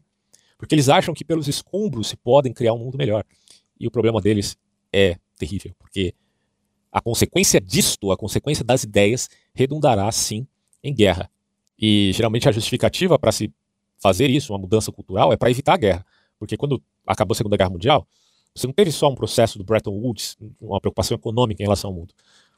Porque 0.56 0.74
eles 0.74 0.88
acham 0.88 1.12
que 1.12 1.24
pelos 1.24 1.48
escombros 1.48 2.08
se 2.08 2.16
podem 2.16 2.52
criar 2.52 2.72
um 2.72 2.78
mundo 2.78 2.96
melhor. 2.96 3.24
E 3.78 3.86
o 3.86 3.90
problema 3.90 4.20
deles 4.20 4.56
é 4.92 5.18
terrível, 5.36 5.74
porque 5.78 6.14
a 6.90 7.00
consequência 7.00 7.60
disto, 7.60 8.12
a 8.12 8.16
consequência 8.16 8.64
das 8.64 8.84
ideias, 8.84 9.28
redundará 9.54 10.10
sim 10.12 10.46
em 10.82 10.94
guerra. 10.94 11.30
E 11.78 12.12
geralmente 12.12 12.48
a 12.48 12.52
justificativa 12.52 13.18
para 13.18 13.32
se 13.32 13.52
fazer 13.98 14.28
isso, 14.28 14.52
uma 14.52 14.58
mudança 14.58 14.92
cultural, 14.92 15.32
é 15.32 15.36
para 15.36 15.50
evitar 15.50 15.74
a 15.74 15.76
guerra. 15.76 16.06
Porque 16.38 16.56
quando 16.56 16.82
acabou 17.06 17.32
a 17.32 17.36
Segunda 17.36 17.56
Guerra 17.56 17.70
Mundial, 17.70 18.06
você 18.54 18.66
não 18.66 18.74
teve 18.74 18.92
só 18.92 19.08
um 19.08 19.14
processo 19.14 19.58
do 19.58 19.64
Bretton 19.64 19.90
Woods, 19.90 20.36
uma 20.60 20.80
preocupação 20.80 21.16
econômica 21.16 21.62
em 21.62 21.66
relação 21.66 21.90
ao 21.90 21.96
mundo. 21.96 22.14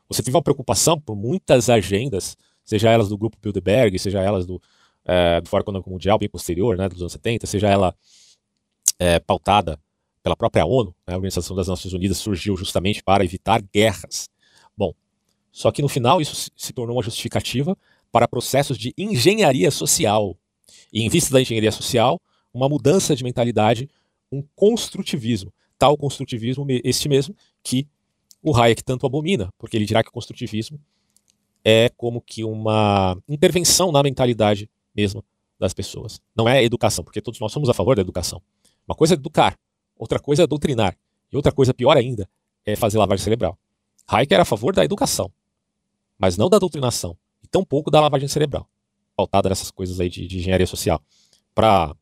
Você 0.08 0.22
teve 0.22 0.36
uma 0.36 0.42
preocupação 0.42 1.00
por 1.00 1.16
muitas 1.16 1.70
agendas, 1.70 2.36
seja 2.64 2.90
elas 2.90 3.08
do 3.08 3.16
grupo 3.16 3.36
Bilderberg, 3.40 3.98
seja 3.98 4.20
elas 4.20 4.46
do, 4.46 4.60
é, 5.04 5.40
do 5.40 5.48
Fórum 5.48 5.62
Econômico 5.62 5.90
Mundial, 5.90 6.18
bem 6.18 6.28
posterior, 6.28 6.76
né, 6.76 6.88
dos 6.88 7.00
anos 7.00 7.12
70, 7.12 7.46
seja 7.46 7.68
ela 7.68 7.94
é, 8.98 9.18
pautada 9.18 9.78
pela 10.22 10.36
própria 10.36 10.66
ONU, 10.66 10.94
né, 11.06 11.14
a 11.14 11.16
Organização 11.16 11.56
das 11.56 11.68
Nações 11.68 11.94
Unidas 11.94 12.18
surgiu 12.18 12.56
justamente 12.56 13.02
para 13.02 13.24
evitar 13.24 13.62
guerras. 13.62 14.28
Bom, 14.76 14.92
só 15.56 15.72
que 15.72 15.80
no 15.80 15.88
final 15.88 16.20
isso 16.20 16.50
se 16.54 16.70
tornou 16.70 16.98
uma 16.98 17.02
justificativa 17.02 17.74
para 18.12 18.28
processos 18.28 18.76
de 18.76 18.92
engenharia 18.98 19.70
social. 19.70 20.36
E 20.92 21.00
em 21.02 21.08
vista 21.08 21.32
da 21.32 21.40
engenharia 21.40 21.72
social, 21.72 22.20
uma 22.52 22.68
mudança 22.68 23.16
de 23.16 23.24
mentalidade, 23.24 23.88
um 24.30 24.44
construtivismo. 24.54 25.50
Tal 25.78 25.96
construtivismo, 25.96 26.66
este 26.84 27.08
mesmo, 27.08 27.34
que 27.62 27.88
o 28.42 28.54
Hayek 28.54 28.84
tanto 28.84 29.06
abomina, 29.06 29.50
porque 29.56 29.78
ele 29.78 29.86
dirá 29.86 30.02
que 30.02 30.10
o 30.10 30.12
construtivismo 30.12 30.78
é 31.64 31.88
como 31.96 32.20
que 32.20 32.44
uma 32.44 33.16
intervenção 33.26 33.90
na 33.90 34.02
mentalidade 34.02 34.68
mesmo 34.94 35.24
das 35.58 35.72
pessoas. 35.72 36.20
Não 36.36 36.46
é 36.46 36.62
educação, 36.62 37.02
porque 37.02 37.22
todos 37.22 37.40
nós 37.40 37.50
somos 37.50 37.70
a 37.70 37.72
favor 37.72 37.96
da 37.96 38.02
educação. 38.02 38.42
Uma 38.86 38.94
coisa 38.94 39.14
é 39.14 39.16
educar, 39.16 39.58
outra 39.96 40.18
coisa 40.18 40.42
é 40.42 40.46
doutrinar, 40.46 40.94
e 41.32 41.36
outra 41.36 41.50
coisa 41.50 41.72
pior 41.72 41.96
ainda 41.96 42.28
é 42.66 42.76
fazer 42.76 42.98
lavagem 42.98 43.24
cerebral. 43.24 43.58
Hayek 44.06 44.34
era 44.34 44.42
a 44.42 44.46
favor 44.46 44.74
da 44.74 44.84
educação, 44.84 45.32
mas 46.18 46.36
não 46.36 46.48
da 46.48 46.58
doutrinação, 46.58 47.16
e 47.42 47.46
tampouco 47.46 47.90
da 47.90 48.00
lavagem 48.00 48.28
cerebral, 48.28 48.68
pautada 49.16 49.48
nessas 49.48 49.70
coisas 49.70 50.00
aí 50.00 50.08
de, 50.08 50.26
de 50.26 50.38
engenharia 50.38 50.66
social. 50.66 51.00
Para 51.54 51.94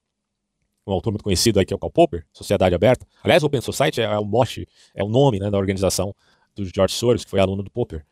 um 0.86 0.92
autor 0.92 1.12
muito 1.12 1.24
conhecido 1.24 1.58
aí 1.58 1.64
que 1.64 1.72
é 1.72 1.76
o 1.76 1.78
Karl 1.78 1.90
Popper, 1.90 2.26
Sociedade 2.32 2.74
Aberta. 2.74 3.06
Aliás, 3.22 3.42
Open 3.42 3.60
Society 3.60 4.00
é, 4.00 4.18
o 4.18 4.24
mote, 4.24 4.68
é 4.94 5.02
o 5.02 5.08
nome 5.08 5.38
né, 5.38 5.50
da 5.50 5.58
organização 5.58 6.14
do 6.54 6.64
George 6.64 6.94
Soros, 6.94 7.24
que 7.24 7.30
foi 7.30 7.40
aluno 7.40 7.62
do 7.62 7.70
Popper. 7.70 8.04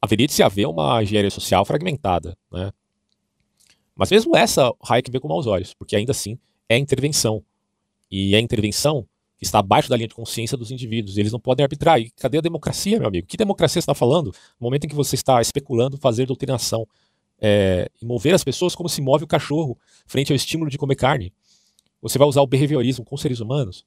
Haveria 0.00 0.26
de 0.26 0.32
se 0.32 0.42
haver 0.42 0.66
uma 0.66 1.02
engenharia 1.02 1.30
social 1.30 1.64
fragmentada, 1.64 2.36
né? 2.50 2.72
Mas 3.94 4.10
mesmo 4.10 4.34
essa, 4.34 4.72
Hayek 4.82 5.10
vê 5.10 5.20
com 5.20 5.28
maus 5.28 5.46
olhos, 5.46 5.74
porque 5.74 5.94
ainda 5.94 6.12
assim 6.12 6.38
é 6.68 6.78
intervenção. 6.78 7.44
E 8.10 8.34
é 8.34 8.40
intervenção 8.40 9.06
que 9.40 9.46
está 9.46 9.58
abaixo 9.58 9.88
da 9.88 9.96
linha 9.96 10.06
de 10.06 10.14
consciência 10.14 10.54
dos 10.54 10.70
indivíduos. 10.70 11.16
Eles 11.16 11.32
não 11.32 11.40
podem 11.40 11.64
arbitrar. 11.64 11.98
E 11.98 12.10
cadê 12.10 12.36
a 12.36 12.40
democracia, 12.42 12.98
meu 12.98 13.08
amigo? 13.08 13.26
Que 13.26 13.38
democracia 13.38 13.80
você 13.80 13.84
está 13.84 13.94
falando 13.94 14.26
no 14.26 14.66
momento 14.66 14.84
em 14.84 14.88
que 14.88 14.94
você 14.94 15.14
está 15.14 15.40
especulando 15.40 15.96
fazer 15.96 16.26
doutrinação? 16.26 16.86
É, 17.40 17.90
e 18.02 18.04
mover 18.04 18.34
as 18.34 18.44
pessoas 18.44 18.74
como 18.74 18.86
se 18.86 19.00
move 19.00 19.24
o 19.24 19.26
cachorro 19.26 19.78
frente 20.06 20.30
ao 20.30 20.36
estímulo 20.36 20.70
de 20.70 20.76
comer 20.76 20.94
carne. 20.94 21.32
Você 22.02 22.18
vai 22.18 22.28
usar 22.28 22.42
o 22.42 22.46
behaviorismo 22.46 23.02
com 23.02 23.16
seres 23.16 23.40
humanos 23.40 23.86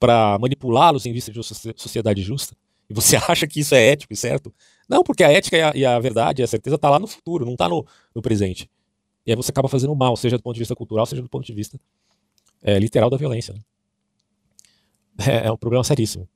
para 0.00 0.36
manipulá-los 0.40 1.06
em 1.06 1.12
vista 1.12 1.30
de 1.30 1.38
uma 1.38 1.44
sociedade 1.44 2.20
justa? 2.22 2.56
E 2.90 2.94
você 2.94 3.14
acha 3.28 3.46
que 3.46 3.60
isso 3.60 3.72
é 3.72 3.92
ético 3.92 4.12
e 4.12 4.16
certo? 4.16 4.52
Não, 4.88 5.04
porque 5.04 5.22
a 5.22 5.30
ética 5.30 5.56
e 5.56 5.62
a, 5.62 5.72
e 5.76 5.86
a 5.86 5.96
verdade 6.00 6.42
e 6.42 6.44
a 6.44 6.46
certeza 6.48 6.74
está 6.74 6.90
lá 6.90 6.98
no 6.98 7.06
futuro, 7.06 7.44
não 7.44 7.52
está 7.52 7.68
no, 7.68 7.86
no 8.12 8.20
presente. 8.20 8.68
E 9.24 9.30
aí 9.30 9.36
você 9.36 9.52
acaba 9.52 9.68
fazendo 9.68 9.94
mal, 9.94 10.16
seja 10.16 10.36
do 10.36 10.42
ponto 10.42 10.54
de 10.54 10.60
vista 10.60 10.74
cultural, 10.74 11.06
seja 11.06 11.22
do 11.22 11.28
ponto 11.28 11.46
de 11.46 11.52
vista 11.52 11.78
é, 12.64 12.80
literal 12.80 13.08
da 13.08 13.16
violência. 13.16 13.54
Né? 13.54 13.60
É, 15.26 15.50
um 15.50 15.56
problema 15.56 15.82
seríssimo. 15.82 16.28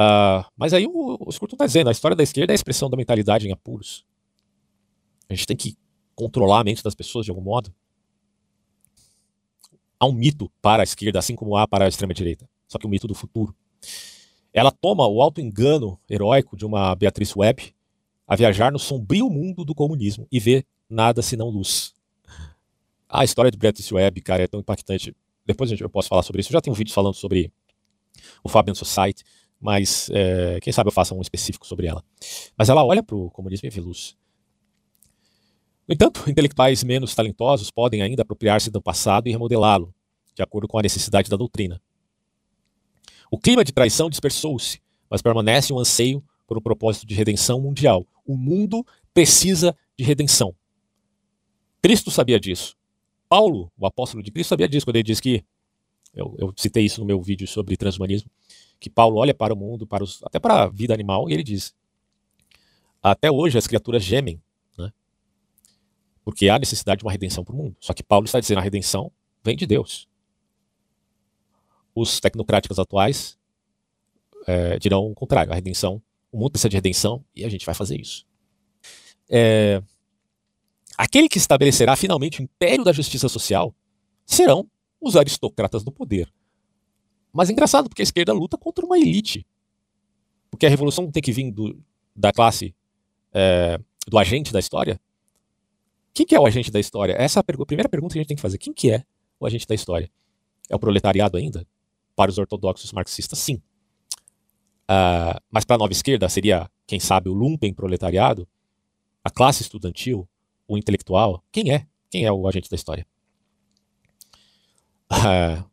Uh, 0.00 0.44
mas 0.56 0.72
aí 0.72 0.86
o, 0.86 1.16
o 1.20 1.32
Scruton 1.32 1.56
está 1.56 1.66
dizendo, 1.66 1.88
a 1.88 1.92
história 1.92 2.16
da 2.16 2.22
esquerda 2.22 2.52
é 2.52 2.54
a 2.54 2.56
expressão 2.56 2.88
da 2.88 2.96
mentalidade 2.96 3.46
em 3.46 3.52
apuros. 3.52 4.04
A 5.28 5.34
gente 5.34 5.46
tem 5.46 5.56
que 5.56 5.76
controlar 6.14 6.60
a 6.60 6.64
mente 6.64 6.82
das 6.82 6.94
pessoas 6.94 7.24
de 7.24 7.30
algum 7.30 7.42
modo. 7.42 7.72
Há 9.98 10.06
um 10.06 10.12
mito 10.12 10.50
para 10.62 10.82
a 10.82 10.84
esquerda, 10.84 11.18
assim 11.18 11.34
como 11.34 11.56
há 11.56 11.68
para 11.68 11.84
a 11.84 11.88
extrema-direita. 11.88 12.48
Só 12.66 12.78
que 12.78 12.86
o 12.86 12.88
mito 12.88 13.06
do 13.06 13.14
futuro. 13.14 13.54
Ela 14.52 14.70
toma 14.70 15.06
o 15.06 15.20
auto-engano 15.20 15.98
heróico 16.08 16.56
de 16.56 16.64
uma 16.64 16.94
Beatriz 16.94 17.36
Webb 17.36 17.74
a 18.26 18.36
viajar 18.36 18.72
no 18.72 18.78
sombrio 18.78 19.28
mundo 19.28 19.64
do 19.64 19.74
comunismo 19.74 20.26
e 20.30 20.40
vê 20.40 20.64
nada 20.88 21.20
senão 21.20 21.48
luz. 21.48 21.94
A 23.08 23.24
história 23.24 23.50
de 23.50 23.58
Beatrice 23.58 23.92
Webb, 23.92 24.20
cara, 24.20 24.44
é 24.44 24.46
tão 24.46 24.60
impactante. 24.60 25.14
Depois 25.44 25.70
eu 25.72 25.90
posso 25.90 26.08
falar 26.08 26.22
sobre 26.22 26.40
isso. 26.40 26.50
Eu 26.50 26.54
já 26.54 26.60
tenho 26.60 26.74
um 26.74 26.78
vídeo 26.78 26.94
falando 26.94 27.14
sobre 27.14 27.52
o 28.42 28.48
Fabian 28.48 28.74
Society, 28.74 29.24
mas 29.60 30.08
é, 30.12 30.58
quem 30.60 30.72
sabe 30.72 30.88
eu 30.88 30.92
faça 30.92 31.14
um 31.14 31.20
específico 31.20 31.66
sobre 31.66 31.86
ela. 31.86 32.02
Mas 32.56 32.68
ela 32.68 32.84
olha 32.84 33.02
para 33.02 33.16
o 33.16 33.30
comunismo 33.30 33.66
e 33.66 33.70
vê 33.70 33.80
luz. 33.80 34.16
No 35.86 35.94
entanto, 35.94 36.28
intelectuais 36.30 36.84
menos 36.84 37.14
talentosos 37.14 37.70
podem 37.70 38.00
ainda 38.00 38.22
apropriar-se 38.22 38.70
do 38.70 38.80
passado 38.80 39.28
e 39.28 39.32
remodelá-lo, 39.32 39.94
de 40.34 40.42
acordo 40.42 40.68
com 40.68 40.78
a 40.78 40.82
necessidade 40.82 41.28
da 41.28 41.36
doutrina. 41.36 41.80
O 43.30 43.38
clima 43.38 43.64
de 43.64 43.72
traição 43.72 44.08
dispersou-se, 44.08 44.80
mas 45.08 45.20
permanece 45.20 45.72
um 45.72 45.78
anseio 45.78 46.22
por 46.46 46.56
um 46.56 46.60
propósito 46.60 47.06
de 47.06 47.14
redenção 47.14 47.60
mundial. 47.60 48.06
O 48.26 48.36
mundo 48.36 48.84
precisa 49.12 49.76
de 49.96 50.04
redenção. 50.04 50.54
Cristo 51.82 52.10
sabia 52.10 52.38
disso. 52.38 52.76
Paulo, 53.28 53.70
o 53.78 53.86
apóstolo 53.86 54.22
de 54.22 54.30
Cristo, 54.30 54.50
sabia 54.50 54.68
disso 54.68 54.84
quando 54.84 54.96
ele 54.96 55.04
diz 55.04 55.20
que, 55.20 55.44
eu, 56.14 56.34
eu 56.38 56.52
citei 56.56 56.84
isso 56.84 57.00
no 57.00 57.06
meu 57.06 57.20
vídeo 57.20 57.46
sobre 57.46 57.76
transhumanismo, 57.76 58.30
que 58.78 58.90
Paulo 58.90 59.16
olha 59.18 59.34
para 59.34 59.52
o 59.54 59.56
mundo, 59.56 59.86
para 59.86 60.02
os, 60.02 60.22
até 60.24 60.38
para 60.38 60.64
a 60.64 60.68
vida 60.68 60.94
animal, 60.94 61.28
e 61.28 61.32
ele 61.32 61.42
diz: 61.42 61.74
até 63.02 63.30
hoje 63.30 63.58
as 63.58 63.66
criaturas 63.66 64.02
gemem, 64.02 64.40
né? 64.76 64.92
porque 66.24 66.48
há 66.48 66.58
necessidade 66.58 67.00
de 67.00 67.04
uma 67.04 67.12
redenção 67.12 67.44
para 67.44 67.54
o 67.54 67.58
mundo. 67.58 67.76
Só 67.80 67.92
que 67.92 68.02
Paulo 68.02 68.26
está 68.26 68.40
dizendo 68.40 68.58
a 68.58 68.62
redenção 68.62 69.12
vem 69.42 69.56
de 69.56 69.66
Deus. 69.66 70.08
Os 71.94 72.20
tecnocráticos 72.20 72.78
atuais 72.78 73.38
é, 74.46 74.78
dirão 74.78 75.10
o 75.10 75.14
contrário: 75.14 75.52
a 75.52 75.54
redenção, 75.54 76.02
o 76.32 76.38
mundo 76.38 76.52
precisa 76.52 76.68
de 76.68 76.76
redenção 76.76 77.24
e 77.34 77.44
a 77.44 77.48
gente 77.48 77.66
vai 77.66 77.74
fazer 77.74 78.00
isso. 78.00 78.26
É, 79.28 79.82
Aquele 81.00 81.30
que 81.30 81.38
estabelecerá 81.38 81.96
finalmente 81.96 82.40
o 82.40 82.42
império 82.42 82.84
da 82.84 82.92
justiça 82.92 83.26
social 83.26 83.74
serão 84.26 84.68
os 85.00 85.16
aristocratas 85.16 85.82
do 85.82 85.90
poder. 85.90 86.32
Mas 87.32 87.48
é 87.48 87.52
engraçado, 87.52 87.88
porque 87.88 88.02
a 88.02 88.04
esquerda 88.04 88.32
luta 88.32 88.58
contra 88.58 88.84
uma 88.84 88.98
elite. 88.98 89.46
Porque 90.50 90.66
a 90.66 90.68
revolução 90.68 91.10
tem 91.10 91.22
que 91.22 91.32
vir 91.32 91.50
do, 91.50 91.80
da 92.14 92.32
classe 92.32 92.74
é, 93.32 93.78
do 94.06 94.18
agente 94.18 94.52
da 94.52 94.58
história. 94.58 95.00
Quem 96.12 96.26
que 96.26 96.34
é 96.34 96.40
o 96.40 96.46
agente 96.46 96.70
da 96.70 96.80
história? 96.80 97.14
Essa 97.14 97.38
é 97.38 97.40
a, 97.40 97.66
primeira 97.66 97.88
pergunta 97.88 98.12
que 98.12 98.18
a 98.18 98.22
gente 98.22 98.28
tem 98.28 98.36
que 98.36 98.42
fazer. 98.42 98.58
Quem 98.58 98.72
que 98.72 98.90
é 98.90 99.04
o 99.38 99.46
agente 99.46 99.66
da 99.66 99.74
história? 99.74 100.10
É 100.68 100.74
o 100.74 100.78
proletariado 100.78 101.36
ainda? 101.36 101.66
Para 102.16 102.30
os 102.30 102.38
ortodoxos 102.38 102.92
marxistas, 102.92 103.38
sim. 103.38 103.62
Uh, 104.90 105.38
mas 105.50 105.64
para 105.64 105.76
a 105.76 105.78
nova 105.78 105.92
esquerda 105.92 106.28
seria, 106.28 106.68
quem 106.86 106.98
sabe, 106.98 107.28
o 107.28 107.32
lumpen 107.32 107.72
proletariado, 107.72 108.46
a 109.22 109.30
classe 109.30 109.62
estudantil, 109.62 110.28
o 110.66 110.76
intelectual, 110.76 111.44
quem 111.52 111.72
é? 111.72 111.86
Quem 112.10 112.24
é 112.24 112.32
o 112.32 112.48
agente 112.48 112.68
da 112.68 112.74
história? 112.74 113.06
Uh, 115.10 115.64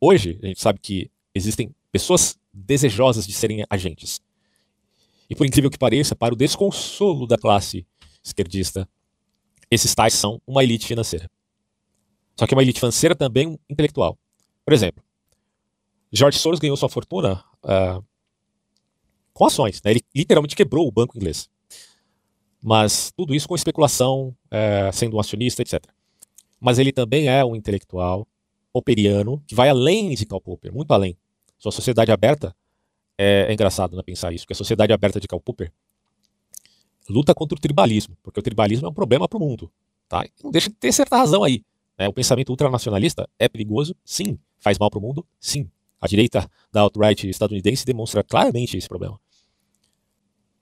hoje, 0.00 0.38
a 0.42 0.46
gente 0.46 0.60
sabe 0.60 0.78
que 0.78 1.10
existem 1.34 1.74
pessoas 1.90 2.38
desejosas 2.52 3.26
de 3.26 3.32
serem 3.32 3.64
agentes. 3.70 4.20
E 5.28 5.34
por 5.34 5.46
incrível 5.46 5.70
que 5.70 5.78
pareça, 5.78 6.14
para 6.14 6.34
o 6.34 6.36
desconsolo 6.36 7.26
da 7.26 7.38
classe 7.38 7.86
esquerdista, 8.22 8.88
esses 9.70 9.94
tais 9.94 10.14
são 10.14 10.40
uma 10.46 10.62
elite 10.62 10.86
financeira. 10.86 11.30
Só 12.36 12.46
que 12.46 12.54
uma 12.54 12.62
elite 12.62 12.80
financeira 12.80 13.14
também 13.14 13.58
intelectual. 13.68 14.18
Por 14.64 14.74
exemplo, 14.74 15.02
George 16.12 16.38
Soros 16.38 16.60
ganhou 16.60 16.76
sua 16.76 16.88
fortuna 16.88 17.42
uh, 17.64 18.04
com 19.32 19.46
ações. 19.46 19.80
Né? 19.82 19.92
Ele 19.92 20.02
literalmente 20.14 20.54
quebrou 20.54 20.86
o 20.86 20.92
banco 20.92 21.16
inglês. 21.16 21.48
Mas 22.62 23.12
tudo 23.16 23.34
isso 23.34 23.46
com 23.46 23.54
especulação, 23.54 24.34
é, 24.50 24.90
sendo 24.90 25.16
um 25.16 25.20
acionista, 25.20 25.60
etc. 25.60 25.84
Mas 26.58 26.78
ele 26.78 26.92
também 26.92 27.28
é 27.28 27.44
um 27.44 27.54
intelectual 27.54 28.26
popperiano 28.74 29.40
que 29.46 29.54
vai 29.54 29.68
além 29.68 30.12
de 30.14 30.26
Karl 30.26 30.40
Popper, 30.40 30.74
muito 30.74 30.92
além. 30.92 31.16
Sua 31.56 31.70
sociedade 31.70 32.10
aberta 32.10 32.54
é, 33.16 33.46
é 33.48 33.52
engraçado 33.52 33.96
né, 33.96 34.02
pensar 34.02 34.32
isso, 34.32 34.44
porque 34.44 34.54
a 34.54 34.56
sociedade 34.56 34.92
aberta 34.92 35.20
de 35.20 35.28
Karl 35.28 35.40
Popper 35.40 35.72
luta 37.08 37.32
contra 37.34 37.56
o 37.56 37.60
tribalismo, 37.60 38.16
porque 38.20 38.40
o 38.40 38.42
tribalismo 38.42 38.86
é 38.88 38.90
um 38.90 38.92
problema 38.92 39.28
para 39.28 39.36
o 39.36 39.40
mundo. 39.40 39.70
Tá? 40.08 40.26
Não 40.42 40.50
deixa 40.50 40.68
de 40.68 40.74
ter 40.74 40.92
certa 40.92 41.16
razão 41.16 41.44
aí. 41.44 41.62
Né? 41.96 42.08
O 42.08 42.12
pensamento 42.12 42.48
ultranacionalista 42.50 43.28
é 43.38 43.48
perigoso? 43.48 43.94
Sim. 44.04 44.38
Faz 44.58 44.76
mal 44.76 44.90
para 44.90 44.98
o 44.98 45.02
mundo? 45.02 45.24
Sim. 45.38 45.70
A 46.00 46.08
direita 46.08 46.50
da 46.72 46.80
alt-right 46.80 47.28
estadunidense 47.28 47.86
demonstra 47.86 48.24
claramente 48.24 48.76
esse 48.76 48.88
problema. 48.88 49.20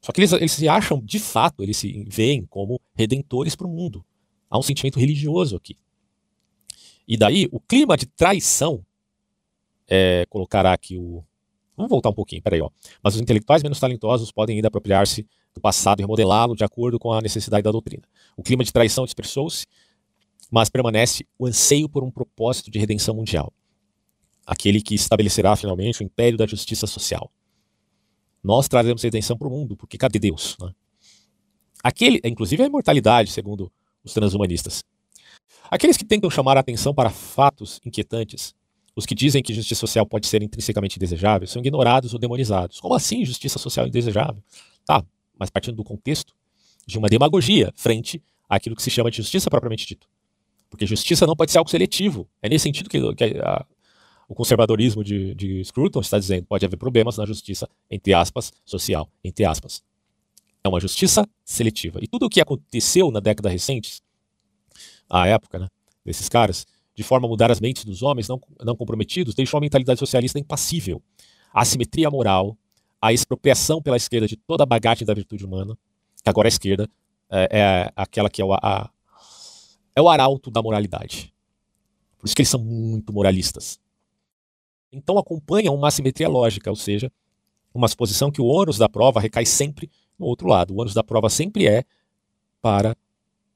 Só 0.03 0.13
que 0.13 0.21
eles, 0.21 0.33
eles 0.33 0.53
se 0.53 0.69
acham, 0.69 1.01
de 1.01 1.19
fato, 1.19 1.63
eles 1.63 1.77
se 1.77 2.05
veem 2.09 2.45
como 2.45 2.81
redentores 2.95 3.57
para 3.57 3.67
o 3.67 3.71
mundo. 3.71 4.05
Há 4.51 4.59
um 4.59 4.63
sentimento 4.63 4.99
religioso 4.99 5.57
aqui. 5.57 5.79
E 7.13 7.17
daí, 7.17 7.49
o 7.53 7.61
clima 7.61 7.97
de 7.97 8.07
traição, 8.07 8.85
é, 9.87 10.25
colocará 10.31 10.73
aqui 10.73 10.97
o. 10.97 11.23
Vamos 11.77 11.91
voltar 11.91 12.09
um 12.11 12.15
pouquinho, 12.15 12.41
peraí, 12.41 12.61
ó. 12.61 12.71
Mas 13.03 13.15
os 13.15 13.21
intelectuais 13.21 13.63
menos 13.63 13.79
talentosos 13.79 14.31
podem 14.31 14.57
ainda 14.57 14.69
apropriar-se 14.69 15.27
do 15.55 15.61
passado 15.61 16.01
e 16.01 16.03
remodelá-lo 16.03 16.55
de 16.55 16.65
acordo 16.65 16.99
com 16.99 17.13
a 17.13 17.21
necessidade 17.21 17.63
da 17.63 17.71
doutrina. 17.71 18.05
O 18.37 18.43
clima 18.43 18.65
de 18.65 18.73
traição 18.73 19.05
dispersou-se, 19.05 19.67
mas 20.51 20.71
permanece 20.71 21.27
o 21.39 21.47
anseio 21.47 21.89
por 21.89 22.03
um 22.03 22.11
propósito 22.11 22.71
de 22.71 22.79
redenção 22.79 23.15
mundial 23.15 23.53
aquele 24.47 24.81
que 24.83 24.95
estabelecerá 24.95 25.55
finalmente 25.57 26.03
o 26.03 26.05
império 26.05 26.37
da 26.37 26.47
justiça 26.47 26.87
social. 26.87 27.31
Nós 28.43 28.69
trazemos 28.69 29.03
redenção 29.03 29.37
para 29.39 29.49
o 29.49 29.51
mundo, 29.51 29.77
porque 29.77 29.97
cadê 29.97 30.19
Deus? 30.19 30.57
Né? 30.61 30.73
Aquele, 31.83 32.21
inclusive 32.25 32.63
a 32.63 32.67
imortalidade, 32.67 33.31
segundo 33.31 33.71
os 34.05 34.13
transhumanistas. 34.13 34.83
Aqueles 35.71 35.97
que 35.97 36.05
tentam 36.05 36.31
chamar 36.31 36.57
a 36.57 36.61
atenção 36.61 36.95
para 36.95 37.11
fatos 37.11 37.81
inquietantes, 37.85 38.55
os 38.95 39.07
que 39.07 39.15
dizem 39.15 39.43
que 39.43 39.55
justiça 39.55 39.81
social 39.81 40.05
pode 40.05 40.27
ser 40.27 40.43
intrinsecamente 40.43 40.99
desejável, 40.99 41.49
são 41.49 41.61
ignorados 41.61 42.13
ou 42.13 42.19
demonizados. 42.19 42.79
Como 42.79 42.95
assim 42.95 43.25
justiça 43.25 43.59
social 43.59 43.87
indesejável? 43.87 44.43
Tá, 44.85 45.05
mas 45.39 45.49
partindo 45.51 45.77
do 45.77 45.85
contexto 45.85 46.35
de 46.87 46.99
uma 46.99 47.09
demagogia 47.09 47.73
frente 47.75 48.23
àquilo 48.49 48.77
que 48.77 48.83
se 48.83 48.91
chama 48.91 49.11
de 49.11 49.17
justiça 49.17 49.49
propriamente 49.49 49.87
dito. 49.87 50.07
Porque 50.69 50.87
justiça 50.87 51.27
não 51.27 51.37
pode 51.37 51.53
ser 51.53 51.59
algo 51.59 51.71
seletivo. 51.71 52.29
É 52.43 52.49
nesse 52.49 52.65
sentido 52.65 52.89
que, 52.89 53.15
que 53.15 53.25
a, 53.41 53.65
o 54.29 54.35
conservadorismo 54.35 55.05
de, 55.05 55.35
de 55.35 55.65
Scruton 55.65 56.01
está 56.01 56.19
dizendo 56.19 56.47
pode 56.47 56.65
haver 56.65 56.77
problemas 56.77 57.19
na 57.19 57.27
justiça, 57.27 57.69
entre 57.91 58.15
aspas, 58.15 58.53
social, 58.65 59.09
entre 59.23 59.45
aspas. 59.45 59.83
É 60.65 60.69
uma 60.69 60.81
justiça 60.81 61.29
seletiva. 61.45 61.99
E 62.03 62.07
tudo 62.07 62.27
o 62.27 62.31
que 62.31 62.41
aconteceu 62.41 63.11
na 63.11 63.21
década 63.21 63.49
recente, 63.49 64.01
à 65.13 65.27
época, 65.27 65.59
né, 65.59 65.69
desses 66.05 66.29
caras, 66.29 66.67
de 66.95 67.03
forma 67.03 67.27
a 67.27 67.31
mudar 67.31 67.51
as 67.51 67.61
mentes 67.61 67.85
dos 67.85 68.03
homens 68.03 68.29
não, 68.29 68.41
não 68.63 68.75
comprometidos, 68.75 69.35
deixou 69.35 69.59
a 69.59 69.61
mentalidade 69.61 69.99
socialista 69.99 70.39
impassível. 70.39 71.03
A 71.53 71.63
assimetria 71.63 72.11
moral, 72.11 72.57
a 73.01 73.13
expropriação 73.13 73.83
pela 73.83 73.97
esquerda 73.97 74.27
de 74.27 74.37
toda 74.37 74.63
a 74.63 74.67
bagagem 74.67 75.07
da 75.07 75.15
virtude 75.15 75.45
humana, 75.45 75.77
que 76.23 76.29
agora 76.29 76.49
a 76.49 76.51
esquerda 76.51 76.89
é, 77.31 77.49
é 77.51 77.93
aquela 77.97 78.31
que 78.31 78.41
é 78.41 78.45
o, 78.45 78.53
a, 78.55 78.91
é 79.95 80.01
o 80.01 80.09
arauto 80.09 80.51
da 80.51 80.63
moralidade. 80.63 81.33
Por 82.19 82.27
isso 82.27 82.37
que 82.37 82.43
eles 82.43 82.51
são 82.51 82.61
muito 82.61 83.13
moralistas. 83.13 83.81
Então 84.93 85.19
acompanha 85.19 85.73
uma 85.73 85.89
assimetria 85.89 86.29
lógica, 86.29 86.71
ou 86.71 86.77
seja, 86.77 87.11
uma 87.75 87.89
suposição 87.89 88.31
que 88.31 88.41
o 88.41 88.47
ônus 88.47 88.79
da 88.79 88.89
prova 88.89 89.21
recai 89.21 89.47
sempre 89.47 89.91
no 90.19 90.27
outro 90.27 90.47
lado. 90.47 90.75
O 90.75 90.81
ônus 90.81 90.95
da 90.95 91.03
prova 91.03 91.29
sempre 91.31 91.67
é 91.67 91.85
para 92.61 92.97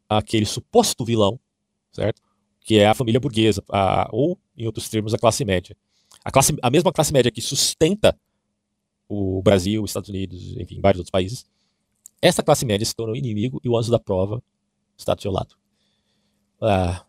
aquele 0.09 0.47
suposto 0.47 1.05
vilão, 1.05 1.39
certo? 1.97 2.23
Que 2.61 2.79
é 2.79 2.87
a 2.87 2.95
família 2.95 3.19
burguesa, 3.19 3.63
a, 3.69 4.09
ou, 4.13 4.39
em 4.57 4.67
outros 4.67 4.89
termos, 4.89 5.15
a 5.15 5.19
classe 5.19 5.45
média. 5.45 5.77
A, 6.25 6.31
classe, 6.31 6.55
a 6.63 6.71
mesma 6.71 6.93
classe 6.93 7.13
média 7.13 7.31
que 7.31 7.41
sustenta 7.41 8.19
o 9.09 9.43
Brasil, 9.43 9.83
os 9.83 9.91
Estados 9.91 10.09
Unidos, 10.09 10.57
enfim, 10.59 10.81
vários 10.81 11.01
outros 11.01 11.11
países, 11.11 11.47
essa 12.21 12.43
classe 12.43 12.65
média 12.65 12.85
se 12.85 12.95
tornou 12.95 13.15
inimigo 13.15 13.61
e 13.63 13.69
o 13.69 13.73
ônus 13.73 13.89
da 13.89 13.99
prova 13.99 14.43
está 14.97 15.15
do 15.15 15.23
seu 15.23 15.31
lado. 15.31 15.55
Ah, 16.61 17.05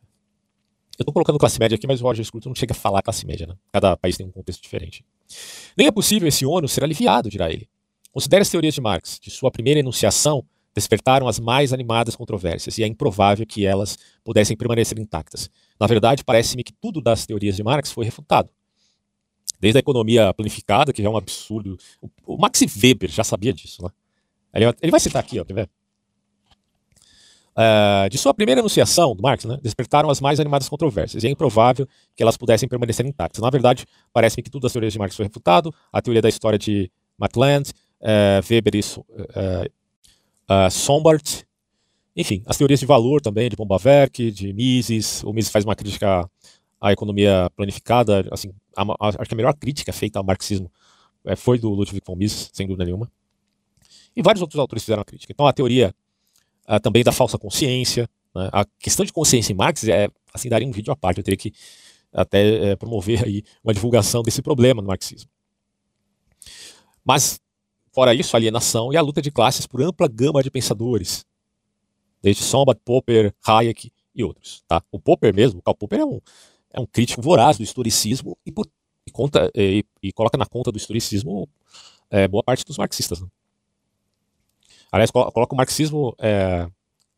eu 0.97 1.03
estou 1.03 1.13
colocando 1.13 1.39
classe 1.39 1.59
média 1.59 1.75
aqui, 1.75 1.87
mas 1.87 2.01
o 2.01 2.03
Roger 2.03 2.25
Scruton 2.25 2.49
não 2.49 2.55
chega 2.55 2.73
a 2.73 2.75
falar 2.75 3.01
classe 3.01 3.25
média, 3.25 3.47
né? 3.47 3.55
Cada 3.71 3.95
país 3.95 4.17
tem 4.17 4.25
um 4.25 4.31
contexto 4.31 4.61
diferente. 4.61 5.05
Nem 5.75 5.87
é 5.87 5.91
possível 5.91 6.27
esse 6.27 6.45
ônus 6.45 6.71
ser 6.71 6.83
aliviado, 6.83 7.29
dirá 7.29 7.51
ele. 7.51 7.69
Considere 8.11 8.41
as 8.41 8.49
teorias 8.49 8.73
de 8.73 8.81
Marx. 8.81 9.19
De 9.19 9.29
sua 9.29 9.51
primeira 9.51 9.79
enunciação, 9.79 10.43
despertaram 10.77 11.27
as 11.27 11.39
mais 11.39 11.73
animadas 11.73 12.15
controvérsias, 12.15 12.77
e 12.77 12.83
é 12.83 12.87
improvável 12.87 13.45
que 13.45 13.65
elas 13.65 13.97
pudessem 14.23 14.55
permanecer 14.55 14.99
intactas. 14.99 15.49
Na 15.79 15.87
verdade, 15.87 16.23
parece-me 16.23 16.63
que 16.63 16.71
tudo 16.71 17.01
das 17.01 17.25
teorias 17.25 17.55
de 17.55 17.63
Marx 17.63 17.91
foi 17.91 18.05
refutado. 18.05 18.49
Desde 19.59 19.79
a 19.79 19.79
economia 19.79 20.31
planificada, 20.35 20.93
que 20.93 21.01
já 21.01 21.09
é 21.09 21.11
um 21.11 21.17
absurdo. 21.17 21.77
O 22.25 22.37
Max 22.37 22.61
Weber 22.61 23.09
já 23.09 23.23
sabia 23.23 23.51
disso, 23.51 23.81
né? 23.81 23.89
Ele 24.53 24.91
vai 24.91 24.99
citar 24.99 25.19
aqui, 25.19 25.39
ó, 25.39 25.43
quer 25.45 25.53
ver? 25.53 25.69
Uh, 27.57 28.07
de 28.11 28.19
sua 28.19 28.35
primeira 28.35 28.61
enunciação, 28.61 29.15
do 29.15 29.23
Marx, 29.23 29.45
né, 29.45 29.57
despertaram 29.63 30.11
as 30.11 30.21
mais 30.21 30.39
animadas 30.39 30.69
controvérsias, 30.69 31.23
e 31.23 31.27
é 31.27 31.29
improvável 31.31 31.87
que 32.15 32.21
elas 32.21 32.37
pudessem 32.37 32.69
permanecer 32.69 33.03
intactas. 33.03 33.41
Na 33.41 33.49
verdade, 33.49 33.83
parece-me 34.13 34.43
que 34.43 34.51
tudo 34.51 34.61
das 34.61 34.71
teorias 34.71 34.93
de 34.93 34.99
Marx 34.99 35.15
foi 35.15 35.25
refutado, 35.25 35.73
a 35.91 35.99
teoria 35.99 36.21
da 36.21 36.29
história 36.29 36.59
de 36.59 36.91
Maitland, 37.17 37.71
uh, 37.99 38.45
Weber 38.47 38.75
e 38.75 38.79
uh, 38.79 39.76
Sombart, 40.71 41.43
enfim, 42.15 42.41
as 42.45 42.57
teorias 42.57 42.79
de 42.79 42.85
valor 42.85 43.21
também, 43.21 43.49
de 43.49 43.55
Bombaverk, 43.55 44.31
de 44.31 44.53
Mises, 44.53 45.23
o 45.23 45.33
Mises 45.33 45.51
faz 45.51 45.65
uma 45.65 45.75
crítica 45.75 46.29
à 46.79 46.91
economia 46.91 47.49
planificada, 47.55 48.27
assim, 48.31 48.51
a, 48.75 48.83
a, 48.83 49.07
acho 49.09 49.27
que 49.27 49.33
a 49.33 49.37
melhor 49.37 49.53
crítica 49.53 49.91
feita 49.91 50.19
ao 50.19 50.25
marxismo 50.25 50.71
foi 51.35 51.59
do 51.59 51.69
Ludwig 51.69 52.01
von 52.05 52.15
Mises, 52.15 52.49
sem 52.53 52.65
dúvida 52.67 52.85
nenhuma. 52.85 53.11
E 54.15 54.21
vários 54.21 54.41
outros 54.41 54.59
autores 54.59 54.83
fizeram 54.83 55.01
a 55.01 55.05
crítica. 55.05 55.31
Então 55.31 55.45
a 55.45 55.53
teoria 55.53 55.93
uh, 56.67 56.79
também 56.79 57.03
da 57.03 57.11
falsa 57.11 57.37
consciência. 57.37 58.09
Né? 58.33 58.49
A 58.51 58.65
questão 58.79 59.05
de 59.05 59.13
consciência 59.13 59.53
em 59.53 59.55
Marx 59.55 59.83
é, 59.87 60.09
assim, 60.33 60.49
daria 60.49 60.67
um 60.67 60.71
vídeo 60.71 60.91
à 60.91 60.95
parte. 60.95 61.19
Eu 61.19 61.23
teria 61.23 61.37
que 61.37 61.53
até 62.11 62.71
é, 62.71 62.75
promover 62.75 63.23
aí 63.23 63.43
uma 63.63 63.73
divulgação 63.73 64.23
desse 64.23 64.41
problema 64.41 64.81
no 64.81 64.87
marxismo. 64.87 65.29
Mas, 67.05 67.39
fora 67.97 68.13
isso, 68.13 68.35
a 68.35 68.37
alienação 68.37 68.93
e 68.93 68.97
a 68.97 69.01
luta 69.01 69.23
de 69.23 69.31
classes 69.31 69.65
por 69.65 69.81
ampla 69.81 70.07
gama 70.07 70.43
de 70.43 70.51
pensadores, 70.51 71.25
desde 72.21 72.43
Sombart, 72.43 72.79
Popper, 72.85 73.33
Hayek 73.43 73.91
e 74.13 74.23
outros. 74.23 74.63
Tá? 74.67 74.83
O 74.91 74.99
Popper 74.99 75.33
mesmo, 75.33 75.57
o 75.57 75.63
Karl 75.63 75.75
Popper 75.75 76.01
é 76.01 76.05
um, 76.05 76.21
é 76.73 76.79
um 76.79 76.85
crítico 76.85 77.23
voraz 77.23 77.57
do 77.57 77.63
historicismo 77.63 78.37
e, 78.45 78.51
por, 78.51 78.67
e, 79.03 79.09
conta, 79.09 79.51
e, 79.55 79.83
e 80.03 80.13
coloca 80.13 80.37
na 80.37 80.45
conta 80.45 80.71
do 80.71 80.77
historicismo 80.77 81.49
é, 82.11 82.27
boa 82.27 82.43
parte 82.43 82.63
dos 82.63 82.77
marxistas. 82.77 83.19
Né? 83.19 83.27
Aliás, 84.91 85.09
coloca 85.09 85.55
o 85.55 85.57
marxismo 85.57 86.15
é, 86.19 86.69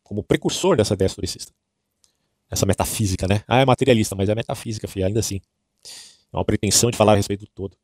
como 0.02 0.22
precursor 0.22 0.78
dessa 0.78 0.94
ideia 0.94 1.08
historicista. 1.08 1.52
Essa 2.50 2.64
metafísica, 2.64 3.28
né? 3.28 3.44
Ah, 3.46 3.60
é 3.60 3.66
materialista, 3.66 4.16
mas 4.16 4.30
é 4.30 4.34
metafísica, 4.34 4.88
filho, 4.88 5.04
ainda 5.04 5.20
assim. 5.20 5.42
É 6.32 6.36
uma 6.38 6.44
pretensão 6.44 6.90
de 6.90 6.96
falar 6.96 7.12
a 7.12 7.16
respeito 7.16 7.44
do 7.44 7.50
todo. 7.50 7.76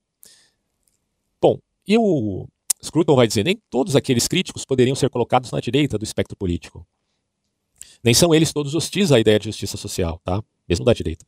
Bom, 1.42 1.60
e 1.86 1.98
o 1.98 2.48
Scruton 2.86 3.16
vai 3.16 3.26
dizer: 3.26 3.44
nem 3.44 3.60
todos 3.68 3.96
aqueles 3.96 4.28
críticos 4.28 4.64
poderiam 4.64 4.94
ser 4.94 5.10
colocados 5.10 5.50
na 5.50 5.60
direita 5.60 5.98
do 5.98 6.04
espectro 6.04 6.36
político. 6.36 6.86
Nem 8.02 8.14
são 8.14 8.34
eles 8.34 8.52
todos 8.52 8.74
hostis 8.74 9.10
à 9.10 9.18
ideia 9.18 9.38
de 9.38 9.46
justiça 9.46 9.76
social, 9.76 10.20
tá? 10.24 10.42
Mesmo 10.68 10.84
da 10.84 10.92
direita. 10.92 11.24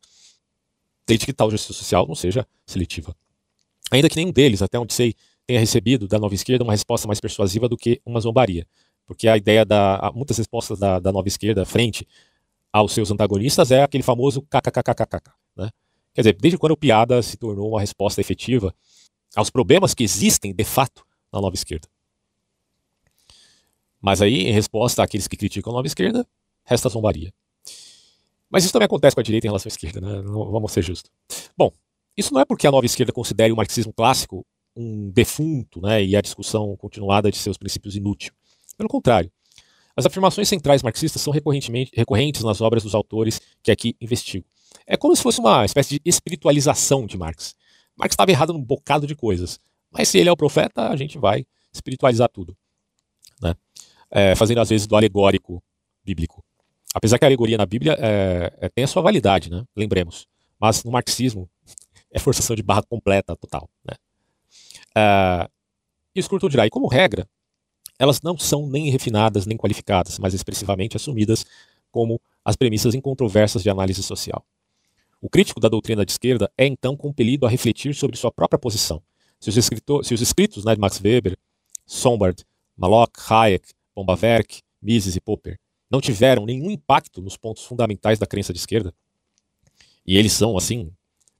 Desde 1.07 1.27
que 1.27 1.33
tal 1.33 1.51
justiça 1.51 1.73
social 1.73 2.07
não 2.07 2.15
seja 2.15 2.47
seletiva. 2.67 3.17
Ainda 3.91 4.09
que 4.09 4.17
nenhum 4.17 4.31
deles, 4.31 4.63
até 4.63 4.79
onde 4.79 4.93
sei, 4.93 5.15
tenha 5.47 5.59
recebido 5.59 6.07
da 6.07 6.19
nova 6.19 6.35
esquerda 6.35 6.63
uma 6.63 6.73
resposta 6.73 7.09
mais 7.09 7.21
persuasiva 7.21 7.69
do 7.69 7.77
que 7.77 8.01
uma 8.05 8.21
zombaria. 8.21 8.67
Porque 9.07 9.27
a 9.27 9.37
ideia 9.37 9.65
da. 9.65 10.13
Muitas 10.15 10.39
respostas 10.39 10.79
da, 10.79 11.01
da 11.01 11.11
nova 11.11 11.27
esquerda 11.27 11.65
frente 11.65 12.07
aos 12.73 12.93
seus 12.93 13.11
antagonistas 13.11 13.71
é 13.71 13.83
aquele 13.83 14.03
famoso 14.03 14.43
kkkkk. 14.43 15.31
Né? 15.57 15.71
Quer 16.15 16.21
dizer, 16.21 16.37
desde 16.39 16.59
quando 16.59 16.73
o 16.73 16.77
piada 16.77 17.23
se 17.23 17.37
tornou 17.37 17.71
uma 17.71 17.81
resposta 17.81 18.21
efetiva 18.21 18.75
aos 19.35 19.51
problemas 19.51 19.95
que 19.95 20.05
existem 20.05 20.55
de 20.55 20.65
fato 20.65 21.08
na 21.33 21.41
nova 21.41 21.55
esquerda. 21.55 21.89
Mas 24.01 24.23
aí, 24.23 24.47
em 24.47 24.53
resposta 24.53 25.03
àqueles 25.03 25.27
que 25.27 25.37
criticam 25.37 25.73
a 25.73 25.77
nova 25.77 25.87
esquerda, 25.87 26.27
resta 26.65 26.89
a 26.89 26.91
zombaria. 26.91 27.33
Mas 28.51 28.65
isso 28.65 28.73
também 28.73 28.87
acontece 28.87 29.15
com 29.15 29.21
a 29.21 29.25
direita 29.25 29.47
em 29.47 29.51
relação 29.51 29.69
à 29.69 29.73
esquerda, 29.73 30.01
né? 30.01 30.23
Vamos 30.23 30.73
ser 30.73 30.83
justos. 30.83 31.11
Bom, 31.57 31.73
isso 32.17 32.33
não 32.33 32.41
é 32.41 32.45
porque 32.45 32.67
a 32.67 32.71
nova 32.71 32.87
esquerda 32.87 33.13
considere 33.13 33.53
o 33.53 33.57
marxismo 33.57 33.93
clássico 33.93 34.47
um 34.79 35.11
defunto 35.11 35.81
né, 35.81 36.05
e 36.05 36.15
a 36.15 36.21
discussão 36.21 36.77
continuada 36.77 37.31
de 37.31 37.37
seus 37.37 37.57
princípios 37.57 37.97
inútil. 37.97 38.33
Pelo 38.77 38.89
contrário, 38.89 39.31
as 39.97 40.07
afirmações 40.07 40.49
centrais 40.49 40.85
marxistas 40.85 41.21
são 41.21 41.33
recorrentemente, 41.33 41.91
recorrentes 41.95 42.45
nas 42.45 42.61
obras 42.61 42.85
dos 42.85 42.95
autores 42.95 43.41
que 43.61 43.73
aqui 43.73 43.97
investigo. 44.01 44.47
É 44.87 44.97
como 44.97 45.17
se 45.17 45.23
fosse 45.23 45.41
uma 45.41 45.65
espécie 45.65 45.95
de 45.95 46.01
espiritualização 46.05 47.07
de 47.07 47.19
Marx. 47.19 47.57
Marx 47.97 48.13
estava 48.13 48.31
errado 48.31 48.53
num 48.53 48.63
bocado 48.63 49.07
de 49.07 49.17
coisas, 49.17 49.59
mas 49.91 50.09
se 50.09 50.19
ele 50.19 50.29
é 50.29 50.33
o 50.33 50.37
profeta, 50.37 50.89
a 50.89 50.97
gente 50.97 51.19
vai 51.19 51.47
espiritualizar 51.73 52.29
tudo. 52.29 52.57
Né? 53.43 53.55
É, 54.11 54.35
fazendo 54.35 54.61
às 54.61 54.69
vezes 54.69 54.87
do 54.87 54.97
alegórico 54.97 55.63
bíblico. 56.05 56.45
Apesar 56.95 57.19
que 57.19 57.25
a 57.25 57.29
alegoria 57.29 57.59
na 57.59 57.67
Bíblia 57.67 57.97
é, 57.99 58.53
é, 58.61 58.69
tem 58.69 58.85
a 58.85 58.87
sua 58.87 59.03
validade, 59.03 59.51
né? 59.51 59.65
lembremos. 59.77 60.27
Mas 60.59 60.83
no 60.83 60.91
marxismo 60.91 61.49
é 62.11 62.19
forçação 62.19 62.57
de 62.57 62.63
barra 62.63 62.83
completa, 62.83 63.37
total. 63.37 63.69
Né? 63.85 63.95
Uh, 64.97 65.49
e 66.15 66.49
dirá, 66.49 66.67
e 66.67 66.71
como 66.71 66.89
regra, 66.89 67.29
elas 67.99 68.23
não 68.23 68.37
são 68.37 68.67
nem 68.67 68.91
refinadas 68.91 69.47
nem 69.47 69.57
qualificadas, 69.57 70.19
mas 70.19 70.35
expressivamente 70.35 70.97
assumidas 70.97 71.45
como 71.91 72.21
as 72.45 72.57
premissas 72.57 72.95
incontroversas 72.95 73.63
de 73.63 73.71
análise 73.71 74.03
social. 74.03 74.45
O 75.21 75.29
crítico 75.29 75.61
da 75.61 75.69
doutrina 75.69 76.05
de 76.05 76.13
esquerda 76.13 76.51
é 76.57 76.67
então 76.67 76.97
compelido 76.97 77.45
a 77.45 77.49
refletir 77.49 77.95
sobre 77.95 78.17
sua 78.17 78.31
própria 78.31 78.59
posição. 78.59 79.03
Se 79.41 79.51
os, 79.51 79.57
escritor, 79.57 80.05
se 80.05 80.15
os 80.15 80.21
escritos 80.21 80.65
né, 80.65 80.75
de 80.75 80.81
Max 80.81 81.01
Weber, 81.01 81.37
Sombart, 81.87 82.43
Mallock, 82.77 83.13
Hayek, 83.29 83.69
Bombaverk, 83.95 84.61
Mises 84.81 85.17
e 85.17 85.21
Popper 85.21 85.59
não 85.91 86.01
tiveram 86.01 86.45
nenhum 86.45 86.71
impacto 86.71 87.23
nos 87.23 87.37
pontos 87.37 87.65
fundamentais 87.65 88.19
da 88.19 88.27
crença 88.27 88.53
de 88.53 88.59
esquerda, 88.59 88.93
e 90.07 90.17
eles 90.17 90.33
são, 90.33 90.57
assim, 90.57 90.91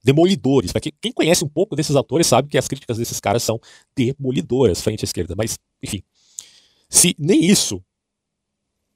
demolidores. 0.03 0.73
Para 0.73 0.81
quem 0.81 1.13
conhece 1.13 1.45
um 1.45 1.49
pouco 1.49 1.75
desses 1.75 1.97
autores 1.97 2.27
sabe 2.27 2.49
que 2.49 2.59
as 2.59 2.69
críticas 2.69 2.99
desses 2.99 3.21
caras 3.21 3.43
são 3.43 3.61
demolidoras 3.97 4.81
frente 4.81 5.05
à 5.05 5.07
esquerda. 5.07 5.35
Mas, 5.37 5.59
enfim, 5.83 6.03
se 6.89 7.15
nem 7.19 7.45
isso 7.45 7.83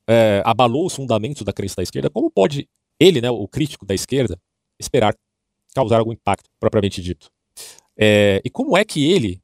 é, 0.06 0.42
abalou 0.44 0.86
os 0.86 0.94
fundamentos 0.94 1.42
da 1.42 1.52
crença 1.52 1.76
da 1.76 1.82
esquerda, 1.82 2.10
como 2.10 2.30
pode 2.30 2.68
ele, 3.00 3.20
né, 3.20 3.30
o 3.30 3.48
crítico 3.48 3.84
da 3.84 3.94
esquerda, 3.94 4.38
esperar 4.78 5.16
causar 5.74 5.98
algum 5.98 6.12
impacto 6.12 6.50
propriamente 6.60 7.00
dito? 7.02 7.30
É, 7.96 8.40
e 8.44 8.50
como 8.50 8.76
é 8.76 8.84
que 8.84 9.10
ele 9.10 9.40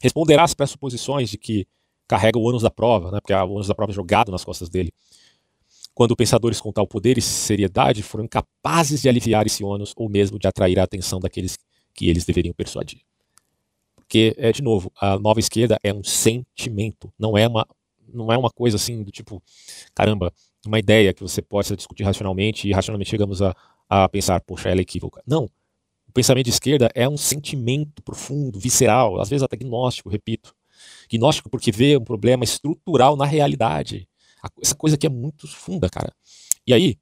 responderá 0.00 0.44
às 0.44 0.54
pressuposições 0.54 1.30
de 1.30 1.38
que 1.38 1.66
carrega 2.08 2.38
o 2.38 2.42
ônus 2.42 2.62
da 2.62 2.70
prova, 2.70 3.10
né, 3.10 3.20
porque 3.20 3.32
o 3.32 3.50
ônus 3.50 3.68
da 3.68 3.74
prova 3.74 3.92
é 3.92 3.94
jogado 3.94 4.32
nas 4.32 4.44
costas 4.44 4.68
dele, 4.68 4.92
quando 5.94 6.16
pensadores 6.16 6.60
com 6.60 6.72
tal 6.72 6.86
poder 6.86 7.18
e 7.18 7.22
seriedade 7.22 8.02
foram 8.02 8.24
incapazes 8.24 9.02
de 9.02 9.08
aliviar 9.08 9.46
esse 9.46 9.62
ônus 9.62 9.92
ou 9.96 10.08
mesmo 10.08 10.38
de 10.38 10.48
atrair 10.48 10.78
a 10.78 10.84
atenção 10.84 11.20
daqueles 11.20 11.58
que 11.94 12.08
eles 12.08 12.24
deveriam 12.24 12.54
persuadir. 12.54 13.00
Porque, 13.94 14.34
é, 14.38 14.50
de 14.50 14.62
novo, 14.62 14.90
a 15.00 15.18
nova 15.18 15.38
esquerda 15.38 15.78
é 15.82 15.92
um 15.92 16.02
sentimento, 16.02 17.12
não 17.18 17.36
é 17.36 17.46
uma, 17.46 17.66
não 18.12 18.32
é 18.32 18.38
uma 18.38 18.50
coisa 18.50 18.76
assim 18.76 19.02
do 19.02 19.10
tipo, 19.10 19.42
caramba, 19.94 20.32
uma 20.66 20.78
ideia 20.78 21.12
que 21.12 21.22
você 21.22 21.40
possa 21.40 21.76
discutir 21.76 22.02
racionalmente 22.02 22.68
e 22.68 22.72
racionalmente 22.72 23.10
chegamos 23.10 23.40
a, 23.40 23.54
a 23.88 24.08
pensar, 24.08 24.40
poxa, 24.40 24.68
ela 24.68 24.80
é 24.80 24.82
equívoca. 24.82 25.22
Não. 25.26 25.48
O 26.10 26.12
pensamento 26.12 26.44
de 26.44 26.50
esquerda 26.50 26.90
é 26.94 27.08
um 27.08 27.16
sentimento 27.16 28.02
profundo, 28.02 28.58
visceral, 28.58 29.20
às 29.20 29.28
vezes 29.28 29.42
até 29.42 29.56
gnóstico, 29.56 30.10
repito. 30.10 30.54
Gnóstico 31.10 31.48
porque 31.48 31.72
vê 31.72 31.96
um 31.96 32.04
problema 32.04 32.44
estrutural 32.44 33.16
na 33.16 33.24
realidade 33.24 34.08
essa 34.60 34.74
coisa 34.74 34.96
aqui 34.96 35.06
é 35.06 35.10
muito 35.10 35.46
funda, 35.48 35.88
cara. 35.88 36.12
E 36.66 36.72
aí, 36.72 36.96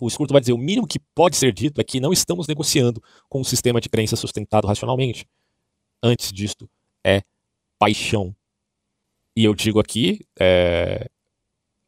o 0.00 0.08
Scurto 0.10 0.32
vai 0.32 0.40
dizer: 0.40 0.52
o 0.52 0.58
mínimo 0.58 0.86
que 0.86 0.98
pode 1.14 1.36
ser 1.36 1.52
dito 1.52 1.80
é 1.80 1.84
que 1.84 2.00
não 2.00 2.12
estamos 2.12 2.46
negociando 2.46 3.02
com 3.28 3.40
um 3.40 3.44
sistema 3.44 3.80
de 3.80 3.88
crença 3.88 4.16
sustentado 4.16 4.66
racionalmente. 4.66 5.26
Antes 6.02 6.32
disto, 6.32 6.68
é 7.04 7.22
paixão. 7.78 8.34
E 9.36 9.44
eu 9.44 9.54
digo 9.54 9.80
aqui, 9.80 10.20
é, 10.38 11.08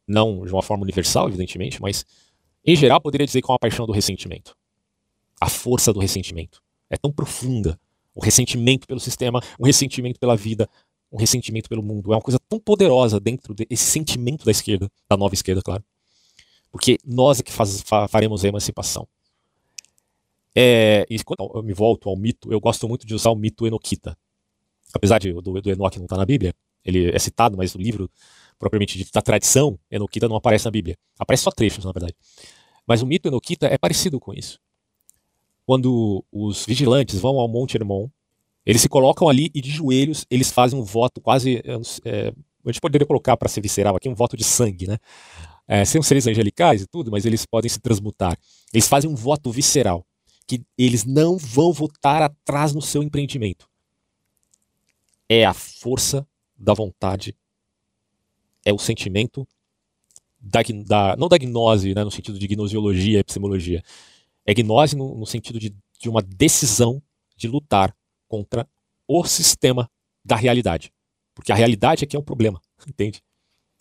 não 0.07 0.45
de 0.45 0.51
uma 0.51 0.61
forma 0.61 0.83
universal, 0.83 1.27
evidentemente, 1.27 1.81
mas 1.81 2.05
em 2.65 2.75
geral 2.75 2.99
poderia 2.99 3.25
dizer 3.25 3.41
que 3.41 3.49
é 3.49 3.53
uma 3.53 3.59
paixão 3.59 3.85
do 3.85 3.93
ressentimento. 3.93 4.55
A 5.39 5.49
força 5.49 5.93
do 5.93 5.99
ressentimento 5.99 6.61
é 6.89 6.97
tão 6.97 7.11
profunda. 7.11 7.79
O 8.13 8.23
ressentimento 8.23 8.87
pelo 8.87 8.99
sistema, 8.99 9.41
o 9.59 9.65
ressentimento 9.65 10.19
pela 10.19 10.35
vida, 10.35 10.67
um 11.11 11.17
ressentimento 11.17 11.69
pelo 11.69 11.83
mundo. 11.83 12.11
É 12.11 12.15
uma 12.15 12.21
coisa 12.21 12.39
tão 12.49 12.59
poderosa 12.59 13.19
dentro 13.19 13.53
desse 13.53 13.83
sentimento 13.83 14.43
da 14.43 14.51
esquerda, 14.51 14.89
da 15.09 15.15
nova 15.15 15.33
esquerda, 15.33 15.61
claro. 15.61 15.83
Porque 16.71 16.97
nós 17.05 17.39
é 17.39 17.43
que 17.43 17.51
faz, 17.51 17.83
faremos 18.09 18.43
a 18.43 18.47
emancipação. 18.47 19.07
É, 20.55 21.05
e 21.09 21.23
quando 21.23 21.51
eu 21.53 21.61
me 21.61 21.73
volto 21.73 22.09
ao 22.09 22.17
mito, 22.17 22.51
eu 22.51 22.59
gosto 22.59 22.87
muito 22.87 23.05
de 23.05 23.13
usar 23.13 23.29
o 23.29 23.35
mito 23.35 23.67
Enoquita. 23.67 24.17
Apesar 24.91 25.19
de, 25.19 25.31
do, 25.33 25.61
do 25.61 25.69
Enoque 25.69 25.99
não 25.99 26.05
estar 26.05 26.15
tá 26.15 26.19
na 26.19 26.25
Bíblia, 26.25 26.53
ele 26.83 27.11
é 27.11 27.19
citado, 27.19 27.55
mas 27.55 27.75
o 27.75 27.77
livro, 27.77 28.09
propriamente 28.57 28.97
dito, 28.97 29.11
da 29.11 29.21
tradição, 29.21 29.77
Enoquita 29.91 30.27
não 30.27 30.35
aparece 30.35 30.65
na 30.65 30.71
Bíblia. 30.71 30.97
Aparece 31.19 31.43
só 31.43 31.51
trechos, 31.51 31.85
na 31.85 31.91
verdade. 31.91 32.15
Mas 32.87 33.01
o 33.01 33.05
mito 33.05 33.27
Enoquita 33.27 33.67
é 33.67 33.77
parecido 33.77 34.19
com 34.19 34.33
isso. 34.33 34.59
Quando 35.67 36.23
os 36.31 36.65
vigilantes 36.65 37.19
vão 37.19 37.37
ao 37.37 37.47
Monte 37.47 37.75
Hermon 37.75 38.07
eles 38.65 38.81
se 38.81 38.89
colocam 38.89 39.29
ali 39.29 39.51
e 39.53 39.61
de 39.61 39.69
joelhos 39.69 40.25
eles 40.29 40.49
fazem 40.49 40.77
um 40.79 40.83
voto 40.83 41.21
quase. 41.21 41.61
É, 42.03 42.33
a 42.65 42.71
gente 42.71 42.81
poderia 42.81 43.05
colocar 43.05 43.37
para 43.37 43.47
ser 43.47 43.61
visceral 43.61 43.95
aqui 43.95 44.09
um 44.09 44.13
voto 44.13 44.35
de 44.35 44.43
sangue, 44.43 44.87
né? 44.87 44.97
É, 45.65 45.85
são 45.85 46.01
seres 46.01 46.25
angelicais 46.25 46.81
e 46.81 46.85
tudo, 46.87 47.11
mas 47.11 47.25
eles 47.25 47.45
podem 47.45 47.69
se 47.69 47.79
transmutar. 47.79 48.37
Eles 48.73 48.87
fazem 48.87 49.09
um 49.09 49.15
voto 49.15 49.51
visceral, 49.51 50.05
que 50.45 50.61
eles 50.77 51.05
não 51.05 51.37
vão 51.37 51.71
voltar 51.71 52.21
atrás 52.21 52.73
no 52.73 52.81
seu 52.81 53.03
empreendimento. 53.03 53.69
É 55.29 55.45
a 55.45 55.53
força 55.53 56.27
da 56.57 56.73
vontade, 56.73 57.35
é 58.65 58.73
o 58.73 58.77
sentimento 58.77 59.47
da, 60.41 60.59
da 60.85 61.15
não 61.17 61.29
da 61.29 61.37
gnose, 61.37 61.93
né, 61.93 62.03
no 62.03 62.11
sentido 62.11 62.37
de 62.37 62.47
gnosiologia, 62.47 63.19
epistemologia, 63.19 63.81
é 64.47 64.53
gnose 64.53 64.95
no, 64.95 65.13
no 65.13 65.25
sentido 65.25 65.59
de, 65.59 65.75
de 65.99 66.09
uma 66.09 66.21
decisão 66.21 67.01
de 67.35 67.49
lutar 67.49 67.95
contra 68.27 68.67
o 69.05 69.25
sistema 69.25 69.91
da 70.23 70.37
realidade. 70.37 70.91
Porque 71.35 71.51
a 71.51 71.55
realidade 71.55 72.05
é 72.05 72.07
que 72.07 72.15
é 72.15 72.19
o 72.19 72.23
problema, 72.23 72.61
entende? 72.87 73.21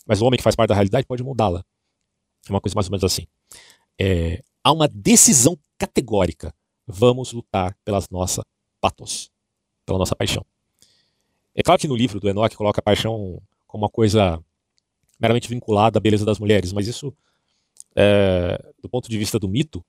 Mas 0.04 0.20
o 0.20 0.26
homem 0.26 0.36
que 0.36 0.42
faz 0.42 0.56
parte 0.56 0.68
da 0.68 0.74
realidade 0.74 1.06
pode 1.06 1.22
mudá-la. 1.22 1.64
É 2.48 2.50
uma 2.50 2.60
coisa 2.60 2.74
mais 2.74 2.88
ou 2.88 2.90
menos 2.90 3.04
assim. 3.04 3.26
É, 3.98 4.42
há 4.62 4.72
uma 4.72 4.88
decisão 4.88 5.58
categórica. 5.78 6.52
Vamos 6.86 7.32
lutar 7.32 7.76
pelas 7.84 8.08
nossas 8.10 8.44
patos, 8.80 9.30
pela 9.84 9.98
nossa 9.98 10.14
paixão. 10.14 10.44
É 11.54 11.62
claro 11.62 11.80
que 11.80 11.88
no 11.88 11.96
livro 11.96 12.20
do 12.20 12.28
Enoch 12.28 12.54
coloca 12.56 12.80
a 12.80 12.82
paixão 12.82 13.40
como 13.66 13.84
uma 13.84 13.90
coisa 13.90 14.42
meramente 15.18 15.48
vinculada 15.48 15.98
à 15.98 16.00
beleza 16.00 16.24
das 16.24 16.38
mulheres, 16.38 16.72
mas 16.72 16.86
isso, 16.86 17.12
é, 17.96 18.62
do 18.80 18.88
ponto 18.88 19.08
de 19.08 19.16
vista 19.16 19.38
do 19.38 19.48
mito, 19.48 19.84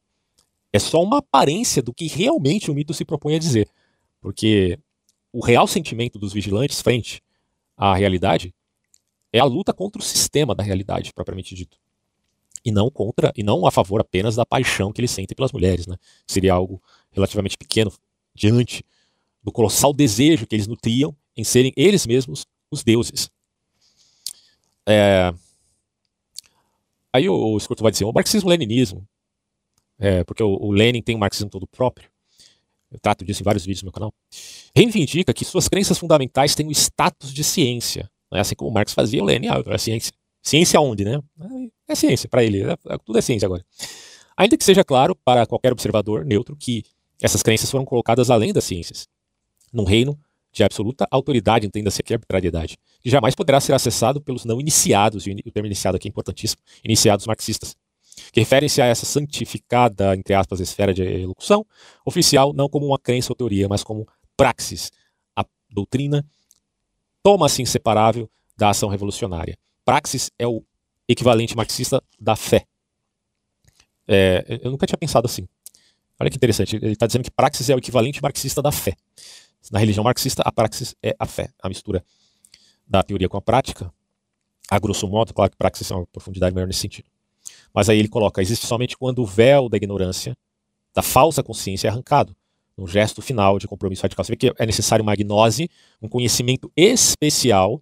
é 0.71 0.79
só 0.79 1.01
uma 1.01 1.19
aparência 1.19 1.81
do 1.81 1.93
que 1.93 2.07
realmente 2.07 2.69
o 2.69 2.73
mito 2.73 2.93
se 2.93 3.05
propõe 3.05 3.35
a 3.35 3.39
dizer. 3.39 3.69
Porque 4.21 4.77
o 5.31 5.43
real 5.43 5.67
sentimento 5.67 6.17
dos 6.19 6.33
vigilantes 6.33 6.81
frente 6.81 7.21
à 7.75 7.95
realidade 7.95 8.53
é 9.31 9.39
a 9.39 9.45
luta 9.45 9.73
contra 9.73 10.01
o 10.01 10.05
sistema 10.05 10.55
da 10.55 10.63
realidade, 10.63 11.13
propriamente 11.13 11.53
dito. 11.55 11.77
E 12.65 12.71
não 12.71 12.89
contra, 12.89 13.31
e 13.35 13.43
não 13.43 13.65
a 13.65 13.71
favor 13.71 14.01
apenas 14.01 14.35
da 14.35 14.45
paixão 14.45 14.91
que 14.91 14.99
eles 14.99 15.11
sentem 15.11 15.35
pelas 15.35 15.51
mulheres, 15.51 15.87
né? 15.87 15.95
Seria 16.25 16.53
algo 16.53 16.81
relativamente 17.11 17.57
pequeno 17.57 17.91
diante 18.33 18.83
do 19.43 19.51
colossal 19.51 19.93
desejo 19.93 20.45
que 20.45 20.55
eles 20.55 20.67
nutriam 20.67 21.15
em 21.35 21.43
serem 21.43 21.71
eles 21.77 22.05
mesmos 22.05 22.45
os 22.69 22.83
deuses. 22.83 23.29
É... 24.85 25.33
Aí 27.13 27.29
o, 27.29 27.55
o 27.55 27.59
vai 27.79 27.91
dizer, 27.91 28.05
o 28.05 28.11
marxismo-leninismo, 28.11 29.07
é, 29.99 30.23
porque 30.23 30.43
o, 30.43 30.49
o 30.49 30.71
Lenin 30.71 31.01
tem 31.01 31.15
um 31.15 31.19
marxismo 31.19 31.49
todo 31.49 31.67
próprio, 31.67 32.09
eu 32.91 32.99
trato 32.99 33.25
disso 33.25 33.41
em 33.41 33.43
vários 33.43 33.65
vídeos 33.65 33.83
no 33.83 33.87
meu 33.87 33.93
canal, 33.93 34.13
reivindica 34.75 35.33
que 35.33 35.43
suas 35.43 35.67
crenças 35.67 35.97
fundamentais 35.97 36.55
têm 36.55 36.67
o 36.67 36.71
status 36.71 37.33
de 37.33 37.43
ciência. 37.43 38.09
Não 38.31 38.37
é 38.37 38.41
assim 38.41 38.55
como 38.55 38.71
Marx 38.71 38.93
fazia, 38.93 39.21
o 39.21 39.25
Lenin, 39.25 39.47
ah, 39.47 39.61
é 39.67 39.77
ciência. 39.77 40.13
Ciência 40.41 40.79
onde, 40.79 41.03
né? 41.03 41.19
É 41.87 41.95
ciência 41.95 42.29
para 42.29 42.43
ele, 42.43 42.63
é, 42.63 42.71
é, 42.71 42.97
tudo 43.03 43.17
é 43.17 43.21
ciência 43.21 43.45
agora. 43.45 43.65
Ainda 44.37 44.55
que 44.55 44.63
seja 44.63 44.83
claro 44.83 45.15
para 45.15 45.45
qualquer 45.45 45.73
observador 45.73 46.23
neutro 46.23 46.55
que 46.55 46.83
essas 47.21 47.41
crenças 47.41 47.69
foram 47.69 47.83
colocadas 47.83 48.29
além 48.29 48.53
das 48.53 48.63
ciências, 48.63 49.07
num 49.73 49.83
reino 49.83 50.17
de 50.53 50.63
absoluta 50.63 51.07
autoridade, 51.11 51.67
entenda-se 51.67 52.01
aqui 52.01 52.13
arbitrariedade, 52.13 52.77
que 53.01 53.09
jamais 53.09 53.35
poderá 53.35 53.59
ser 53.59 53.73
acessado 53.73 54.21
pelos 54.21 54.45
não 54.45 54.59
iniciados, 54.59 55.27
e 55.27 55.31
o 55.45 55.51
termo 55.51 55.67
iniciado 55.67 55.97
aqui 55.97 56.07
é 56.07 56.09
importantíssimo, 56.09 56.61
iniciados 56.83 57.25
marxistas 57.27 57.75
que 58.31 58.39
referem-se 58.39 58.81
a 58.81 58.85
essa 58.85 59.05
santificada, 59.05 60.15
entre 60.15 60.33
aspas, 60.33 60.59
esfera 60.59 60.93
de 60.93 61.03
elocução 61.03 61.65
oficial, 62.05 62.53
não 62.53 62.67
como 62.67 62.85
uma 62.85 62.99
crença 62.99 63.31
ou 63.31 63.35
teoria, 63.35 63.67
mas 63.67 63.83
como 63.83 64.07
praxis. 64.35 64.91
A 65.35 65.45
doutrina 65.69 66.25
toma-se 67.23 67.61
inseparável 67.61 68.29
da 68.55 68.69
ação 68.69 68.89
revolucionária. 68.89 69.57
Praxis 69.85 70.31
é 70.37 70.47
o 70.47 70.63
equivalente 71.07 71.55
marxista 71.55 72.01
da 72.19 72.35
fé. 72.35 72.65
É, 74.07 74.59
eu 74.63 74.71
nunca 74.71 74.85
tinha 74.85 74.97
pensado 74.97 75.25
assim. 75.25 75.47
Olha 76.19 76.29
que 76.29 76.37
interessante, 76.37 76.75
ele 76.77 76.93
está 76.93 77.05
dizendo 77.05 77.23
que 77.23 77.31
praxis 77.31 77.69
é 77.69 77.75
o 77.75 77.77
equivalente 77.77 78.21
marxista 78.21 78.61
da 78.61 78.71
fé. 78.71 78.95
Na 79.71 79.79
religião 79.79 80.03
marxista, 80.03 80.41
a 80.45 80.51
praxis 80.51 80.95
é 81.03 81.15
a 81.19 81.25
fé, 81.25 81.49
a 81.61 81.69
mistura 81.69 82.03
da 82.87 83.03
teoria 83.03 83.29
com 83.29 83.37
a 83.37 83.41
prática. 83.41 83.93
A 84.69 84.79
grosso 84.79 85.07
modo, 85.07 85.33
claro 85.33 85.51
que 85.51 85.57
praxis 85.57 85.89
é 85.91 85.95
uma 85.95 86.07
profundidade 86.07 86.53
maior 86.55 86.67
nesse 86.67 86.79
sentido. 86.79 87.09
Mas 87.77 87.89
aí 87.89 87.99
ele 87.99 88.07
coloca: 88.07 88.41
existe 88.41 88.65
somente 88.65 88.97
quando 88.97 89.19
o 89.19 89.25
véu 89.25 89.69
da 89.69 89.77
ignorância, 89.77 90.35
da 90.95 91.03
falsa 91.03 91.43
consciência 91.43 91.87
é 91.87 91.91
arrancado, 91.91 92.35
no 92.75 92.87
gesto 92.87 93.21
final 93.21 93.59
de 93.59 93.67
compromisso 93.67 94.01
radical. 94.01 94.25
Você 94.25 94.31
vê 94.31 94.35
que 94.35 94.51
é 94.57 94.65
necessário 94.65 95.03
uma 95.03 95.15
gnose, 95.15 95.69
um 96.01 96.09
conhecimento 96.09 96.71
especial. 96.75 97.79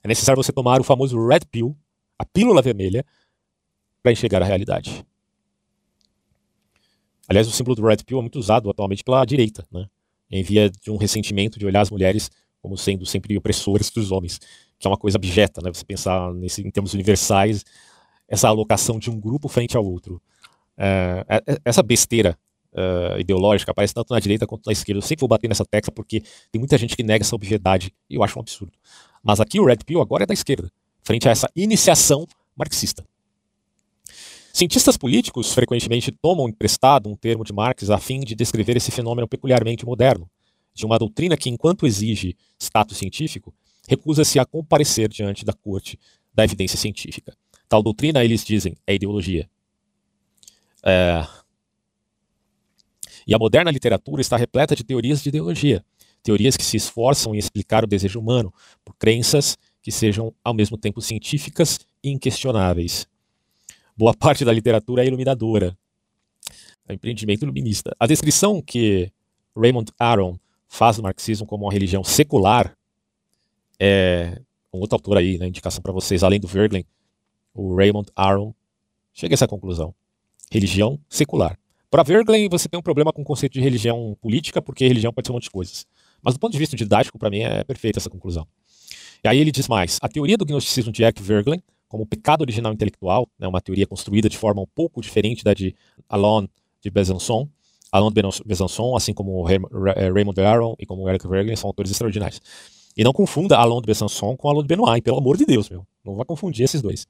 É 0.00 0.06
necessário 0.06 0.40
você 0.40 0.52
tomar 0.52 0.80
o 0.80 0.84
famoso 0.84 1.18
red 1.26 1.40
pill, 1.50 1.76
a 2.16 2.24
pílula 2.24 2.62
vermelha, 2.62 3.04
para 4.00 4.12
enxergar 4.12 4.40
a 4.42 4.44
realidade. 4.44 5.04
Aliás, 7.26 7.48
o 7.48 7.50
símbolo 7.50 7.74
do 7.74 7.84
red 7.84 7.96
pill 8.06 8.18
é 8.18 8.20
muito 8.20 8.38
usado 8.38 8.70
atualmente 8.70 9.02
pela 9.02 9.24
direita, 9.24 9.66
né? 9.72 9.86
em 10.30 10.44
via 10.44 10.70
de 10.70 10.88
um 10.88 10.96
ressentimento 10.96 11.58
de 11.58 11.66
olhar 11.66 11.80
as 11.80 11.90
mulheres 11.90 12.30
como 12.60 12.78
sendo 12.78 13.04
sempre 13.04 13.36
opressoras 13.36 13.90
dos 13.90 14.12
homens, 14.12 14.38
que 14.78 14.86
é 14.86 14.88
uma 14.88 14.96
coisa 14.96 15.18
abjeta, 15.18 15.60
né? 15.60 15.72
Você 15.74 15.84
pensar 15.84 16.32
nesse, 16.32 16.62
em 16.62 16.70
termos 16.70 16.94
universais, 16.94 17.64
essa 18.28 18.48
alocação 18.48 18.98
de 18.98 19.10
um 19.10 19.20
grupo 19.20 19.48
frente 19.48 19.76
ao 19.76 19.84
outro. 19.84 20.20
É, 20.76 21.24
é, 21.28 21.36
é, 21.52 21.58
essa 21.64 21.82
besteira 21.82 22.38
uh, 22.72 23.18
ideológica 23.18 23.70
aparece 23.70 23.94
tanto 23.94 24.12
na 24.12 24.20
direita 24.20 24.46
quanto 24.46 24.66
na 24.66 24.72
esquerda. 24.72 24.98
Eu 24.98 25.02
sempre 25.02 25.20
vou 25.20 25.28
bater 25.28 25.48
nessa 25.48 25.64
tecla 25.64 25.92
porque 25.92 26.22
tem 26.50 26.58
muita 26.58 26.78
gente 26.78 26.96
que 26.96 27.02
nega 27.02 27.22
essa 27.22 27.34
obviedade 27.34 27.92
e 28.08 28.14
eu 28.14 28.22
acho 28.22 28.38
um 28.38 28.42
absurdo. 28.42 28.72
Mas 29.22 29.40
aqui 29.40 29.60
o 29.60 29.64
Red 29.64 29.78
Pill 29.86 30.00
agora 30.00 30.24
é 30.24 30.26
da 30.26 30.34
esquerda, 30.34 30.70
frente 31.02 31.28
a 31.28 31.30
essa 31.30 31.48
iniciação 31.54 32.26
marxista. 32.56 33.04
Cientistas 34.52 34.98
políticos 34.98 35.54
frequentemente 35.54 36.12
tomam 36.12 36.48
emprestado 36.48 37.08
um 37.08 37.16
termo 37.16 37.42
de 37.42 37.52
Marx 37.54 37.88
a 37.88 37.98
fim 37.98 38.20
de 38.20 38.34
descrever 38.34 38.76
esse 38.76 38.90
fenômeno 38.90 39.26
peculiarmente 39.26 39.86
moderno, 39.86 40.28
de 40.74 40.84
uma 40.84 40.98
doutrina 40.98 41.36
que, 41.36 41.48
enquanto 41.48 41.86
exige 41.86 42.36
status 42.58 42.98
científico, 42.98 43.54
recusa-se 43.88 44.38
a 44.38 44.44
comparecer 44.44 45.08
diante 45.08 45.44
da 45.44 45.54
corte 45.54 45.98
da 46.34 46.44
evidência 46.44 46.78
científica. 46.78 47.34
Tal 47.72 47.82
doutrina, 47.82 48.22
eles 48.22 48.44
dizem, 48.44 48.76
é 48.86 48.94
ideologia. 48.94 49.48
É... 50.84 51.26
E 53.26 53.34
a 53.34 53.38
moderna 53.38 53.70
literatura 53.70 54.20
está 54.20 54.36
repleta 54.36 54.76
de 54.76 54.84
teorias 54.84 55.22
de 55.22 55.30
ideologia, 55.30 55.82
teorias 56.22 56.54
que 56.54 56.64
se 56.64 56.76
esforçam 56.76 57.34
em 57.34 57.38
explicar 57.38 57.82
o 57.82 57.86
desejo 57.86 58.20
humano 58.20 58.52
por 58.84 58.94
crenças 58.96 59.56
que 59.80 59.90
sejam 59.90 60.34
ao 60.44 60.52
mesmo 60.52 60.76
tempo 60.76 61.00
científicas 61.00 61.80
e 62.04 62.10
inquestionáveis. 62.10 63.08
Boa 63.96 64.12
parte 64.12 64.44
da 64.44 64.52
literatura 64.52 65.02
é 65.02 65.06
iluminadora. 65.06 65.74
É 66.86 66.92
um 66.92 66.94
empreendimento 66.94 67.44
iluminista. 67.44 67.96
A 67.98 68.06
descrição 68.06 68.60
que 68.60 69.10
Raymond 69.56 69.90
Aron 69.98 70.38
faz 70.68 70.96
do 70.96 71.02
marxismo 71.02 71.46
como 71.46 71.64
uma 71.64 71.72
religião 71.72 72.04
secular 72.04 72.76
é 73.80 74.42
um 74.70 74.80
outro 74.80 74.96
autor 74.96 75.16
aí, 75.16 75.38
né, 75.38 75.46
indicação 75.46 75.80
para 75.80 75.92
vocês, 75.92 76.22
além 76.22 76.38
do 76.38 76.46
Verglen, 76.46 76.84
o 77.54 77.74
Raymond 77.74 78.10
Aron, 78.14 78.54
chega 79.12 79.32
a 79.32 79.36
essa 79.36 79.48
conclusão. 79.48 79.94
Religião 80.50 80.98
secular. 81.08 81.58
Para 81.90 82.02
Verglen, 82.02 82.48
você 82.48 82.68
tem 82.68 82.78
um 82.78 82.82
problema 82.82 83.12
com 83.12 83.22
o 83.22 83.24
conceito 83.24 83.52
de 83.52 83.60
religião 83.60 84.16
política, 84.20 84.62
porque 84.62 84.86
religião 84.86 85.12
pode 85.12 85.28
ser 85.28 85.32
um 85.32 85.34
monte 85.34 85.44
de 85.44 85.50
coisas. 85.50 85.86
Mas 86.22 86.34
do 86.34 86.40
ponto 86.40 86.52
de 86.52 86.58
vista 86.58 86.76
didático, 86.76 87.18
para 87.18 87.28
mim, 87.28 87.40
é 87.40 87.64
perfeita 87.64 87.98
essa 87.98 88.08
conclusão. 88.08 88.46
E 89.22 89.28
aí 89.28 89.38
ele 89.38 89.52
diz 89.52 89.68
mais: 89.68 89.98
a 90.00 90.08
teoria 90.08 90.36
do 90.36 90.44
gnosticismo 90.44 90.90
de 90.90 91.02
Eric 91.02 91.22
Verglen 91.22 91.62
como 91.92 92.06
pecado 92.06 92.40
original 92.40 92.72
intelectual, 92.72 93.28
né, 93.38 93.46
uma 93.46 93.60
teoria 93.60 93.86
construída 93.86 94.26
de 94.26 94.38
forma 94.38 94.62
um 94.62 94.66
pouco 94.66 95.02
diferente 95.02 95.44
da 95.44 95.52
de 95.52 95.74
Alain 96.08 96.48
de 96.80 96.90
Besançon. 96.90 97.46
Alain 97.92 98.10
de 98.10 98.22
Besançon, 98.46 98.96
assim 98.96 99.12
como 99.12 99.46
eh, 99.46 100.10
Raymond 100.10 100.40
Aron 100.40 100.74
e 100.78 100.86
como 100.86 101.06
Eric 101.06 101.28
Verglen, 101.28 101.54
são 101.54 101.68
autores 101.68 101.90
extraordinários. 101.90 102.40
E 102.96 103.04
não 103.04 103.12
confunda 103.12 103.58
Alain 103.58 103.78
de 103.82 103.86
Besançon 103.86 104.34
com 104.38 104.48
Alain 104.48 104.62
de 104.62 104.68
Benoit, 104.68 105.02
pelo 105.02 105.18
amor 105.18 105.36
de 105.36 105.44
Deus, 105.44 105.68
meu. 105.68 105.86
Não 106.02 106.14
vai 106.14 106.24
confundir 106.24 106.64
esses 106.64 106.80
dois. 106.80 107.06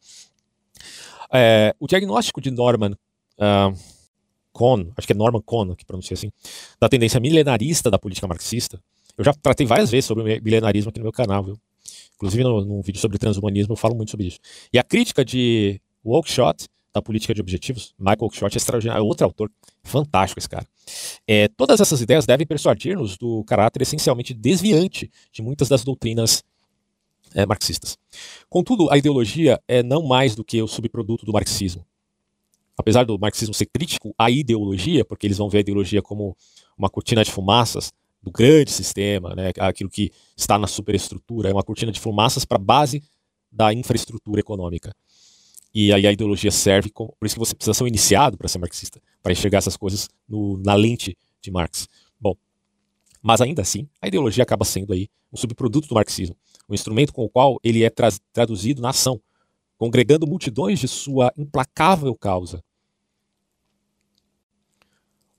É, 1.33 1.75
o 1.81 1.87
diagnóstico 1.87 2.41
de 2.41 2.51
Norman 2.51 2.93
uh, 2.93 3.77
Cohn, 4.53 4.93
acho 4.97 5.07
que 5.07 5.13
é 5.13 5.17
Norman 5.17 5.41
Cohn 5.41 5.75
que 5.75 5.85
pronuncia 5.85 6.15
assim, 6.15 6.31
da 6.79 6.89
tendência 6.89 7.19
milenarista 7.19 7.91
da 7.91 7.99
política 7.99 8.29
marxista, 8.29 8.79
eu 9.17 9.25
já 9.25 9.33
tratei 9.33 9.67
várias 9.67 9.91
vezes 9.91 10.07
sobre 10.07 10.23
o 10.23 10.43
milenarismo 10.43 10.91
aqui 10.91 10.99
no 10.99 11.05
meu 11.05 11.13
canal, 11.13 11.45
viu? 11.45 11.59
Inclusive, 12.15 12.45
no, 12.45 12.65
num 12.65 12.83
vídeo 12.83 13.01
sobre 13.01 13.19
transhumanismo, 13.19 13.73
eu 13.73 13.77
falo 13.77 13.95
muito 13.95 14.11
sobre 14.11 14.27
isso. 14.27 14.39
E 14.73 14.79
a 14.79 14.83
crítica 14.85 15.25
de 15.25 15.81
Walkshot, 16.05 16.69
da 16.95 17.03
política 17.03 17.35
de 17.35 17.41
objetivos, 17.41 17.95
Michael 17.99 18.19
Walkshot 18.21 18.55
é 18.55 18.57
extraordinário, 18.57 19.01
é 19.01 19.03
outro 19.03 19.27
autor, 19.27 19.51
fantástico 19.83 20.39
esse 20.39 20.49
cara. 20.49 20.67
É, 21.27 21.49
todas 21.49 21.81
essas 21.81 22.01
ideias 22.01 22.27
devem 22.27 22.47
persuadir-nos 22.47 23.17
do 23.17 23.43
caráter 23.45 23.83
essencialmente 23.83 24.35
desviante 24.35 25.11
de 25.33 25.43
muitas 25.43 25.69
das 25.69 25.85
doutrinas 25.85 26.45
é, 27.35 27.47
marxistas. 27.47 27.99
Contudo, 28.49 28.91
a 28.91 28.99
ideologia 28.99 29.61
é 29.67 29.83
não 29.83 30.03
mais 30.03 30.35
do 30.35 30.45
que 30.45 30.61
o 30.63 30.69
subproduto 30.69 31.25
do 31.25 31.33
marxismo. 31.33 31.85
Apesar 32.77 33.05
do 33.05 33.19
marxismo 33.19 33.55
ser 33.55 33.67
crítico 33.67 34.15
à 34.19 34.31
ideologia, 34.31 35.05
porque 35.05 35.27
eles 35.27 35.39
vão 35.39 35.49
ver 35.49 35.59
a 35.59 35.61
ideologia 35.61 36.03
como 36.03 36.37
uma 36.77 36.89
cortina 36.89 37.23
de 37.23 37.31
fumaças 37.31 37.93
do 38.23 38.31
grande 38.31 38.71
sistema, 38.71 39.35
né, 39.35 39.51
aquilo 39.59 39.91
que 39.91 40.11
está 40.37 40.59
na 40.59 40.67
superestrutura, 40.67 41.51
é 41.51 41.53
uma 41.53 41.63
cortina 41.63 41.91
de 41.91 42.01
fumaças 42.01 42.45
para 42.45 42.57
a 42.57 42.61
base 42.61 43.03
da 43.51 43.73
infraestrutura 43.75 44.41
econômica. 44.41 44.95
E 45.75 45.93
aí 45.93 46.07
a 46.07 46.13
ideologia 46.13 46.51
serve, 46.51 46.91
como, 46.91 47.15
por 47.19 47.27
isso 47.27 47.35
que 47.35 47.41
você 47.41 47.55
precisa 47.55 47.75
ser 47.75 47.85
um 47.85 47.89
iniciado 47.89 48.37
para 48.37 48.47
ser 48.49 48.59
marxista, 48.59 49.01
para 49.23 49.33
enxergar 49.33 49.59
essas 49.59 49.77
coisas 49.77 50.09
no, 50.29 50.59
na 50.59 50.75
lente 50.75 51.17
de 51.41 51.51
Marx. 51.51 51.89
Bom, 52.21 52.37
mas 53.23 53.41
ainda 53.41 53.63
assim, 53.63 53.89
a 54.01 54.09
ideologia 54.09 54.43
acaba 54.43 54.65
sendo 54.65 54.93
aí 54.93 55.09
um 55.33 55.37
subproduto 55.37 55.89
do 55.89 55.95
marxismo, 55.95 56.37
um 56.73 56.75
instrumento 56.75 57.13
com 57.13 57.25
o 57.25 57.29
qual 57.29 57.59
ele 57.63 57.85
é 57.85 57.91
tra 57.91 58.09
traduzido 58.33 58.83
na 58.83 58.91
ação, 58.91 59.21
congregando 59.79 60.27
multidões 60.27 60.79
de 60.79 60.89
sua 60.89 61.33
implacável 61.37 62.15
causa, 62.15 62.63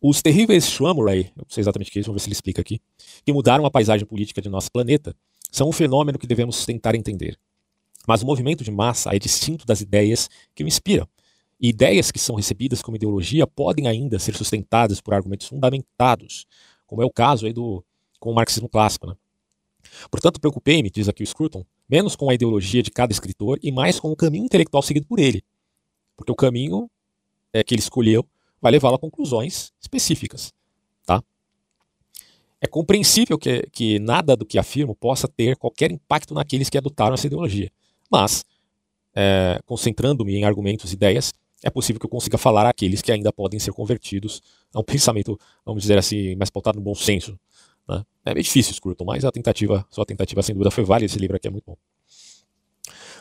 os 0.06 0.22
terríveis 0.22 0.68
Schwammurray, 0.70 1.32
não 1.34 1.46
sei 1.48 1.62
exatamente 1.62 1.88
o 1.88 1.92
que 1.94 1.98
é 1.98 2.02
isso, 2.02 2.08
vamos 2.08 2.22
ver 2.22 2.24
se 2.26 2.28
ele 2.28 2.34
explica 2.34 2.60
aqui, 2.60 2.82
que 3.26 3.32
mudaram 3.32 3.66
a 3.66 3.72
paisagem 3.72 4.06
política 4.06 4.42
de 4.42 4.50
nosso 4.50 4.70
planeta, 4.70 5.16
são 5.50 5.70
um 5.70 5.72
fenômeno 5.72 6.20
que 6.20 6.28
devemos 6.28 6.66
tentar 6.66 6.94
entender. 6.94 7.40
Mas 8.06 8.22
o 8.22 8.26
movimento 8.26 8.66
de 8.66 8.72
massa 8.72 9.16
é 9.16 9.18
distinto 9.18 9.66
das 9.66 9.80
ideias 9.80 10.30
que 10.54 10.62
o 10.62 10.68
inspiram. 10.68 11.08
E 11.58 11.70
ideias 11.70 12.12
que 12.12 12.20
são 12.20 12.36
recebidas 12.36 12.82
como 12.82 12.98
ideologia 12.98 13.48
podem 13.48 13.88
ainda 13.88 14.20
ser 14.20 14.36
sustentadas 14.36 15.00
por 15.00 15.14
argumentos 15.14 15.48
fundamentados, 15.48 16.46
como 16.86 17.02
é 17.02 17.06
o 17.06 17.10
caso 17.10 17.46
aí 17.46 17.54
do, 17.54 17.82
com 18.20 18.30
o 18.30 18.36
marxismo 18.36 18.68
clássico. 18.68 19.08
Né? 19.08 19.16
Portanto, 20.10 20.40
preocupei-me, 20.40 20.90
diz 20.90 21.08
aqui 21.08 21.24
o 21.24 21.28
Scruton, 21.28 21.66
menos 21.90 22.16
com 22.16 22.30
a 22.30 22.34
ideologia 22.34 22.82
de 22.82 22.92
cada 22.92 23.12
escritor 23.12 23.60
e 23.62 23.72
mais 23.72 24.00
com 24.00 24.12
o 24.12 24.16
caminho 24.16 24.46
intelectual 24.46 24.82
seguido 24.82 25.06
por 25.08 25.20
ele. 25.20 25.44
Porque 26.16 26.32
o 26.32 26.36
caminho 26.36 26.90
é, 27.52 27.64
que 27.64 27.74
ele 27.74 27.82
escolheu 27.82 28.26
vai 28.62 28.72
levá-lo 28.72 28.96
a 28.96 29.00
conclusões 29.00 29.74
específicas. 29.80 30.54
Tá? 31.06 31.22
É 32.62 32.68
compreensível 32.68 33.38
que, 33.38 33.68
que 33.72 34.00
nada 34.00 34.36
do 34.36 34.46
que 34.46 34.58
afirmo 34.58 34.96
possa 34.96 35.28
ter 35.28 35.58
qualquer 35.58 35.92
impacto 35.92 36.34
naqueles 36.34 36.70
que 36.70 36.78
adotaram 36.78 37.14
essa 37.14 37.28
ideologia. 37.28 37.70
Mas, 38.10 38.46
é, 39.14 39.60
concentrando-me 39.66 40.36
em 40.36 40.46
argumentos 40.46 40.92
e 40.92 40.96
ideias, 40.96 41.34
é 41.64 41.70
possível 41.70 42.00
que 42.00 42.06
eu 42.06 42.10
consiga 42.10 42.38
falar 42.38 42.68
àqueles 42.68 43.02
que 43.02 43.12
ainda 43.12 43.32
podem 43.32 43.60
ser 43.60 43.72
convertidos 43.72 44.42
a 44.74 44.80
um 44.80 44.84
pensamento, 44.86 45.40
vamos 45.66 45.84
dizer 45.84 45.98
assim, 45.98 46.36
mais 46.36 46.50
pautado 46.50 46.78
no 46.78 46.84
bom 46.84 46.96
senso. 46.96 47.38
Né? 47.88 48.04
É 48.26 48.34
meio 48.34 48.44
difícil, 48.44 48.74
Scruton, 48.74 49.06
mas 49.06 49.26
a 49.26 49.32
tentativa, 49.32 49.86
sua 49.90 50.06
tentativa 50.06 50.42
sem 50.42 50.56
dúvida 50.56 50.72
foi 50.72 50.84
válida. 50.84 51.06
Esse 51.06 51.20
livro 51.20 51.36
aqui 51.36 51.48
é 51.48 51.52
muito 51.52 51.66
bom. 51.66 51.78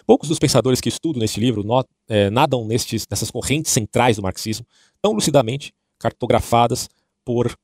Poucos 0.07 0.29
dos 0.29 0.39
pensadores 0.39 0.81
que 0.81 0.89
estudo 0.89 1.19
neste 1.19 1.39
livro 1.39 1.63
not, 1.63 1.89
é, 2.09 2.29
nadam 2.29 2.65
nestes, 2.67 3.07
nessas 3.09 3.31
correntes 3.31 3.71
centrais 3.71 4.17
do 4.17 4.23
marxismo, 4.23 4.67
tão 5.01 5.13
lucidamente 5.13 5.73
cartografadas 5.99 6.89
por, 7.25 7.57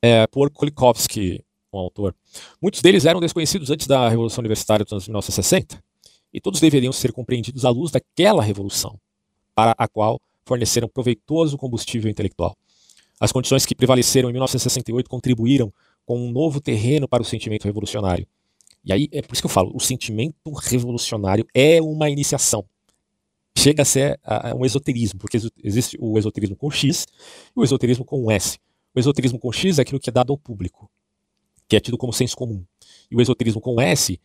é, 0.00 0.26
por 0.28 0.50
Kulikovsky, 0.50 1.44
um 1.72 1.78
autor. 1.78 2.14
Muitos 2.60 2.80
deles 2.80 3.04
eram 3.04 3.20
desconhecidos 3.20 3.70
antes 3.70 3.86
da 3.86 4.08
Revolução 4.08 4.40
Universitária 4.40 4.84
dos 4.84 4.92
anos 4.92 5.06
1960, 5.06 5.82
e 6.32 6.40
todos 6.40 6.60
deveriam 6.60 6.92
ser 6.92 7.12
compreendidos 7.12 7.64
à 7.64 7.70
luz 7.70 7.90
daquela 7.90 8.42
revolução, 8.42 8.98
para 9.54 9.74
a 9.76 9.86
qual 9.86 10.20
forneceram 10.44 10.88
proveitoso 10.88 11.58
combustível 11.58 12.10
intelectual. 12.10 12.56
As 13.20 13.32
condições 13.32 13.66
que 13.66 13.74
prevaleceram 13.74 14.30
em 14.30 14.32
1968 14.32 15.10
contribuíram 15.10 15.72
com 16.08 16.18
um 16.18 16.32
novo 16.32 16.60
terreno 16.60 17.06
para 17.06 17.22
o 17.22 17.24
sentimento 17.24 17.64
revolucionário 17.64 18.26
e 18.88 18.92
aí 18.92 19.08
é 19.12 19.20
por 19.20 19.34
isso 19.34 19.42
que 19.42 19.46
eu 19.46 19.50
falo, 19.50 19.70
o 19.74 19.80
sentimento 19.80 20.50
revolucionário 20.62 21.46
é 21.54 21.80
uma 21.80 22.08
iniciação. 22.08 22.64
Chega 23.56 23.82
a 23.82 23.84
ser 23.84 24.18
uh, 24.24 24.56
um 24.56 24.64
esoterismo, 24.64 25.18
porque 25.18 25.38
existe 25.62 25.98
o 26.00 26.18
esoterismo 26.18 26.56
com 26.56 26.70
X 26.70 27.06
e 27.54 27.60
o 27.60 27.64
esoterismo 27.64 28.04
com 28.04 28.30
S. 28.30 28.58
O 28.94 28.98
esoterismo 28.98 29.38
com 29.38 29.52
X 29.52 29.78
é 29.78 29.82
aquilo 29.82 30.00
que 30.00 30.08
é 30.08 30.12
dado 30.12 30.32
ao 30.32 30.38
público, 30.38 30.90
que 31.68 31.76
é 31.76 31.80
tido 31.80 31.98
como 31.98 32.12
senso 32.12 32.36
comum. 32.36 32.64
E 33.10 33.16
o 33.16 33.20
esoterismo 33.20 33.60
com 33.60 33.80
S 33.80 34.18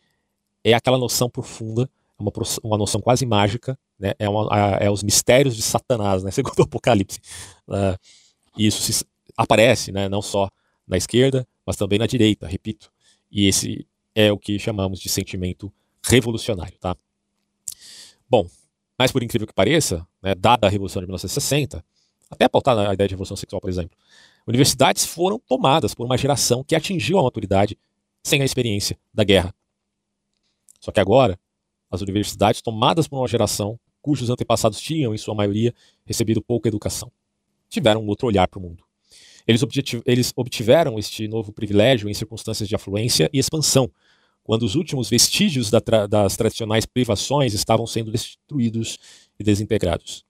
é 0.62 0.72
aquela 0.72 0.96
noção 0.96 1.28
profunda, 1.28 1.90
uma, 2.18 2.32
uma 2.62 2.78
noção 2.78 3.02
quase 3.02 3.26
mágica, 3.26 3.78
né? 3.98 4.14
é, 4.18 4.28
uma, 4.28 4.48
é 4.80 4.90
os 4.90 5.02
mistérios 5.02 5.56
de 5.56 5.62
Satanás, 5.62 6.22
né? 6.22 6.30
segundo 6.32 6.58
o 6.60 6.62
Apocalipse. 6.62 7.18
Uh, 7.68 7.98
isso 8.56 8.80
se, 8.80 9.04
aparece 9.36 9.92
né? 9.92 10.08
não 10.08 10.22
só 10.22 10.48
na 10.86 10.96
esquerda, 10.96 11.46
mas 11.66 11.76
também 11.76 11.98
na 11.98 12.06
direita, 12.06 12.46
repito. 12.46 12.92
E 13.30 13.46
esse 13.46 13.86
é 14.14 14.30
o 14.32 14.38
que 14.38 14.58
chamamos 14.58 15.00
de 15.00 15.08
sentimento 15.08 15.72
revolucionário. 16.02 16.78
Tá? 16.78 16.96
Bom, 18.28 18.46
mas 18.98 19.10
por 19.10 19.22
incrível 19.22 19.46
que 19.46 19.54
pareça, 19.54 20.06
né, 20.22 20.34
dada 20.34 20.66
a 20.66 20.70
Revolução 20.70 21.00
de 21.00 21.06
1960, 21.06 21.84
até 22.30 22.48
pautar 22.48 22.78
a 22.78 22.94
ideia 22.94 23.08
de 23.08 23.12
revolução 23.12 23.36
sexual, 23.36 23.60
por 23.60 23.70
exemplo, 23.70 23.96
universidades 24.46 25.04
foram 25.04 25.38
tomadas 25.38 25.94
por 25.94 26.04
uma 26.04 26.16
geração 26.16 26.64
que 26.64 26.74
atingiu 26.74 27.18
a 27.18 27.22
maturidade 27.22 27.78
sem 28.22 28.40
a 28.40 28.44
experiência 28.44 28.98
da 29.12 29.24
guerra. 29.24 29.54
Só 30.80 30.92
que 30.92 31.00
agora, 31.00 31.38
as 31.90 32.02
universidades 32.02 32.60
tomadas 32.60 33.06
por 33.06 33.18
uma 33.18 33.28
geração 33.28 33.78
cujos 34.02 34.28
antepassados 34.28 34.80
tinham, 34.80 35.14
em 35.14 35.18
sua 35.18 35.34
maioria, 35.34 35.74
recebido 36.04 36.42
pouca 36.42 36.68
educação, 36.68 37.10
tiveram 37.70 38.02
um 38.02 38.06
outro 38.06 38.26
olhar 38.26 38.46
para 38.46 38.58
o 38.58 38.62
mundo. 38.62 38.83
Eles, 39.46 39.62
eles 40.06 40.32
obtiveram 40.34 40.98
este 40.98 41.28
novo 41.28 41.52
privilégio 41.52 42.08
em 42.08 42.14
circunstâncias 42.14 42.68
de 42.68 42.74
afluência 42.74 43.28
e 43.32 43.38
expansão, 43.38 43.90
quando 44.42 44.62
os 44.62 44.74
últimos 44.74 45.08
vestígios 45.08 45.70
da 45.70 45.80
tra 45.80 46.06
das 46.06 46.36
tradicionais 46.36 46.86
privações 46.86 47.54
estavam 47.54 47.86
sendo 47.86 48.10
destruídos 48.10 48.98
e 49.38 49.44
desintegrados. 49.44 50.24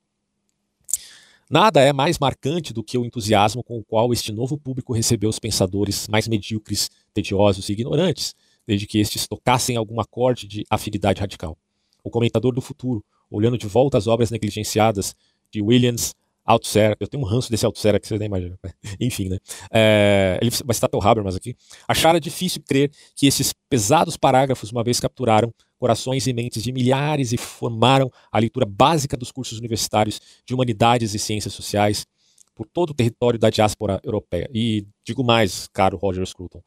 Nada 1.50 1.80
é 1.80 1.92
mais 1.92 2.18
marcante 2.18 2.72
do 2.72 2.82
que 2.82 2.96
o 2.96 3.04
entusiasmo 3.04 3.62
com 3.62 3.78
o 3.78 3.84
qual 3.84 4.12
este 4.12 4.32
novo 4.32 4.56
público 4.56 4.92
recebeu 4.92 5.28
os 5.28 5.38
pensadores 5.38 6.08
mais 6.08 6.26
medíocres, 6.26 6.90
tediosos 7.12 7.68
e 7.68 7.72
ignorantes, 7.72 8.34
desde 8.66 8.86
que 8.86 8.98
estes 8.98 9.26
tocassem 9.28 9.76
algum 9.76 10.00
acorde 10.00 10.48
de 10.48 10.64
afinidade 10.70 11.20
radical. 11.20 11.58
O 12.02 12.10
comentador 12.10 12.52
do 12.52 12.60
futuro, 12.60 13.04
olhando 13.30 13.58
de 13.58 13.66
volta 13.66 13.98
as 13.98 14.06
obras 14.06 14.30
negligenciadas 14.30 15.14
de 15.50 15.60
Williams, 15.60 16.14
Althusser, 16.44 16.96
eu 17.00 17.08
tenho 17.08 17.22
um 17.22 17.26
ranço 17.26 17.50
desse 17.50 17.64
Althusser 17.64 17.98
que 17.98 18.06
vocês 18.06 18.20
nem 18.20 18.26
imaginam. 18.26 18.58
Enfim, 19.00 19.28
né? 19.28 19.38
É, 19.72 20.38
ele 20.42 20.50
vai 20.64 20.74
citar 20.74 20.90
o 20.92 21.02
Habermas 21.02 21.34
aqui. 21.34 21.56
Achara 21.88 22.20
difícil 22.20 22.62
crer 22.66 22.90
que 23.16 23.26
esses 23.26 23.54
pesados 23.68 24.16
parágrafos, 24.16 24.70
uma 24.70 24.84
vez 24.84 25.00
capturaram 25.00 25.52
corações 25.78 26.26
e 26.26 26.32
mentes 26.32 26.62
de 26.62 26.72
milhares 26.72 27.32
e 27.32 27.36
formaram 27.36 28.10
a 28.30 28.38
leitura 28.38 28.66
básica 28.66 29.16
dos 29.16 29.32
cursos 29.32 29.58
universitários 29.58 30.20
de 30.46 30.54
humanidades 30.54 31.14
e 31.14 31.18
ciências 31.18 31.54
sociais 31.54 32.06
por 32.54 32.66
todo 32.66 32.90
o 32.90 32.94
território 32.94 33.38
da 33.38 33.50
diáspora 33.50 34.00
europeia. 34.04 34.48
E 34.52 34.86
digo 35.04 35.24
mais, 35.24 35.66
caro 35.72 35.96
Roger 35.96 36.24
Scruton, 36.26 36.62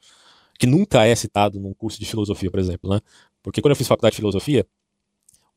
que 0.60 0.68
nunca 0.68 1.06
é 1.06 1.16
citado 1.16 1.60
num 1.60 1.74
curso 1.74 2.00
de 2.00 2.06
filosofia, 2.06 2.52
por 2.52 2.60
exemplo, 2.60 2.90
né? 2.90 3.00
Porque 3.42 3.62
quando 3.62 3.72
eu 3.72 3.76
fiz 3.76 3.88
faculdade 3.88 4.14
de 4.14 4.18
filosofia, 4.18 4.66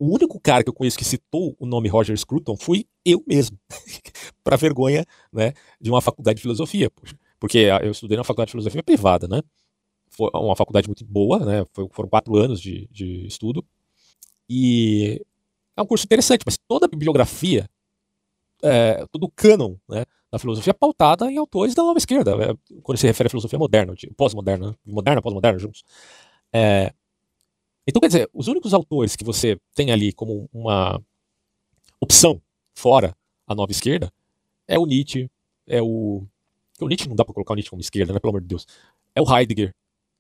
o 0.01 0.15
único 0.15 0.41
cara 0.41 0.65
que 0.65 0.71
eu 0.71 0.75
conheço 0.75 0.97
que 0.97 1.05
citou 1.05 1.55
o 1.61 1.67
nome 1.67 1.87
Roger 1.87 2.17
Scruton 2.17 2.57
fui 2.57 2.87
eu 3.05 3.23
mesmo, 3.27 3.59
para 4.43 4.57
vergonha 4.57 5.05
né, 5.31 5.53
de 5.79 5.91
uma 5.91 6.01
faculdade 6.01 6.37
de 6.37 6.43
filosofia. 6.43 6.91
Porque 7.39 7.59
eu 7.83 7.91
estudei 7.91 8.17
na 8.17 8.25
faculdade 8.25 8.49
de 8.49 8.53
filosofia 8.53 8.83
privada, 8.83 9.29
né? 9.29 9.43
Foi 10.09 10.31
uma 10.35 10.57
faculdade 10.57 10.89
muito 10.89 11.05
boa, 11.05 11.39
né? 11.45 11.67
Foram 11.93 12.09
quatro 12.09 12.35
anos 12.37 12.61
de, 12.61 12.89
de 12.91 13.27
estudo. 13.27 13.63
E 14.49 15.23
é 15.77 15.83
um 15.83 15.87
curso 15.87 16.07
interessante, 16.07 16.43
mas 16.47 16.57
toda 16.57 16.87
a 16.87 16.89
bibliografia, 16.89 17.69
é, 18.63 19.07
todo 19.13 19.25
o 19.25 19.31
cânon 19.31 19.77
né, 19.87 20.05
da 20.33 20.39
filosofia 20.39 20.71
é 20.71 20.75
pautada 20.75 21.31
em 21.31 21.37
autores 21.37 21.75
da 21.75 21.83
nova 21.83 21.99
esquerda, 21.99 22.33
é, 22.43 22.55
quando 22.83 22.99
se 22.99 23.07
refere 23.07 23.27
à 23.27 23.31
filosofia 23.31 23.59
moderna, 23.59 23.95
pós-moderna, 24.17 24.77
moderna, 24.85 25.23
pós-moderna 25.23 25.59
juntos. 25.59 25.85
É, 26.53 26.93
então, 27.91 28.01
quer 28.01 28.07
dizer, 28.07 28.31
os 28.33 28.47
únicos 28.47 28.73
autores 28.73 29.17
que 29.17 29.25
você 29.25 29.59
tem 29.75 29.91
ali 29.91 30.13
como 30.13 30.49
uma 30.53 31.01
opção 32.01 32.41
fora 32.75 33.15
a 33.47 33.55
nova 33.55 33.73
esquerda 33.73 34.13
é 34.67 34.79
o 34.79 34.87
Nietzsche, 34.87 35.29
é 35.67 35.83
o. 35.83 36.25
O 36.81 36.89
Nietzsche 36.89 37.09
não 37.09 37.17
dá 37.17 37.25
para 37.25 37.35
colocar 37.35 37.53
o 37.53 37.57
Nietzsche 37.57 37.71
como 37.71 37.83
esquerda, 37.83 38.13
né? 38.13 38.21
Pelo 38.21 38.31
amor 38.31 38.41
de 38.41 38.47
Deus. 38.47 38.65
É 39.15 39.21
o 39.21 39.25
Heidegger 39.29 39.75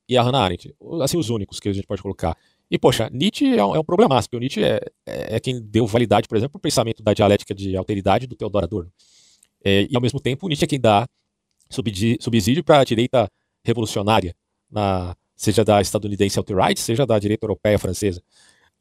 e 0.09 0.19
a 0.19 0.23
Hannah 0.23 0.41
Arendt. 0.41 0.75
Assim, 1.01 1.17
os 1.17 1.31
únicos 1.31 1.61
que 1.61 1.69
a 1.69 1.73
gente 1.73 1.87
pode 1.87 2.03
colocar. 2.03 2.37
E, 2.69 2.79
poxa, 2.79 3.09
Nietzsche 3.11 3.57
é 3.57 3.65
um, 3.65 3.77
é 3.77 3.79
um 3.79 3.85
porque 3.85 4.37
o 4.37 4.39
Nietzsche 4.41 4.63
é, 4.63 4.81
é, 5.07 5.37
é 5.37 5.41
quem 5.41 5.63
deu 5.63 5.87
validade, 5.87 6.29
por 6.29 6.37
exemplo, 6.37 6.57
ao 6.57 6.61
pensamento 6.61 7.03
da 7.03 7.15
dialética 7.15 7.55
de 7.55 7.77
alteridade 7.77 8.27
do 8.27 8.35
Theodor 8.35 8.65
Adorno. 8.65 8.93
É, 9.65 9.87
e, 9.89 9.95
ao 9.95 10.03
mesmo 10.03 10.21
tempo, 10.21 10.49
Nietzsche 10.49 10.65
é 10.65 10.69
quem 10.69 10.81
dá 10.81 11.07
subsídio 11.71 12.65
para 12.65 12.81
a 12.81 12.85
direita 12.85 13.31
revolucionária 13.65 14.35
na, 14.69 15.17
seja 15.41 15.65
da 15.65 15.81
estadunidense 15.81 16.39
alt-right, 16.39 16.79
seja 16.79 17.07
da 17.07 17.19
direita 17.19 17.47
europeia 17.47 17.79
francesa. 17.79 18.23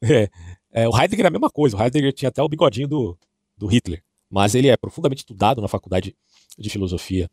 É, 0.01 0.29
é, 0.71 0.87
o 0.87 0.97
Heidegger 0.97 1.25
é 1.25 1.27
a 1.27 1.31
mesma 1.31 1.49
coisa, 1.49 1.75
o 1.75 1.81
Heidegger 1.81 2.13
tinha 2.13 2.29
até 2.29 2.41
o 2.41 2.47
bigodinho 2.47 2.87
do, 2.87 3.17
do 3.57 3.67
Hitler, 3.67 4.01
mas 4.29 4.55
ele 4.55 4.69
é 4.69 4.77
profundamente 4.77 5.23
estudado 5.23 5.61
na 5.61 5.67
faculdade 5.67 6.15
de 6.57 6.69
filosofia, 6.69 7.29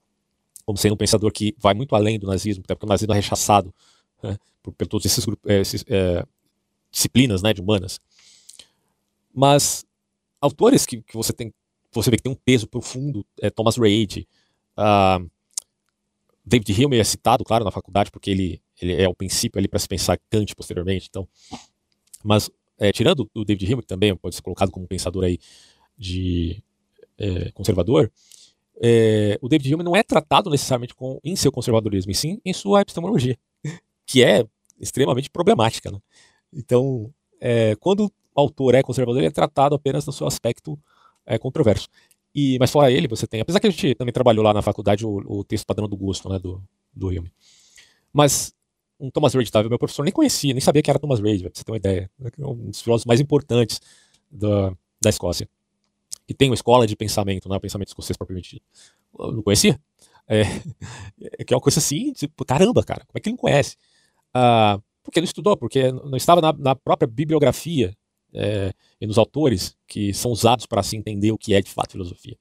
como 0.64 0.76
sendo 0.76 0.94
um 0.94 0.96
pensador 0.96 1.30
que 1.30 1.54
vai 1.60 1.74
muito 1.74 1.94
além 1.94 2.18
do 2.18 2.26
nazismo, 2.26 2.64
até 2.64 2.74
porque 2.74 2.86
o 2.86 2.88
nazismo 2.88 3.12
é 3.12 3.14
rechaçado 3.14 3.72
né, 4.20 4.36
por, 4.60 4.72
por 4.72 4.88
todas 4.88 5.06
essas 5.06 5.24
é, 5.86 6.26
disciplinas 6.90 7.40
né, 7.40 7.54
de 7.54 7.60
humanas. 7.60 8.00
Mas 9.32 9.86
autores 10.40 10.84
que, 10.84 11.02
que 11.02 11.14
você 11.14 11.32
tem 11.32 11.54
você 11.92 12.10
vê 12.10 12.16
que 12.16 12.24
tem 12.24 12.32
um 12.32 12.36
peso 12.44 12.66
profundo, 12.66 13.24
é 13.40 13.48
Thomas 13.48 13.76
Reid, 13.76 14.26
uh, 14.76 15.30
David 16.46 16.84
Hume 16.84 16.98
é 16.98 17.04
citado, 17.04 17.44
claro, 17.44 17.64
na 17.64 17.70
faculdade, 17.70 18.10
porque 18.10 18.30
ele 18.30 18.62
ele 18.80 19.00
é 19.00 19.08
o 19.08 19.14
princípio 19.14 19.58
ali 19.58 19.68
para 19.68 19.78
se 19.78 19.88
pensar 19.88 20.18
Kant 20.30 20.54
posteriormente. 20.54 21.06
Então, 21.08 21.26
mas 22.22 22.50
é, 22.78 22.92
tirando 22.92 23.28
o 23.34 23.44
David 23.44 23.72
Hume, 23.72 23.82
que 23.82 23.88
também 23.88 24.14
pode 24.16 24.34
ser 24.34 24.42
colocado 24.42 24.70
como 24.70 24.84
um 24.84 24.88
pensador 24.88 25.24
aí 25.24 25.38
de 25.96 26.62
é, 27.18 27.50
conservador, 27.52 28.12
é, 28.82 29.38
o 29.40 29.48
David 29.48 29.74
Hume 29.74 29.84
não 29.84 29.96
é 29.96 30.02
tratado 30.02 30.50
necessariamente 30.50 30.94
com, 30.94 31.18
em 31.24 31.34
seu 31.34 31.50
conservadorismo, 31.50 32.12
e 32.12 32.14
sim 32.14 32.40
em 32.44 32.52
sua 32.52 32.82
epistemologia, 32.82 33.38
que 34.04 34.22
é 34.22 34.44
extremamente 34.78 35.30
problemática. 35.30 35.90
Né? 35.90 35.98
Então, 36.52 37.12
quando 37.80 38.06
o 38.06 38.40
autor 38.40 38.74
é 38.74 38.82
conservador, 38.82 39.20
ele 39.20 39.28
é 39.28 39.30
tratado 39.30 39.74
apenas 39.74 40.04
no 40.04 40.12
seu 40.12 40.26
aspecto 40.26 40.78
controverso. 41.40 41.88
E, 42.38 42.58
mas 42.60 42.70
fora 42.70 42.92
ele, 42.92 43.08
você 43.08 43.26
tem, 43.26 43.40
apesar 43.40 43.58
que 43.58 43.66
a 43.66 43.70
gente 43.70 43.94
também 43.94 44.12
trabalhou 44.12 44.44
lá 44.44 44.52
na 44.52 44.60
faculdade 44.60 45.06
o, 45.06 45.22
o 45.26 45.42
texto 45.42 45.64
padrão 45.64 45.88
do 45.88 45.96
gosto, 45.96 46.28
né, 46.28 46.38
do, 46.38 46.62
do 46.92 47.08
Hume. 47.08 47.32
Mas 48.12 48.54
um 49.00 49.10
Thomas 49.10 49.32
Reid, 49.32 49.50
tá? 49.50 49.62
meu 49.62 49.78
professor 49.78 50.02
nem 50.02 50.12
conhecia, 50.12 50.52
nem 50.52 50.60
sabia 50.60 50.82
que 50.82 50.90
era 50.90 50.98
Thomas 50.98 51.18
Reid, 51.18 51.42
você 51.44 51.64
ter 51.64 51.70
uma 51.70 51.78
ideia. 51.78 52.10
É 52.22 52.46
um 52.46 52.68
dos 52.68 52.82
filósofos 52.82 53.06
mais 53.06 53.20
importantes 53.20 53.80
da, 54.30 54.70
da 55.00 55.08
Escócia. 55.08 55.48
Que 56.26 56.34
tem 56.34 56.50
uma 56.50 56.54
escola 56.54 56.86
de 56.86 56.94
pensamento, 56.94 57.48
né? 57.48 57.58
pensamento 57.58 57.88
escocês 57.88 58.18
propriamente 58.18 58.56
dito. 58.56 58.66
Não 59.18 59.42
conhecia. 59.42 59.80
É, 60.28 60.42
é, 61.40 61.44
que 61.44 61.54
é 61.54 61.56
uma 61.56 61.62
coisa 61.62 61.78
assim, 61.78 62.12
tipo, 62.12 62.44
caramba, 62.44 62.84
cara, 62.84 63.06
como 63.06 63.16
é 63.16 63.20
que 63.20 63.30
ele 63.30 63.36
não 63.36 63.40
conhece? 63.40 63.76
Ah, 64.34 64.78
porque 65.02 65.18
ele 65.18 65.26
estudou, 65.26 65.56
porque 65.56 65.90
não 65.90 66.16
estava 66.18 66.42
na, 66.42 66.52
na 66.52 66.74
própria 66.76 67.06
bibliografia 67.06 67.96
é, 68.36 68.72
e 69.00 69.06
nos 69.06 69.18
autores 69.18 69.76
que 69.86 70.12
são 70.12 70.30
usados 70.30 70.66
para 70.66 70.82
se 70.82 70.96
entender 70.96 71.32
o 71.32 71.38
que 71.38 71.54
é 71.54 71.60
de 71.60 71.70
fato 71.70 71.92
filosofia. 71.92 72.36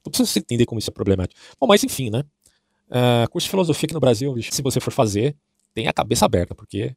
Então 0.00 0.10
precisa 0.10 0.38
entender 0.38 0.66
como 0.66 0.78
isso 0.78 0.90
é 0.90 0.92
problemático. 0.92 1.40
Bom, 1.58 1.66
mas 1.66 1.82
enfim, 1.82 2.10
né? 2.10 2.24
Uh, 2.88 3.28
curso 3.30 3.46
de 3.46 3.50
filosofia 3.50 3.86
aqui 3.86 3.94
no 3.94 4.00
Brasil, 4.00 4.34
se 4.42 4.60
você 4.60 4.78
for 4.78 4.92
fazer, 4.92 5.34
tenha 5.72 5.88
a 5.88 5.92
cabeça 5.92 6.26
aberta, 6.26 6.54
porque 6.54 6.94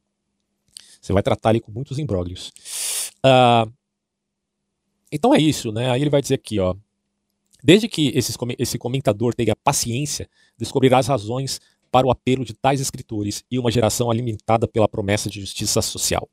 você 1.00 1.12
vai 1.12 1.22
tratar 1.22 1.50
ali 1.50 1.60
com 1.60 1.72
muitos 1.72 1.98
imbróglios. 1.98 2.52
Uh, 3.24 3.72
então 5.10 5.34
é 5.34 5.38
isso, 5.38 5.72
né? 5.72 5.90
Aí 5.90 6.00
ele 6.00 6.10
vai 6.10 6.20
dizer 6.20 6.34
aqui, 6.34 6.58
ó. 6.58 6.74
Desde 7.62 7.88
que 7.88 8.12
esses, 8.14 8.36
esse 8.58 8.78
comentador 8.78 9.34
tenha 9.34 9.56
paciência, 9.56 10.28
descobrirá 10.56 10.98
as 10.98 11.06
razões 11.06 11.60
para 11.90 12.06
o 12.06 12.10
apelo 12.10 12.44
de 12.44 12.52
tais 12.52 12.80
escritores 12.80 13.42
e 13.50 13.58
uma 13.58 13.70
geração 13.70 14.10
alimentada 14.10 14.68
pela 14.68 14.88
promessa 14.88 15.30
de 15.30 15.40
justiça 15.40 15.80
social. 15.80 16.28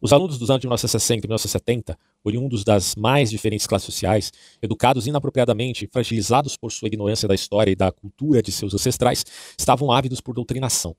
Os 0.00 0.12
alunos 0.12 0.38
dos 0.38 0.50
anos 0.50 0.60
de 0.60 0.66
1960 0.66 1.26
e 1.26 1.28
1970, 1.28 1.98
oriundos 2.24 2.64
das 2.64 2.94
mais 2.94 3.30
diferentes 3.30 3.66
classes 3.66 3.86
sociais, 3.86 4.32
educados 4.60 5.06
inapropriadamente, 5.06 5.88
fragilizados 5.92 6.56
por 6.56 6.70
sua 6.70 6.88
ignorância 6.88 7.28
da 7.28 7.34
história 7.34 7.70
e 7.70 7.76
da 7.76 7.90
cultura 7.90 8.42
de 8.42 8.52
seus 8.52 8.74
ancestrais, 8.74 9.24
estavam 9.58 9.90
ávidos 9.90 10.20
por 10.20 10.34
doutrinação. 10.34 10.96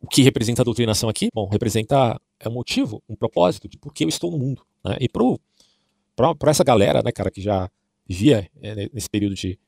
O 0.00 0.06
que 0.06 0.22
representa 0.22 0.62
a 0.62 0.64
doutrinação 0.64 1.08
aqui? 1.08 1.28
Bom, 1.32 1.48
representa 1.48 2.20
é 2.38 2.48
um 2.48 2.52
motivo, 2.52 3.02
um 3.08 3.16
propósito 3.16 3.66
de 3.66 3.78
por 3.78 3.92
que 3.94 4.04
eu 4.04 4.08
estou 4.08 4.30
no 4.30 4.38
mundo. 4.38 4.62
Né? 4.84 4.98
E 5.00 5.08
para 5.08 6.50
essa 6.50 6.62
galera, 6.62 7.02
né, 7.02 7.10
cara, 7.10 7.30
que 7.30 7.40
já 7.40 7.70
vivia 8.06 8.50
é, 8.60 8.90
nesse 8.92 9.08
período 9.08 9.34
de, 9.34 9.58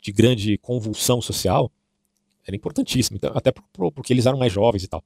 de 0.00 0.12
grande 0.12 0.56
convulsão 0.58 1.20
social, 1.20 1.70
era 2.46 2.56
importantíssimo, 2.56 3.16
então, 3.16 3.32
até 3.34 3.52
porque 3.52 4.12
eles 4.12 4.24
eram 4.24 4.38
mais 4.38 4.52
jovens 4.52 4.84
e 4.84 4.88
tal. 4.88 5.04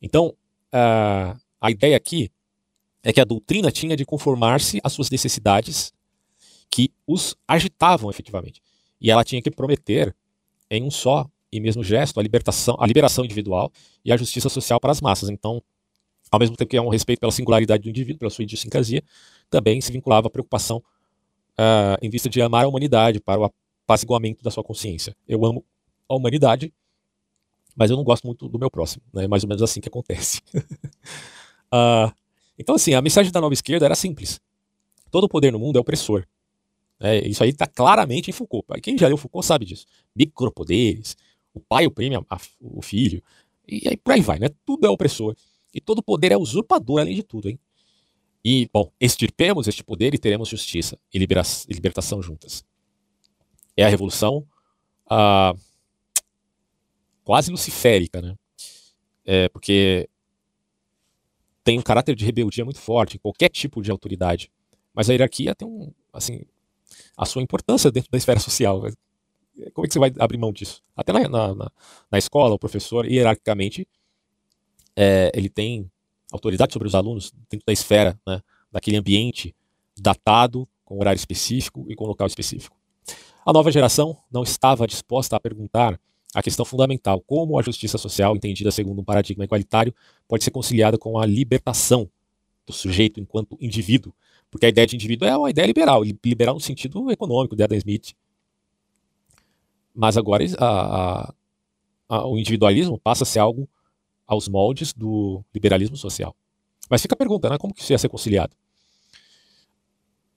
Então, 0.00 0.36
uh, 0.74 1.38
a 1.60 1.70
ideia 1.70 1.96
aqui 1.96 2.30
é 3.02 3.12
que 3.12 3.20
a 3.20 3.24
doutrina 3.24 3.70
tinha 3.70 3.96
de 3.96 4.04
conformar-se 4.04 4.80
às 4.82 4.92
suas 4.92 5.10
necessidades 5.10 5.92
que 6.70 6.90
os 7.06 7.36
agitavam 7.46 8.10
efetivamente. 8.10 8.62
E 9.00 9.10
ela 9.10 9.24
tinha 9.24 9.42
que 9.42 9.50
prometer 9.50 10.14
em 10.70 10.82
um 10.82 10.90
só 10.90 11.28
e 11.52 11.60
mesmo 11.60 11.84
gesto 11.84 12.18
a 12.18 12.22
libertação, 12.22 12.76
a 12.80 12.86
liberação 12.86 13.24
individual 13.24 13.70
e 14.04 14.10
a 14.10 14.16
justiça 14.16 14.48
social 14.48 14.80
para 14.80 14.90
as 14.90 15.00
massas. 15.00 15.28
Então, 15.28 15.62
ao 16.30 16.40
mesmo 16.40 16.56
tempo 16.56 16.70
que 16.70 16.76
é 16.76 16.80
um 16.80 16.88
respeito 16.88 17.20
pela 17.20 17.30
singularidade 17.30 17.82
do 17.82 17.90
indivíduo, 17.90 18.18
pela 18.18 18.30
sua 18.30 18.42
idiosincrasia, 18.42 19.02
também 19.50 19.80
se 19.82 19.92
vinculava 19.92 20.28
à 20.28 20.30
preocupação 20.30 20.78
uh, 20.78 21.98
em 22.00 22.08
vista 22.08 22.30
de 22.30 22.40
amar 22.40 22.64
a 22.64 22.68
humanidade 22.68 23.20
para 23.20 23.38
o 23.40 23.50
apaziguamento 23.84 24.42
da 24.42 24.50
sua 24.50 24.64
consciência. 24.64 25.14
Eu 25.28 25.44
amo 25.44 25.62
a 26.08 26.14
humanidade, 26.14 26.72
mas 27.76 27.90
eu 27.90 27.96
não 27.96 28.04
gosto 28.04 28.26
muito 28.26 28.48
do 28.48 28.58
meu 28.58 28.70
próximo. 28.70 29.02
É 29.14 29.22
né? 29.22 29.28
mais 29.28 29.42
ou 29.42 29.48
menos 29.48 29.62
assim 29.62 29.80
que 29.80 29.88
acontece. 29.88 30.40
uh, 30.56 32.12
então, 32.58 32.74
assim, 32.74 32.94
a 32.94 33.02
mensagem 33.02 33.32
da 33.32 33.40
nova 33.40 33.54
esquerda 33.54 33.86
era 33.86 33.94
simples. 33.94 34.40
Todo 35.10 35.28
poder 35.28 35.52
no 35.52 35.58
mundo 35.58 35.76
é 35.76 35.80
opressor. 35.80 36.26
É, 37.00 37.26
isso 37.26 37.42
aí 37.42 37.50
está 37.50 37.66
claramente 37.66 38.30
em 38.30 38.32
Foucault. 38.32 38.66
Quem 38.80 38.96
já 38.96 39.08
leu 39.08 39.16
Foucault 39.16 39.44
sabe 39.44 39.64
disso. 39.64 39.86
Micropoderes, 40.14 41.16
o 41.52 41.60
pai 41.60 41.86
oprime 41.86 42.16
a, 42.16 42.22
a, 42.30 42.38
o 42.60 42.80
filho, 42.80 43.22
e 43.66 43.88
aí 43.88 43.96
por 43.96 44.12
aí 44.12 44.20
vai, 44.20 44.38
né? 44.38 44.48
Tudo 44.64 44.86
é 44.86 44.90
opressor. 44.90 45.34
E 45.74 45.80
todo 45.80 46.02
poder 46.02 46.32
é 46.32 46.36
usurpador, 46.36 47.00
além 47.00 47.16
de 47.16 47.22
tudo, 47.22 47.48
hein? 47.48 47.58
E, 48.44 48.68
bom, 48.72 48.90
extirpemos 49.00 49.68
este 49.68 49.82
poder 49.84 50.14
e 50.14 50.18
teremos 50.18 50.48
justiça 50.48 50.98
e, 51.12 51.18
libera 51.18 51.42
e 51.68 51.72
libertação 51.72 52.20
juntas. 52.20 52.64
É 53.76 53.84
a 53.84 53.88
revolução 53.88 54.46
ah, 55.08 55.54
quase 57.32 57.50
luciférica, 57.50 58.20
né? 58.20 58.36
É, 59.24 59.48
porque 59.48 60.06
tem 61.64 61.78
um 61.78 61.82
caráter 61.82 62.14
de 62.14 62.26
rebeldia 62.26 62.62
muito 62.62 62.78
forte 62.78 63.18
qualquer 63.18 63.48
tipo 63.48 63.80
de 63.80 63.90
autoridade. 63.90 64.52
Mas 64.92 65.08
a 65.08 65.14
hierarquia 65.14 65.54
tem 65.54 65.66
um, 65.66 65.90
assim, 66.12 66.42
a 67.16 67.24
sua 67.24 67.40
importância 67.40 67.90
dentro 67.90 68.10
da 68.10 68.18
esfera 68.18 68.38
social. 68.38 68.82
Como 69.72 69.86
é 69.86 69.88
que 69.88 69.94
você 69.94 69.98
vai 69.98 70.12
abrir 70.18 70.36
mão 70.36 70.52
disso? 70.52 70.82
Até 70.94 71.10
na, 71.10 71.26
na, 71.26 71.72
na 72.10 72.18
escola, 72.18 72.54
o 72.54 72.58
professor, 72.58 73.10
hierarquicamente, 73.10 73.88
é, 74.94 75.32
ele 75.34 75.48
tem 75.48 75.90
autoridade 76.30 76.74
sobre 76.74 76.86
os 76.86 76.94
alunos 76.94 77.32
dentro 77.48 77.64
da 77.64 77.72
esfera, 77.72 78.20
né, 78.26 78.42
daquele 78.70 78.98
ambiente 78.98 79.56
datado, 79.98 80.68
com 80.84 81.00
horário 81.00 81.16
específico 81.16 81.86
e 81.88 81.94
com 81.94 82.04
local 82.04 82.26
específico. 82.26 82.76
A 83.42 83.54
nova 83.54 83.72
geração 83.72 84.18
não 84.30 84.42
estava 84.42 84.86
disposta 84.86 85.34
a 85.34 85.40
perguntar 85.40 85.98
a 86.34 86.42
questão 86.42 86.64
fundamental: 86.64 87.20
como 87.20 87.58
a 87.58 87.62
justiça 87.62 87.98
social, 87.98 88.34
entendida 88.36 88.70
segundo 88.70 89.00
um 89.00 89.04
paradigma 89.04 89.44
igualitário, 89.44 89.94
pode 90.26 90.44
ser 90.44 90.50
conciliada 90.50 90.98
com 90.98 91.18
a 91.18 91.26
libertação 91.26 92.08
do 92.66 92.72
sujeito 92.72 93.20
enquanto 93.20 93.56
indivíduo. 93.60 94.12
Porque 94.50 94.66
a 94.66 94.68
ideia 94.68 94.86
de 94.86 94.96
indivíduo 94.96 95.26
é 95.26 95.36
uma 95.36 95.50
ideia 95.50 95.66
liberal, 95.66 96.02
liberal 96.02 96.54
no 96.54 96.60
sentido 96.60 97.10
econômico 97.10 97.56
de 97.56 97.62
Adam 97.62 97.78
Smith. 97.78 98.12
Mas 99.94 100.16
agora 100.16 100.44
a, 100.58 101.34
a, 102.08 102.26
o 102.26 102.38
individualismo 102.38 102.98
passa 102.98 103.24
a 103.24 103.26
ser 103.26 103.38
algo 103.38 103.68
aos 104.26 104.48
moldes 104.48 104.92
do 104.92 105.42
liberalismo 105.54 105.96
social. 105.96 106.34
Mas 106.88 107.00
fica 107.00 107.14
a 107.14 107.16
pergunta, 107.16 107.48
né? 107.48 107.58
como 107.58 107.72
que 107.72 107.80
isso 107.80 107.92
ia 107.92 107.98
ser 107.98 108.08
conciliado? 108.08 108.54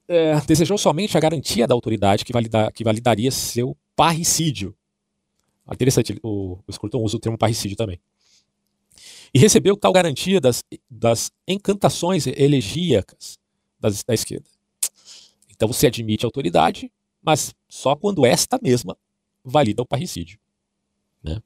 É, 0.08 0.40
desejou 0.42 0.78
somente 0.78 1.16
a 1.16 1.20
garantia 1.20 1.66
da 1.66 1.74
autoridade 1.74 2.24
que, 2.24 2.32
valida, 2.32 2.70
que 2.72 2.84
validaria 2.84 3.30
seu 3.30 3.76
parricídio. 3.94 4.74
Ah, 5.66 5.74
interessante, 5.74 6.18
o, 6.22 6.58
o 6.66 6.72
Scruton 6.72 7.02
usa 7.02 7.16
o 7.16 7.20
termo 7.20 7.36
parricídio 7.36 7.76
também. 7.76 8.00
E 9.34 9.38
recebeu 9.38 9.76
tal 9.76 9.92
garantia 9.92 10.40
das, 10.40 10.62
das 10.88 11.30
encantações 11.46 12.26
elegíacas 12.26 13.38
das, 13.78 14.02
da 14.04 14.14
esquerda. 14.14 14.48
Então 15.50 15.66
você 15.66 15.88
admite 15.88 16.24
a 16.24 16.28
autoridade, 16.28 16.92
mas 17.22 17.54
só 17.68 17.96
quando 17.96 18.24
esta 18.24 18.58
mesma 18.62 18.96
valida 19.44 19.82
o 19.82 19.86
parricídio. 19.86 20.38
Né? 21.22 21.42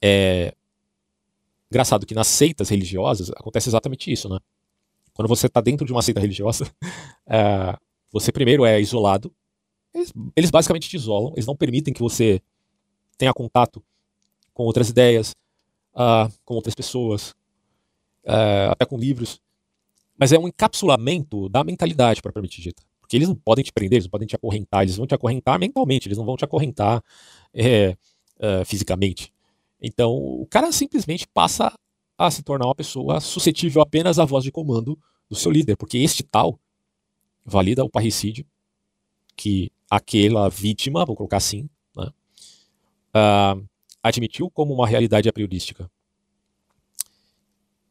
É 0.00 0.54
engraçado 1.70 2.06
que 2.06 2.14
nas 2.14 2.28
seitas 2.28 2.68
religiosas 2.68 3.30
acontece 3.30 3.68
exatamente 3.68 4.10
isso, 4.10 4.28
né? 4.28 4.38
Quando 5.12 5.28
você 5.28 5.48
está 5.48 5.60
dentro 5.60 5.84
de 5.84 5.92
uma 5.92 6.00
seita 6.00 6.20
religiosa, 6.20 6.70
é, 7.26 7.76
você 8.10 8.32
primeiro 8.32 8.64
é 8.64 8.80
isolado. 8.80 9.34
Eles, 9.92 10.12
eles, 10.36 10.50
basicamente 10.50 10.88
te 10.88 10.96
isolam, 10.96 11.32
eles 11.34 11.46
não 11.46 11.56
permitem 11.56 11.92
que 11.92 12.00
você 12.00 12.40
tenha 13.18 13.34
contato 13.34 13.82
com 14.54 14.64
outras 14.64 14.88
ideias, 14.88 15.32
uh, 15.94 16.32
com 16.44 16.54
outras 16.54 16.74
pessoas, 16.74 17.30
uh, 18.24 18.70
até 18.70 18.86
com 18.86 18.96
livros. 18.96 19.40
Mas 20.16 20.32
é 20.32 20.38
um 20.38 20.48
encapsulamento 20.48 21.48
da 21.48 21.62
mentalidade, 21.62 22.22
propriamente 22.22 22.60
dita. 22.60 22.82
Porque 23.00 23.16
eles 23.16 23.28
não 23.28 23.36
podem 23.36 23.64
te 23.64 23.72
prender, 23.72 23.96
eles 23.96 24.04
não 24.04 24.10
podem 24.10 24.26
te 24.26 24.36
acorrentar, 24.36 24.82
eles 24.82 24.96
vão 24.96 25.06
te 25.06 25.14
acorrentar 25.14 25.58
mentalmente, 25.58 26.08
eles 26.08 26.18
não 26.18 26.24
vão 26.24 26.36
te 26.36 26.44
acorrentar 26.44 27.02
é, 27.52 27.96
uh, 28.38 28.64
fisicamente. 28.64 29.32
Então, 29.80 30.12
o 30.12 30.46
cara 30.46 30.72
simplesmente 30.72 31.26
passa 31.26 31.72
a 32.16 32.30
se 32.30 32.42
tornar 32.42 32.66
uma 32.66 32.74
pessoa 32.74 33.20
suscetível 33.20 33.80
apenas 33.80 34.18
à 34.18 34.24
voz 34.24 34.42
de 34.42 34.50
comando 34.50 34.98
do 35.30 35.36
seu 35.36 35.52
líder, 35.52 35.76
porque 35.76 35.98
este 35.98 36.22
tal 36.22 36.58
valida 37.44 37.84
o 37.84 37.88
parricídio 37.88 38.44
que 39.36 39.70
aquela 39.88 40.48
vítima, 40.50 41.06
vou 41.06 41.14
colocar 41.14 41.36
assim, 41.36 41.70
uh, 43.18 43.68
admitiu 44.02 44.50
como 44.50 44.72
uma 44.72 44.86
realidade 44.86 45.28
a 45.28 45.32
priorística. 45.32 45.90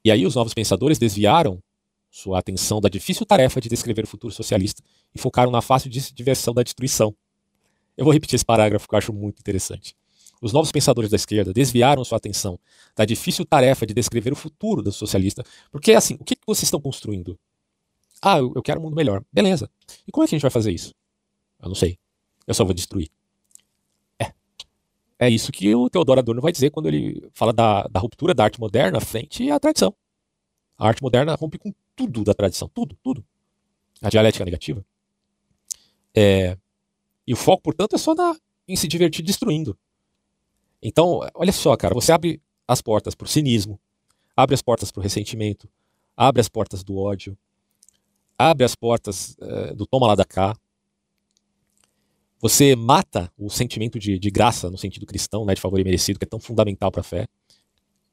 E 0.03 0.11
aí 0.11 0.25
os 0.25 0.35
novos 0.35 0.53
pensadores 0.53 0.97
desviaram 0.97 1.61
sua 2.09 2.39
atenção 2.39 2.79
da 2.79 2.89
difícil 2.89 3.25
tarefa 3.25 3.59
de 3.59 3.69
descrever 3.69 4.05
o 4.05 4.07
futuro 4.07 4.33
socialista 4.33 4.81
e 5.13 5.19
focaram 5.19 5.51
na 5.51 5.61
fácil 5.61 5.89
diversão 5.89 6.53
da 6.53 6.63
destruição. 6.63 7.13
Eu 7.95 8.05
vou 8.05 8.13
repetir 8.13 8.35
esse 8.35 8.45
parágrafo 8.45 8.87
que 8.87 8.95
eu 8.95 8.97
acho 8.97 9.13
muito 9.13 9.39
interessante. 9.39 9.95
Os 10.41 10.53
novos 10.53 10.71
pensadores 10.71 11.09
da 11.09 11.15
esquerda 11.15 11.51
desviaram 11.51 12.03
sua 12.03 12.17
atenção 12.17 12.59
da 12.95 13.05
difícil 13.05 13.43
tarefa 13.43 13.85
de 13.85 13.93
descrever 13.93 14.31
o 14.31 14.35
futuro 14.35 14.83
do 14.83 14.91
socialista, 14.91 15.43
porque 15.71 15.93
assim, 15.93 16.15
o 16.19 16.23
que, 16.23 16.37
vocês 16.45 16.63
estão 16.63 16.79
construindo? 16.79 17.37
Ah, 18.21 18.37
eu 18.37 18.61
quero 18.61 18.79
um 18.79 18.83
mundo 18.83 18.95
melhor. 18.95 19.23
Beleza. 19.31 19.69
E 20.07 20.11
como 20.11 20.23
é 20.23 20.27
que 20.27 20.35
a 20.35 20.37
gente 20.37 20.43
vai 20.43 20.51
fazer 20.51 20.71
isso? 20.71 20.93
Eu 21.61 21.67
não 21.67 21.75
sei. 21.75 21.97
Eu 22.45 22.53
só 22.53 22.63
vou 22.63 22.73
destruir. 22.73 23.09
É. 25.19 25.27
É 25.27 25.29
isso 25.29 25.51
que 25.51 25.73
o 25.73 25.89
Teodoro 25.89 26.19
Adorno 26.19 26.41
vai 26.41 26.51
dizer 26.51 26.69
quando 26.69 26.87
ele 26.87 27.27
fala 27.33 27.51
da, 27.51 27.83
da 27.83 27.99
ruptura 27.99 28.33
da 28.33 28.43
arte 28.43 28.59
moderna 28.59 28.99
frente 28.99 29.49
à 29.49 29.59
tradição. 29.59 29.93
A 30.77 30.87
arte 30.87 31.01
moderna 31.01 31.33
rompe 31.35 31.57
com 31.57 31.73
tudo 31.95 32.23
da 32.23 32.33
tradição. 32.33 32.69
Tudo, 32.69 32.95
tudo. 33.03 33.25
A 34.01 34.09
dialética 34.09 34.45
negativa. 34.45 34.85
É, 36.15 36.57
e 37.25 37.33
o 37.33 37.35
foco, 37.35 37.63
portanto, 37.63 37.95
é 37.95 37.97
só 37.97 38.15
na, 38.15 38.35
em 38.67 38.75
se 38.75 38.87
divertir 38.87 39.23
destruindo. 39.23 39.77
Então, 40.81 41.19
olha 41.33 41.51
só, 41.51 41.75
cara, 41.75 41.93
você 41.93 42.11
abre 42.11 42.41
as 42.67 42.81
portas 42.81 43.15
para 43.15 43.25
o 43.25 43.27
cinismo, 43.27 43.79
abre 44.35 44.53
as 44.53 44.61
portas 44.61 44.91
para 44.91 44.99
o 44.99 45.03
ressentimento, 45.03 45.67
abre 46.15 46.39
as 46.39 46.47
portas 46.47 46.83
do 46.83 46.97
ódio, 46.97 47.37
abre 48.37 48.63
as 48.63 48.75
portas 48.75 49.35
uh, 49.41 49.75
do 49.75 49.87
toma 49.87 50.07
lá 50.07 50.15
da 50.15 50.25
cá. 50.25 50.55
Você 52.39 52.75
mata 52.75 53.31
o 53.37 53.49
sentimento 53.49 53.97
de, 53.97 54.19
de 54.19 54.29
graça 54.29 54.69
no 54.69 54.77
sentido 54.77 55.05
cristão, 55.05 55.43
né, 55.45 55.55
de 55.55 55.61
favor 55.61 55.83
merecido, 55.83 56.19
que 56.19 56.25
é 56.25 56.27
tão 56.27 56.39
fundamental 56.39 56.91
para 56.91 57.01
a 57.01 57.03
fé. 57.03 57.27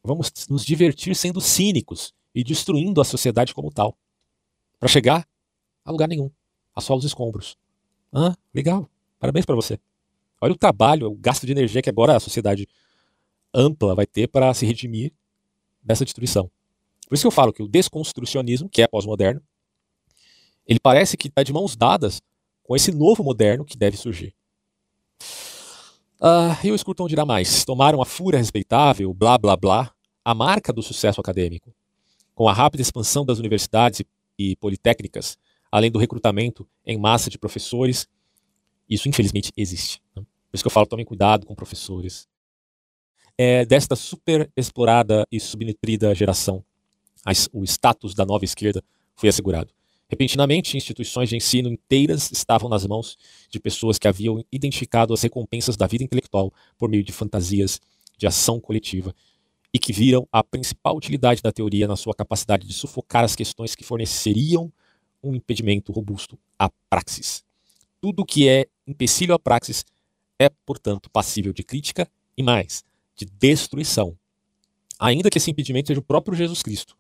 Vamos 0.03 0.33
nos 0.49 0.65
divertir 0.65 1.15
sendo 1.15 1.41
cínicos 1.41 2.15
e 2.35 2.43
destruindo 2.43 3.01
a 3.01 3.05
sociedade 3.05 3.55
como 3.55 3.71
tal, 3.71 3.97
para 4.79 4.89
chegar 4.89 5.27
a 5.85 5.91
lugar 5.91 6.09
nenhum, 6.09 6.31
a 6.75 6.81
só 6.81 6.97
os 6.97 7.05
escombros. 7.05 7.57
Ah, 8.13 8.35
legal. 8.53 8.89
Parabéns 9.19 9.45
para 9.45 9.55
você. 9.55 9.79
Olha 10.41 10.53
o 10.53 10.59
trabalho, 10.59 11.07
o 11.09 11.15
gasto 11.15 11.47
de 11.47 11.53
energia 11.53 11.81
que 11.81 11.91
agora 11.91 12.17
a 12.17 12.21
sociedade 12.21 12.69
ampla 13.53 13.95
vai 13.95 14.07
ter 14.07 14.27
para 14.29 14.53
se 14.53 14.67
redimir 14.67 15.13
dessa 15.83 16.05
destruição. 16.05 16.51
Por 17.09 17.15
isso 17.15 17.23
que 17.23 17.27
eu 17.27 17.31
falo 17.31 17.53
que 17.53 17.63
o 17.63 17.69
desconstrucionismo, 17.69 18.69
que 18.69 18.83
é 18.83 18.87
pós-moderno, 18.87 19.43
ele 20.67 20.81
parece 20.81 21.17
que 21.17 21.29
está 21.29 21.43
de 21.43 21.53
mãos 21.53 21.77
dadas 21.77 22.21
com 22.65 22.75
esse 22.75 22.91
novo 22.91 23.23
moderno 23.23 23.65
que 23.65 23.79
deve 23.79 23.97
surgir. 23.97 24.35
Uh, 26.21 26.57
e 26.65 26.73
o 26.73 26.79
Scruton 26.79 27.07
dirá 27.07 27.25
mais: 27.25 27.65
tomaram 27.65 28.03
a 28.03 28.07
fúria 28.07 28.39
respeitável, 28.39 29.13
blá 29.15 29.39
blá 29.39 29.57
blá, 29.57 29.93
a 30.25 30.35
marca 30.35 30.73
do 30.73 30.83
sucesso 30.83 31.21
acadêmico. 31.21 31.73
Com 32.35 32.49
a 32.49 32.53
rápida 32.53 32.83
expansão 32.83 33.25
das 33.25 33.39
universidades 33.39 34.03
e 34.37 34.57
politécnicas, 34.57 35.39
além 35.71 35.91
do 35.91 35.99
recrutamento 35.99 36.67
em 36.85 36.99
massa 36.99 37.31
de 37.31 37.39
professores, 37.39 38.09
isso 38.89 39.09
infelizmente 39.09 39.53
existe. 39.57 40.03
Né? 40.17 40.23
Por 40.23 40.57
isso 40.57 40.65
que 40.65 40.67
eu 40.67 40.73
falo, 40.73 40.87
tomem 40.87 41.05
cuidado 41.05 41.47
com 41.47 41.55
professores. 41.55 42.27
É, 43.37 43.65
desta 43.65 43.95
super 43.95 44.51
explorada 44.57 45.27
e 45.31 45.39
subnutrida 45.39 46.15
geração, 46.15 46.65
o 47.53 47.65
status 47.65 48.15
da 48.15 48.25
nova 48.25 48.45
esquerda 48.45 48.83
foi 49.17 49.29
assegurado. 49.29 49.73
Repentinamente, 50.09 50.77
instituições 50.77 51.29
de 51.29 51.37
ensino 51.37 51.69
inteiras 51.69 52.31
estavam 52.31 52.69
nas 52.69 52.87
mãos 52.87 53.17
de 53.49 53.59
pessoas 53.59 53.99
que 53.99 54.07
haviam 54.07 54.45
identificado 54.53 55.15
as 55.15 55.23
recompensas 55.23 55.77
da 55.77 55.87
vida 55.87 56.05
intelectual 56.05 56.53
por 56.77 56.89
meio 56.89 57.03
de 57.03 57.13
fantasias 57.13 57.81
de 58.17 58.27
ação 58.27 58.61
coletiva 58.61 59.15
e 59.73 59.79
que 59.79 59.93
viram 59.93 60.29
a 60.31 60.45
principal 60.45 60.97
utilidade 60.97 61.43
da 61.43 61.51
teoria 61.51 61.89
na 61.89 61.97
sua 61.97 62.15
capacidade 62.15 62.67
de 62.67 62.73
sufocar 62.73 63.25
as 63.25 63.35
questões 63.35 63.75
que 63.75 63.83
forneceriam 63.83 64.73
um 65.23 65.35
impedimento 65.35 65.91
robusto 65.91 66.39
à 66.59 66.71
praxis. 66.89 67.43
Tudo 68.01 68.25
que 68.25 68.49
é 68.49 68.67
empecilho 68.87 69.35
à 69.35 69.39
praxis 69.39 69.85
é, 70.39 70.49
portanto, 70.67 71.11
passível 71.11 71.53
de 71.53 71.65
crítica 71.65 72.09
e 72.37 72.43
mais, 72.43 72.85
de 73.17 73.25
destruição. 73.25 74.17
Ainda 74.99 75.31
que 75.31 75.39
esse 75.39 75.51
impedimento 75.51 75.89
seja 75.89 76.01
o 76.01 76.05
próprio 76.05 76.37
Jesus 76.37 76.63
Cristo, 76.63 76.97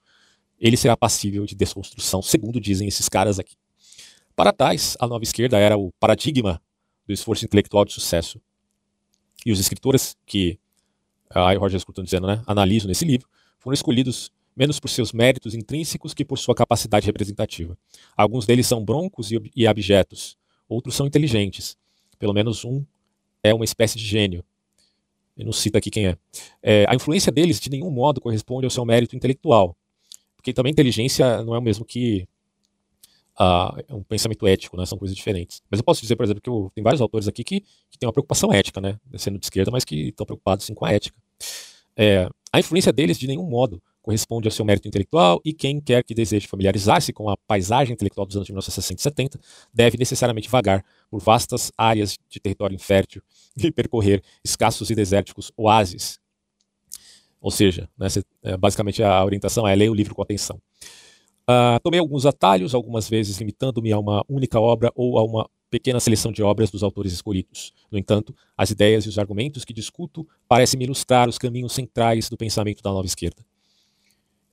ele 0.60 0.76
será 0.76 0.96
passível 0.96 1.44
de 1.44 1.54
desconstrução, 1.54 2.22
segundo 2.22 2.60
dizem 2.60 2.88
esses 2.88 3.08
caras 3.08 3.38
aqui. 3.38 3.54
Para 4.36 4.52
tais, 4.52 4.96
a 4.98 5.06
nova 5.06 5.22
esquerda 5.22 5.58
era 5.58 5.76
o 5.78 5.92
paradigma 6.00 6.60
do 7.06 7.12
esforço 7.12 7.44
intelectual 7.44 7.84
de 7.84 7.92
sucesso. 7.92 8.40
E 9.44 9.52
os 9.52 9.60
escritores 9.60 10.16
que 10.26 10.58
a 11.30 11.52
Roger 11.54 11.78
Scruton 11.78 12.02
dizendo, 12.02 12.26
né, 12.26 12.42
analiso 12.46 12.88
nesse 12.88 13.04
livro, 13.04 13.28
foram 13.58 13.74
escolhidos 13.74 14.30
menos 14.56 14.78
por 14.78 14.88
seus 14.88 15.12
méritos 15.12 15.54
intrínsecos 15.54 16.14
que 16.14 16.24
por 16.24 16.38
sua 16.38 16.54
capacidade 16.54 17.06
representativa. 17.06 17.76
Alguns 18.16 18.46
deles 18.46 18.66
são 18.66 18.84
broncos 18.84 19.30
e 19.54 19.66
abjetos, 19.66 20.36
outros 20.68 20.94
são 20.94 21.06
inteligentes. 21.06 21.76
Pelo 22.18 22.32
menos 22.32 22.64
um 22.64 22.84
é 23.42 23.52
uma 23.52 23.64
espécie 23.64 23.98
de 23.98 24.04
gênio. 24.04 24.44
Eu 25.36 25.44
não 25.44 25.52
cito 25.52 25.76
aqui 25.76 25.90
quem 25.90 26.06
é. 26.06 26.16
é. 26.62 26.86
A 26.88 26.94
influência 26.94 27.32
deles 27.32 27.58
de 27.58 27.68
nenhum 27.68 27.90
modo 27.90 28.20
corresponde 28.20 28.64
ao 28.64 28.70
seu 28.70 28.84
mérito 28.84 29.16
intelectual. 29.16 29.76
Porque 30.44 30.52
também 30.52 30.72
inteligência 30.72 31.42
não 31.42 31.54
é 31.54 31.58
o 31.58 31.62
mesmo 31.62 31.86
que 31.86 32.28
uh, 33.40 33.96
um 33.96 34.02
pensamento 34.02 34.46
ético, 34.46 34.76
né? 34.76 34.84
São 34.84 34.98
coisas 34.98 35.16
diferentes. 35.16 35.62
Mas 35.70 35.80
eu 35.80 35.84
posso 35.84 36.02
dizer, 36.02 36.16
por 36.16 36.24
exemplo, 36.24 36.42
que 36.42 36.50
eu, 36.50 36.70
tem 36.74 36.84
vários 36.84 37.00
autores 37.00 37.26
aqui 37.26 37.42
que, 37.42 37.62
que 37.90 37.98
têm 37.98 38.06
uma 38.06 38.12
preocupação 38.12 38.52
ética, 38.52 38.78
né? 38.78 39.00
Sendo 39.16 39.38
de 39.38 39.46
esquerda, 39.46 39.70
mas 39.70 39.86
que 39.86 40.08
estão 40.08 40.26
preocupados 40.26 40.66
sim 40.66 40.74
com 40.74 40.84
a 40.84 40.92
ética. 40.92 41.16
É, 41.96 42.28
a 42.52 42.60
influência 42.60 42.92
deles 42.92 43.18
de 43.18 43.26
nenhum 43.26 43.48
modo 43.48 43.82
corresponde 44.02 44.46
ao 44.46 44.52
seu 44.52 44.66
mérito 44.66 44.86
intelectual 44.86 45.40
e 45.42 45.54
quem 45.54 45.80
quer 45.80 46.04
que 46.04 46.12
deseje 46.12 46.46
familiarizar-se 46.46 47.10
com 47.10 47.30
a 47.30 47.38
paisagem 47.38 47.94
intelectual 47.94 48.26
dos 48.26 48.36
anos 48.36 48.44
de 48.46 48.52
1960 48.52 49.00
e 49.00 49.02
70 49.02 49.40
deve 49.72 49.96
necessariamente 49.96 50.50
vagar 50.50 50.84
por 51.10 51.22
vastas 51.22 51.72
áreas 51.78 52.18
de 52.28 52.38
território 52.38 52.74
infértil 52.74 53.22
e 53.56 53.72
percorrer 53.72 54.22
escassos 54.44 54.90
e 54.90 54.94
desérticos 54.94 55.50
oásis. 55.56 56.20
Ou 57.44 57.50
seja, 57.50 57.88
né, 57.98 58.08
é, 58.42 58.56
basicamente 58.56 59.02
a 59.02 59.22
orientação 59.24 59.68
é 59.68 59.74
ler 59.74 59.90
o 59.90 59.94
livro 59.94 60.14
com 60.14 60.22
atenção. 60.22 60.60
Uh, 61.42 61.78
tomei 61.82 62.00
alguns 62.00 62.24
atalhos, 62.24 62.74
algumas 62.74 63.06
vezes 63.06 63.36
limitando-me 63.36 63.92
a 63.92 63.98
uma 63.98 64.24
única 64.26 64.58
obra 64.58 64.90
ou 64.94 65.18
a 65.18 65.22
uma 65.22 65.50
pequena 65.70 66.00
seleção 66.00 66.32
de 66.32 66.42
obras 66.42 66.70
dos 66.70 66.82
autores 66.82 67.12
escolhidos. 67.12 67.74
No 67.90 67.98
entanto, 67.98 68.34
as 68.56 68.70
ideias 68.70 69.04
e 69.04 69.10
os 69.10 69.18
argumentos 69.18 69.64
que 69.64 69.74
discuto 69.74 70.26
parecem-me 70.48 70.86
ilustrar 70.86 71.28
os 71.28 71.36
caminhos 71.36 71.74
centrais 71.74 72.30
do 72.30 72.36
pensamento 72.36 72.82
da 72.82 72.90
nova 72.90 73.06
esquerda 73.06 73.44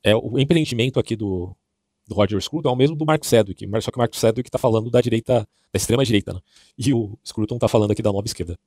é, 0.03 0.15
o 0.15 0.39
empreendimento 0.39 0.99
aqui 0.99 1.15
do, 1.15 1.55
do 2.07 2.15
Roger 2.15 2.39
Scruton 2.41 2.69
é 2.69 2.71
o 2.71 2.75
mesmo 2.75 2.95
do 2.95 3.05
Mark 3.05 3.23
Sedgwick, 3.23 3.67
só 3.81 3.91
que 3.91 3.97
o 3.97 3.99
Mark 3.99 4.13
Sedgwick 4.15 4.49
está 4.49 4.57
falando 4.57 4.89
da 4.89 5.01
direita, 5.01 5.47
da 5.71 5.77
extrema 5.77 6.03
direita, 6.03 6.33
né? 6.33 6.39
e 6.77 6.93
o 6.93 7.17
Scruton 7.25 7.55
está 7.55 7.67
falando 7.67 7.91
aqui 7.91 8.01
da 8.01 8.11
nova 8.11 8.25
esquerda. 8.25 8.57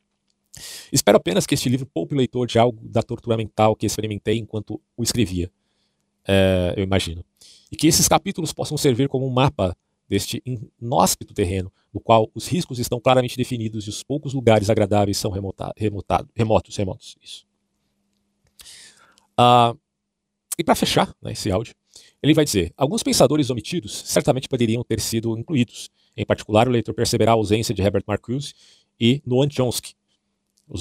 Espero 0.93 1.17
apenas 1.17 1.47
que 1.47 1.55
este 1.55 1.69
livro 1.69 1.87
poupe 1.87 2.15
o 2.15 2.19
leitor 2.19 2.47
de 2.47 2.59
algo 2.59 2.79
da 2.89 3.03
tortura 3.03 3.37
mental 3.37 3.75
que 3.75 3.87
experimentei 3.87 4.39
enquanto 4.39 4.81
o 4.97 5.03
escrevia, 5.03 5.51
é, 6.27 6.75
eu 6.77 6.85
imagino. 6.85 7.25
E 7.71 7.77
que 7.77 7.87
esses 7.87 8.07
capítulos 8.07 8.53
possam 8.53 8.77
servir 8.77 9.09
como 9.09 9.27
um 9.27 9.31
mapa 9.31 9.77
deste 10.09 10.43
inóspito 10.81 11.35
terreno, 11.35 11.73
no 11.93 12.01
qual 12.01 12.31
os 12.35 12.47
riscos 12.47 12.79
estão 12.79 13.01
claramente 13.01 13.37
definidos 13.37 13.87
e 13.87 13.91
os 13.91 14.03
poucos 14.03 14.35
lugares 14.35 14.71
agradáveis 14.71 15.17
são 15.17 15.31
remota, 15.31 15.73
remotos. 16.37 16.77
remotos 16.77 17.17
isso. 17.23 17.47
Uh, 19.39 19.77
e 20.59 20.63
para 20.63 20.75
fechar 20.75 21.13
né, 21.21 21.33
esse 21.33 21.51
áudio, 21.51 21.75
ele 22.23 22.35
vai 22.35 22.45
dizer: 22.45 22.73
alguns 22.77 23.03
pensadores 23.03 23.51
omitidos 23.51 24.03
certamente 24.07 24.49
poderiam 24.49 24.85
ter 24.85 25.01
sido 25.01 25.37
incluídos. 25.37 25.91
Em 26.17 26.25
particular, 26.25 26.69
o 26.69 26.71
leitor 26.71 26.95
perceberá 26.95 27.33
a 27.33 27.35
ausência 27.35 27.75
de 27.75 27.83
Herbert 27.83 28.05
Marcuse 28.07 28.55
e 29.01 29.21
Noam 29.27 29.51
Chomsky. 29.51 29.95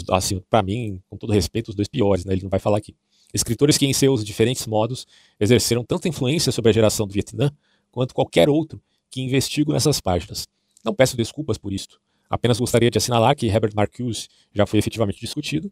Assim, 0.10 0.42
para 0.50 0.64
mim, 0.64 1.02
com 1.10 1.18
todo 1.18 1.34
respeito, 1.34 1.70
os 1.70 1.76
dois 1.76 1.88
piores, 1.88 2.26
né? 2.26 2.34
ele 2.34 2.44
não 2.44 2.50
vai 2.50 2.60
falar 2.60 2.78
aqui. 2.78 2.96
Escritores 3.34 3.78
que, 3.78 3.86
em 3.86 3.94
seus 3.94 4.24
diferentes 4.24 4.68
modos, 4.68 5.08
exerceram 5.40 5.84
tanta 5.84 6.08
influência 6.08 6.52
sobre 6.52 6.70
a 6.70 6.74
geração 6.74 7.08
do 7.08 7.14
Vietnã 7.14 7.52
quanto 7.92 8.14
qualquer 8.14 8.50
outro 8.50 8.82
que 9.10 9.22
investigo 9.22 9.74
nessas 9.74 10.00
páginas. 10.00 10.48
Não 10.84 10.94
peço 10.94 11.16
desculpas 11.16 11.58
por 11.58 11.72
isto. 11.72 12.00
Apenas 12.30 12.60
gostaria 12.60 12.90
de 12.90 12.98
assinalar 12.98 13.36
que 13.36 13.48
Herbert 13.48 13.74
Marcuse 13.76 14.28
já 14.52 14.66
foi 14.66 14.80
efetivamente 14.80 15.20
discutido 15.20 15.72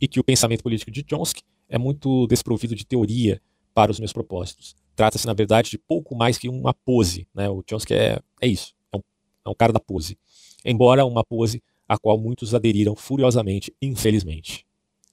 e 0.00 0.08
que 0.08 0.18
o 0.18 0.24
pensamento 0.24 0.62
político 0.62 0.90
de 0.90 1.04
Chomsky 1.08 1.42
é 1.68 1.78
muito 1.78 2.26
desprovido 2.26 2.74
de 2.74 2.84
teoria 2.84 3.40
para 3.72 3.92
os 3.92 4.00
meus 4.00 4.12
propósitos. 4.12 4.74
Trata-se, 4.96 5.26
na 5.26 5.32
verdade, 5.32 5.70
de 5.70 5.78
pouco 5.78 6.16
mais 6.16 6.36
que 6.36 6.48
uma 6.48 6.74
pose. 6.74 7.28
Né? 7.34 7.48
O 7.48 7.62
Chomsky 7.68 7.94
é, 7.94 8.18
é 8.40 8.46
isso, 8.46 8.74
é 8.92 8.96
um, 8.96 9.00
é 9.46 9.50
um 9.50 9.54
cara 9.54 9.72
da 9.72 9.80
pose. 9.80 10.18
Embora 10.64 11.04
uma 11.04 11.24
pose 11.24 11.62
a 11.90 11.98
qual 11.98 12.16
muitos 12.16 12.54
aderiram 12.54 12.94
furiosamente, 12.94 13.74
infelizmente. 13.82 14.64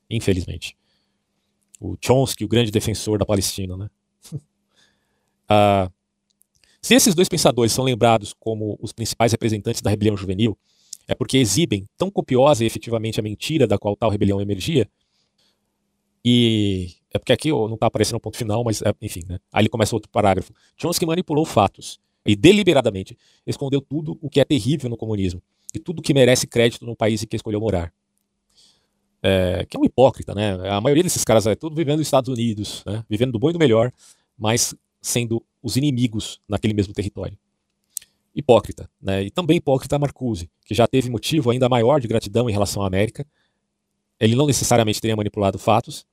Infelizmente. 0.08 0.78
O 1.80 1.98
Chomsky, 2.00 2.46
o 2.46 2.48
grande 2.48 2.70
defensor 2.70 3.18
da 3.18 3.26
Palestina. 3.26 3.76
Né? 3.76 3.90
uh, 5.50 5.92
se 6.80 6.94
esses 6.94 7.16
dois 7.16 7.28
pensadores 7.28 7.72
são 7.72 7.84
lembrados 7.84 8.32
como 8.40 8.78
os 8.80 8.94
principais 8.94 9.32
representantes 9.32 9.82
da 9.82 9.90
rebelião 9.90 10.16
juvenil, 10.16 10.56
é 11.08 11.16
porque 11.16 11.40
exibem 11.40 11.84
tão 11.98 12.12
copiosa 12.12 12.64
e 12.64 12.68
efetivamente 12.68 13.20
a 13.20 13.24
mentira 13.24 13.66
da 13.66 13.80
qual 13.80 13.96
tal 13.96 14.12
rebelião 14.12 14.40
emergia, 14.40 14.88
e 16.24 16.92
é 17.12 17.18
porque 17.18 17.34
aqui 17.34 17.50
não 17.50 17.74
está 17.74 17.88
aparecendo 17.88 18.18
o 18.18 18.20
ponto 18.20 18.38
final, 18.38 18.64
mas 18.64 18.84
é, 18.84 18.94
enfim, 19.02 19.22
né? 19.28 19.40
Aí 19.52 19.64
ele 19.64 19.70
começa 19.70 19.96
outro 19.96 20.12
parágrafo. 20.12 20.54
Chomsky 20.76 21.08
manipulou 21.08 21.44
fatos 21.44 22.00
e 22.24 22.36
deliberadamente 22.36 23.18
escondeu 23.48 23.82
tudo 23.82 24.16
o 24.22 24.30
que 24.30 24.40
é 24.40 24.46
terrível 24.46 24.92
no 24.92 24.98
comunismo 24.98 25.42
e 25.74 25.80
tudo 25.80 26.02
que 26.02 26.14
merece 26.14 26.48
crédito 26.48 26.86
no 26.86 26.96
país 26.96 27.24
em 27.24 27.28
que 27.28 27.36
escolheu 27.36 27.60
morar. 27.60 27.94
É, 29.22 29.66
que 29.68 29.76
é 29.76 29.80
um 29.80 29.86
hipócrita, 29.86 30.34
né? 30.34 30.70
A 30.70 30.80
maioria 30.80 31.04
desses 31.04 31.24
caras 31.24 31.46
é 31.48 31.56
tudo 31.56 31.76
vivendo 31.76 31.98
nos 31.98 32.08
Estados 32.08 32.30
Unidos, 32.30 32.84
né? 32.86 33.04
vivendo 33.10 33.32
do 33.32 33.40
bom 33.40 33.50
e 33.50 33.54
do 33.54 33.60
melhor, 33.60 33.92
mas 34.38 34.76
sendo 35.02 35.44
os 35.62 35.76
inimigos 35.76 36.40
naquele 36.48 36.74
mesmo 36.74 36.94
território. 36.94 37.38
Hipócrita, 38.36 38.90
né? 39.02 39.24
E 39.24 39.32
também 39.32 39.58
hipócrita 39.58 39.98
Marcuse, 39.98 40.50
que 40.66 40.76
já 40.76 40.88
teve 40.88 41.10
motivo 41.10 41.50
ainda 41.50 41.68
maior 41.68 42.00
de 42.00 42.08
gratidão 42.08 42.50
em 42.50 42.54
relação 42.54 42.84
à 42.84 42.88
América. 42.88 43.26
Ele 44.20 44.36
não 44.36 44.46
necessariamente 44.46 45.02
teria 45.02 45.16
manipulado 45.16 45.58
fatos, 45.58 46.06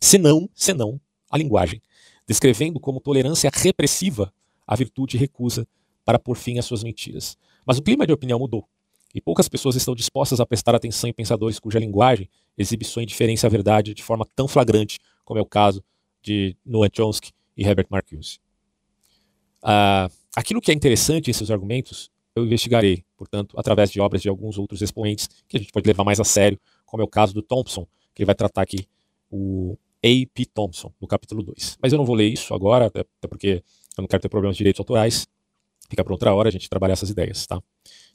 senão, 0.00 0.48
senão 0.54 1.00
a 1.30 1.36
linguagem, 1.36 1.82
descrevendo 2.26 2.80
como 2.80 3.00
tolerância 3.00 3.50
repressiva 3.52 4.32
a 4.66 4.74
virtude 4.74 5.16
recusa 5.16 5.66
para 6.04 6.18
pôr 6.18 6.36
fim 6.36 6.58
às 6.58 6.64
suas 6.64 6.82
mentiras. 6.82 7.36
Mas 7.64 7.78
o 7.78 7.82
clima 7.82 8.06
de 8.06 8.12
opinião 8.12 8.38
mudou, 8.38 8.66
e 9.14 9.20
poucas 9.20 9.48
pessoas 9.48 9.76
estão 9.76 9.94
dispostas 9.94 10.40
a 10.40 10.46
prestar 10.46 10.74
atenção 10.74 11.08
em 11.08 11.12
pensadores 11.12 11.58
cuja 11.58 11.78
linguagem 11.78 12.28
exibe 12.56 12.84
sua 12.84 13.02
indiferença 13.02 13.46
à 13.46 13.50
verdade 13.50 13.94
de 13.94 14.02
forma 14.02 14.26
tão 14.34 14.46
flagrante 14.46 14.98
como 15.24 15.38
é 15.38 15.42
o 15.42 15.46
caso 15.46 15.82
de 16.22 16.56
Noam 16.64 16.88
Chomsky 16.92 17.32
e 17.56 17.64
Herbert 17.64 17.86
Marcuse. 17.90 18.38
Uh, 19.62 20.12
aquilo 20.36 20.60
que 20.60 20.70
é 20.70 20.74
interessante 20.74 21.30
em 21.30 21.32
seus 21.32 21.50
argumentos 21.50 22.10
eu 22.36 22.44
investigarei, 22.44 23.02
portanto, 23.16 23.58
através 23.58 23.90
de 23.90 23.98
obras 23.98 24.20
de 24.20 24.28
alguns 24.28 24.58
outros 24.58 24.82
expoentes 24.82 25.28
que 25.48 25.56
a 25.56 25.60
gente 25.60 25.72
pode 25.72 25.86
levar 25.86 26.04
mais 26.04 26.20
a 26.20 26.24
sério, 26.24 26.60
como 26.84 27.02
é 27.02 27.04
o 27.04 27.08
caso 27.08 27.32
do 27.32 27.40
Thompson, 27.40 27.86
que 28.14 28.22
ele 28.22 28.26
vai 28.26 28.34
tratar 28.34 28.62
aqui 28.62 28.86
o 29.30 29.76
A.P. 30.04 30.44
Thompson, 30.46 30.92
no 31.00 31.08
capítulo 31.08 31.42
2. 31.42 31.78
Mas 31.82 31.92
eu 31.92 31.96
não 31.98 32.04
vou 32.04 32.14
ler 32.14 32.28
isso 32.28 32.52
agora, 32.52 32.86
até 32.86 33.04
porque 33.28 33.62
eu 33.96 34.02
não 34.02 34.06
quero 34.06 34.20
ter 34.20 34.28
problemas 34.28 34.56
de 34.56 34.58
direitos 34.58 34.78
autorais. 34.80 35.26
Fica 35.88 36.04
para 36.04 36.12
outra 36.12 36.34
hora 36.34 36.48
a 36.48 36.52
gente 36.52 36.68
trabalhar 36.68 36.92
essas 36.92 37.08
ideias, 37.08 37.46
tá? 37.46 37.60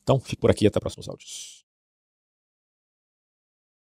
Então, 0.04 0.20
fico 0.20 0.41
por 0.41 0.52
aqui 0.52 0.68
até 0.68 0.80
próximos 0.80 1.08
áudios. 1.08 1.61